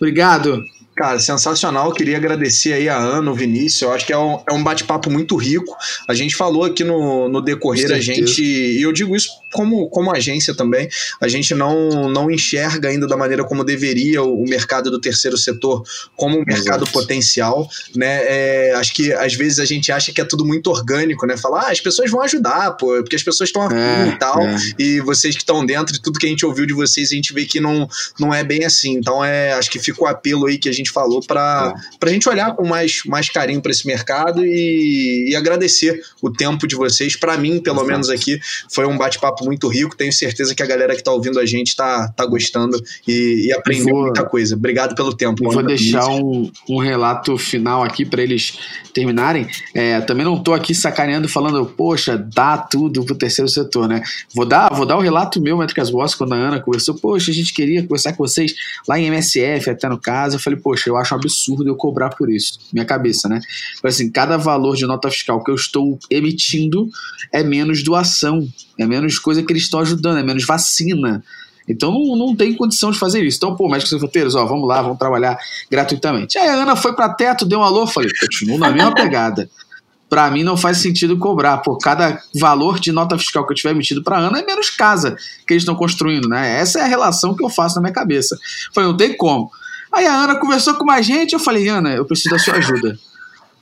obrigado. 0.00 0.64
Cara, 0.96 1.20
sensacional. 1.20 1.92
Queria 1.92 2.16
agradecer 2.16 2.72
aí 2.72 2.88
a 2.88 2.96
Ana, 2.96 3.30
o 3.30 3.34
Vinícius. 3.34 3.82
Eu 3.82 3.92
acho 3.92 4.04
que 4.04 4.12
é 4.12 4.18
um, 4.18 4.40
é 4.50 4.52
um 4.52 4.64
bate-papo 4.64 5.08
muito 5.08 5.36
rico. 5.36 5.72
A 6.08 6.14
gente 6.14 6.34
falou 6.34 6.64
aqui 6.64 6.82
no, 6.82 7.28
no 7.28 7.40
decorrer, 7.40 7.92
a 7.92 8.00
gente, 8.00 8.42
e 8.42 8.82
eu 8.82 8.92
digo 8.92 9.14
isso 9.14 9.30
como, 9.52 9.88
como 9.88 10.12
agência 10.12 10.54
também, 10.54 10.88
a 11.20 11.28
gente 11.28 11.54
não, 11.54 12.08
não 12.08 12.30
enxerga 12.30 12.88
ainda 12.88 13.06
da 13.06 13.16
maneira 13.16 13.44
como 13.44 13.64
deveria 13.64 14.22
o, 14.22 14.42
o 14.42 14.48
mercado 14.48 14.90
do 14.90 15.00
terceiro 15.00 15.36
setor 15.36 15.82
como 16.16 16.38
um 16.38 16.44
mercado 16.44 16.84
Exato. 16.84 16.92
potencial. 16.92 17.68
Né? 17.94 18.20
É, 18.26 18.74
acho 18.74 18.94
que 18.94 19.12
às 19.12 19.34
vezes 19.34 19.58
a 19.58 19.64
gente 19.64 19.90
acha 19.90 20.12
que 20.12 20.20
é 20.20 20.24
tudo 20.24 20.44
muito 20.44 20.70
orgânico, 20.70 21.26
né? 21.26 21.36
Falar, 21.36 21.66
ah, 21.66 21.70
as 21.70 21.80
pessoas 21.80 22.10
vão 22.10 22.22
ajudar, 22.22 22.72
pô, 22.72 22.88
porque 23.02 23.16
as 23.16 23.22
pessoas 23.22 23.48
estão 23.48 23.70
é, 23.70 24.08
e 24.08 24.18
tal, 24.18 24.40
é. 24.40 24.56
e 24.78 25.00
vocês 25.00 25.34
que 25.34 25.42
estão 25.42 25.64
dentro 25.64 25.92
de 25.92 26.00
tudo 26.00 26.18
que 26.18 26.26
a 26.26 26.28
gente 26.28 26.44
ouviu 26.44 26.66
de 26.66 26.74
vocês, 26.74 27.10
a 27.10 27.14
gente 27.14 27.32
vê 27.32 27.44
que 27.44 27.60
não, 27.60 27.88
não 28.18 28.34
é 28.34 28.44
bem 28.44 28.64
assim. 28.64 28.92
Então, 28.96 29.24
é, 29.24 29.52
acho 29.52 29.70
que 29.70 29.78
fica 29.78 30.02
o 30.02 30.06
apelo 30.06 30.46
aí 30.46 30.58
que 30.58 30.68
a 30.68 30.72
gente 30.72 30.90
falou 30.90 31.20
para 31.20 31.74
é. 32.02 32.08
a 32.08 32.12
gente 32.12 32.28
olhar 32.28 32.54
com 32.54 32.66
mais, 32.66 33.02
mais 33.06 33.28
carinho 33.28 33.60
para 33.60 33.70
esse 33.70 33.86
mercado 33.86 34.44
e, 34.44 35.30
e, 35.30 35.36
agradecer 35.36 36.00
o 36.20 36.30
tempo 36.30 36.66
de 36.66 36.74
vocês. 36.74 37.16
Para 37.16 37.36
mim, 37.36 37.60
pelo 37.60 37.76
Exato. 37.76 37.90
menos 37.90 38.10
aqui, 38.10 38.40
foi 38.70 38.86
um 38.86 38.96
bate-papo 38.96 39.37
muito 39.44 39.68
rico. 39.68 39.96
Tenho 39.96 40.12
certeza 40.12 40.54
que 40.54 40.62
a 40.62 40.66
galera 40.66 40.94
que 40.94 41.00
está 41.00 41.12
ouvindo 41.12 41.38
a 41.38 41.46
gente 41.46 41.68
está 41.68 42.08
tá 42.08 42.24
gostando 42.26 42.82
e, 43.06 43.46
e 43.46 43.52
aprendeu 43.52 43.94
vou, 43.94 44.02
muita 44.04 44.24
coisa. 44.24 44.54
Obrigado 44.54 44.94
pelo 44.94 45.14
tempo. 45.14 45.50
Vou 45.50 45.62
deixar 45.62 46.06
um, 46.08 46.50
um 46.68 46.78
relato 46.78 47.36
final 47.36 47.82
aqui 47.82 48.04
para 48.04 48.22
eles 48.22 48.58
terminarem. 48.92 49.46
É, 49.74 50.00
também 50.00 50.24
não 50.24 50.36
estou 50.36 50.54
aqui 50.54 50.74
sacaneando 50.74 51.28
falando, 51.28 51.64
poxa, 51.66 52.16
dá 52.16 52.58
tudo 52.58 53.04
pro 53.04 53.14
terceiro 53.14 53.48
setor, 53.48 53.88
né? 53.88 54.02
Vou 54.34 54.44
dar, 54.44 54.72
vou 54.74 54.84
dar 54.84 54.96
o 54.96 54.98
um 54.98 55.02
relato 55.02 55.40
meu, 55.40 55.56
Métricas 55.56 55.90
Boss, 55.90 56.14
quando 56.14 56.32
a 56.32 56.36
Ana 56.36 56.60
conversou, 56.60 56.94
poxa, 56.94 57.30
a 57.30 57.34
gente 57.34 57.52
queria 57.52 57.82
conversar 57.82 58.12
com 58.12 58.26
vocês 58.26 58.54
lá 58.86 58.98
em 58.98 59.06
MSF, 59.06 59.70
até 59.70 59.88
no 59.88 59.98
caso. 59.98 60.36
Eu 60.36 60.40
falei, 60.40 60.58
poxa, 60.58 60.90
eu 60.90 60.96
acho 60.96 61.14
um 61.14 61.18
absurdo 61.18 61.68
eu 61.68 61.76
cobrar 61.76 62.10
por 62.10 62.30
isso. 62.30 62.58
Minha 62.72 62.84
cabeça, 62.84 63.28
né? 63.28 63.40
Assim, 63.84 64.10
cada 64.10 64.36
valor 64.36 64.76
de 64.76 64.86
nota 64.86 65.10
fiscal 65.10 65.42
que 65.42 65.50
eu 65.50 65.54
estou 65.54 65.98
emitindo 66.10 66.88
é 67.32 67.42
menos 67.42 67.82
doação, 67.82 68.48
é 68.78 68.86
menos 68.86 69.18
coisa 69.28 69.42
que 69.42 69.52
eles 69.52 69.64
estão 69.64 69.80
ajudando, 69.80 70.16
é 70.16 70.22
menos 70.22 70.46
vacina. 70.46 71.22
Então 71.68 71.92
não, 71.92 72.16
não 72.16 72.34
tem 72.34 72.54
condição 72.54 72.90
de 72.90 72.98
fazer 72.98 73.22
isso. 73.22 73.36
Então, 73.36 73.54
pô, 73.54 73.68
médicos 73.68 73.92
e 73.92 73.98
roteiros, 73.98 74.34
ó, 74.34 74.46
vamos 74.46 74.66
lá, 74.66 74.80
vamos 74.80 74.96
trabalhar 74.98 75.38
gratuitamente. 75.70 76.38
Aí 76.38 76.48
a 76.48 76.62
Ana 76.62 76.74
foi 76.74 76.94
para 76.94 77.10
teto, 77.10 77.44
deu 77.44 77.58
um 77.58 77.62
alô, 77.62 77.86
falei, 77.86 78.08
continuo 78.18 78.56
na 78.56 78.70
mesma 78.70 78.94
pegada. 78.94 79.50
Para 80.08 80.30
mim 80.30 80.42
não 80.42 80.56
faz 80.56 80.78
sentido 80.78 81.18
cobrar, 81.18 81.58
por 81.58 81.76
cada 81.76 82.18
valor 82.40 82.80
de 82.80 82.90
nota 82.90 83.18
fiscal 83.18 83.46
que 83.46 83.52
eu 83.52 83.56
tiver 83.56 83.72
emitido 83.72 84.02
para 84.02 84.16
Ana 84.16 84.38
é 84.38 84.46
menos 84.46 84.70
casa 84.70 85.14
que 85.46 85.52
eles 85.52 85.60
estão 85.60 85.74
construindo, 85.74 86.26
né? 86.26 86.58
Essa 86.58 86.78
é 86.78 86.82
a 86.84 86.86
relação 86.86 87.36
que 87.36 87.44
eu 87.44 87.50
faço 87.50 87.74
na 87.74 87.82
minha 87.82 87.92
cabeça. 87.92 88.34
Falei, 88.74 88.88
não 88.88 88.96
tem 88.96 89.14
como. 89.14 89.50
Aí 89.92 90.06
a 90.06 90.14
Ana 90.14 90.36
conversou 90.36 90.72
com 90.72 90.86
mais 90.86 91.04
gente, 91.04 91.34
eu 91.34 91.38
falei, 91.38 91.68
Ana, 91.68 91.90
eu 91.90 92.06
preciso 92.06 92.30
da 92.30 92.38
sua 92.38 92.54
ajuda. 92.54 92.98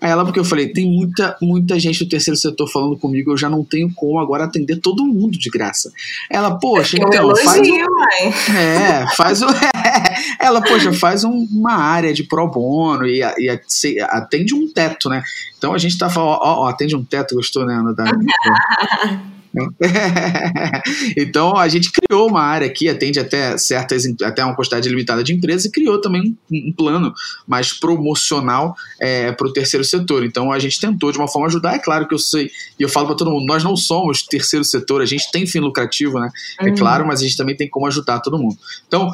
Ela, 0.01 0.25
porque 0.25 0.39
eu 0.39 0.45
falei, 0.45 0.69
tem 0.69 0.87
muita, 0.87 1.37
muita 1.41 1.79
gente 1.81 2.05
do 2.05 2.09
terceiro 2.09 2.39
setor 2.39 2.69
falando 2.69 2.99
comigo, 2.99 3.33
eu 3.33 3.37
já 3.37 3.49
não 3.49 3.65
tenho 3.65 3.91
como 3.95 4.19
agora 4.19 4.45
atender 4.45 4.77
todo 4.77 5.07
mundo 5.07 5.39
de 5.39 5.49
graça. 5.49 5.91
Ela, 6.31 6.59
poxa, 6.59 6.99
então, 6.99 7.13
elogio, 7.13 7.45
faz 7.45 7.69
um, 7.69 8.53
É, 8.53 9.07
faz 9.17 9.43
o. 9.43 9.47
ela, 10.39 10.61
poxa, 10.61 10.93
faz 10.93 11.25
um, 11.25 11.47
uma 11.51 11.75
área 11.75 12.13
de 12.13 12.23
pro 12.25 12.47
bono 12.47 13.07
e, 13.07 13.21
e, 13.21 14.01
atende 14.11 14.55
um 14.55 14.71
teto, 14.71 15.09
né? 15.09 15.23
Então 15.57 15.73
a 15.73 15.79
gente 15.79 15.97
tá 15.97 16.11
falando, 16.11 16.39
ó, 16.43 16.65
ó, 16.65 16.69
atende 16.69 16.95
um 16.95 17.05
teto, 17.05 17.35
gostou, 17.35 17.65
né, 17.65 17.75
Ana? 17.75 17.95
Da, 17.95 18.05
então 21.17 21.57
a 21.57 21.67
gente 21.69 21.91
criou 21.91 22.29
uma 22.29 22.43
área 22.43 22.69
que 22.69 22.89
atende 22.89 23.19
até 23.19 23.57
certas, 23.57 24.05
até 24.23 24.45
uma 24.45 24.55
quantidade 24.55 24.89
limitada 24.89 25.25
de 25.25 25.33
empresas 25.33 25.65
e 25.65 25.71
criou 25.71 26.01
também 26.01 26.37
um, 26.51 26.69
um 26.69 26.73
plano 26.73 27.13
mais 27.47 27.73
promocional 27.73 28.75
é, 29.01 29.33
para 29.33 29.47
o 29.47 29.53
terceiro 29.53 29.85
setor. 29.85 30.25
Então 30.25 30.53
a 30.53 30.59
gente 30.59 30.79
tentou 30.79 31.11
de 31.11 31.19
uma 31.19 31.29
forma 31.29 31.47
ajudar. 31.47 31.75
É 31.75 31.79
claro 31.79 32.07
que 32.07 32.15
eu 32.15 32.19
sei, 32.19 32.51
e 32.79 32.83
eu 32.83 32.89
falo 32.89 33.07
para 33.07 33.17
todo 33.17 33.31
mundo, 33.31 33.47
nós 33.47 33.65
não 33.65 33.77
somos 33.77 34.23
terceiro 34.23 34.65
setor, 34.65 35.01
a 35.01 35.07
gente 35.07 35.31
tem 35.31 35.47
fim 35.47 35.61
lucrativo, 35.61 36.19
né? 36.19 36.31
É 36.61 36.65
uhum. 36.65 36.73
É 36.73 36.77
claro, 36.77 37.07
mas 37.07 37.21
a 37.21 37.23
gente 37.23 37.37
também 37.37 37.57
tem 37.57 37.69
como 37.69 37.87
ajudar 37.87 38.21
todo 38.21 38.39
mundo. 38.39 38.57
Então, 38.87 39.11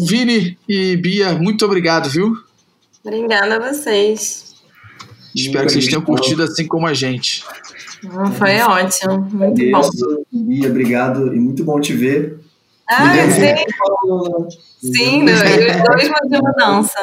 Vini 0.00 0.58
e 0.68 0.96
Bia, 0.96 1.34
muito 1.34 1.64
obrigado, 1.64 2.08
viu? 2.08 2.36
Obrigada 3.04 3.56
a 3.56 3.72
vocês. 3.72 4.54
Espero 5.34 5.66
que 5.66 5.72
vocês 5.72 5.86
tenham 5.86 6.02
curtido 6.02 6.42
assim 6.42 6.66
como 6.66 6.86
a 6.86 6.94
gente. 6.94 7.44
Ah, 8.10 8.30
foi 8.32 8.60
ótimo, 8.60 9.20
muito 9.32 9.62
Adeus, 9.62 9.90
bom. 10.00 10.22
Bia, 10.32 10.68
obrigado 10.68 11.34
e 11.34 11.40
muito 11.40 11.64
bom 11.64 11.80
te 11.80 11.92
ver. 11.92 12.38
Ah, 12.90 13.12
sim. 13.30 14.92
Sim, 14.92 15.24
dois, 15.24 15.40
dois 15.40 16.30
de 16.30 16.42
mudança. 16.42 17.02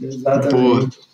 Exatamente. 0.00 0.96
Pô. 0.96 1.09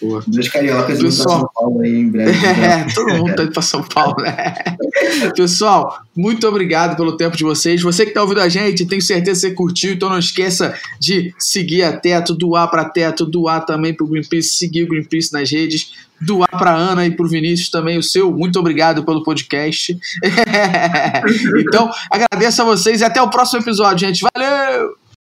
Pô. 0.00 0.22
Dois 0.26 0.48
cariocas 0.48 1.00
indo 1.00 1.08
pra 1.08 1.24
São 1.24 1.48
Paulo 1.52 1.80
aí 1.80 1.94
em 1.94 2.08
breve. 2.08 2.38
É, 2.58 2.86
todo 2.94 3.14
mundo 3.14 3.34
tá 3.34 3.42
indo 3.42 3.52
pra 3.52 3.62
São 3.62 3.82
Paulo, 3.82 4.16
né? 4.22 4.54
Pessoal, 5.34 6.00
muito 6.16 6.46
obrigado 6.46 6.96
pelo 6.96 7.16
tempo 7.16 7.36
de 7.36 7.44
vocês. 7.44 7.82
Você 7.82 8.06
que 8.06 8.12
tá 8.12 8.22
ouvindo 8.22 8.40
a 8.40 8.48
gente, 8.48 8.86
tenho 8.86 9.02
certeza 9.02 9.40
que 9.40 9.48
você 9.48 9.54
curtiu, 9.54 9.92
então 9.92 10.08
não 10.08 10.18
esqueça 10.18 10.74
de 11.00 11.34
seguir 11.38 11.82
a 11.82 11.96
Teto, 11.96 12.34
doar 12.34 12.68
pra 12.70 12.84
Teto, 12.84 13.24
doar 13.24 13.64
também 13.64 13.94
pro 13.94 14.06
Greenpeace, 14.06 14.56
seguir 14.56 14.84
o 14.84 14.88
Greenpeace 14.88 15.32
nas 15.32 15.50
redes, 15.50 15.92
doar 16.20 16.50
pra 16.50 16.74
Ana 16.74 17.06
e 17.06 17.10
pro 17.10 17.28
Vinícius 17.28 17.70
também 17.70 17.98
o 17.98 18.02
seu. 18.02 18.30
Muito 18.30 18.58
obrigado 18.58 19.04
pelo 19.04 19.22
podcast. 19.22 19.98
então, 21.58 21.90
agradeço 22.10 22.62
a 22.62 22.64
vocês 22.64 23.00
e 23.00 23.04
até 23.04 23.20
o 23.20 23.30
próximo 23.30 23.60
episódio, 23.60 24.06
gente. 24.06 24.24
Valeu! 24.34 25.07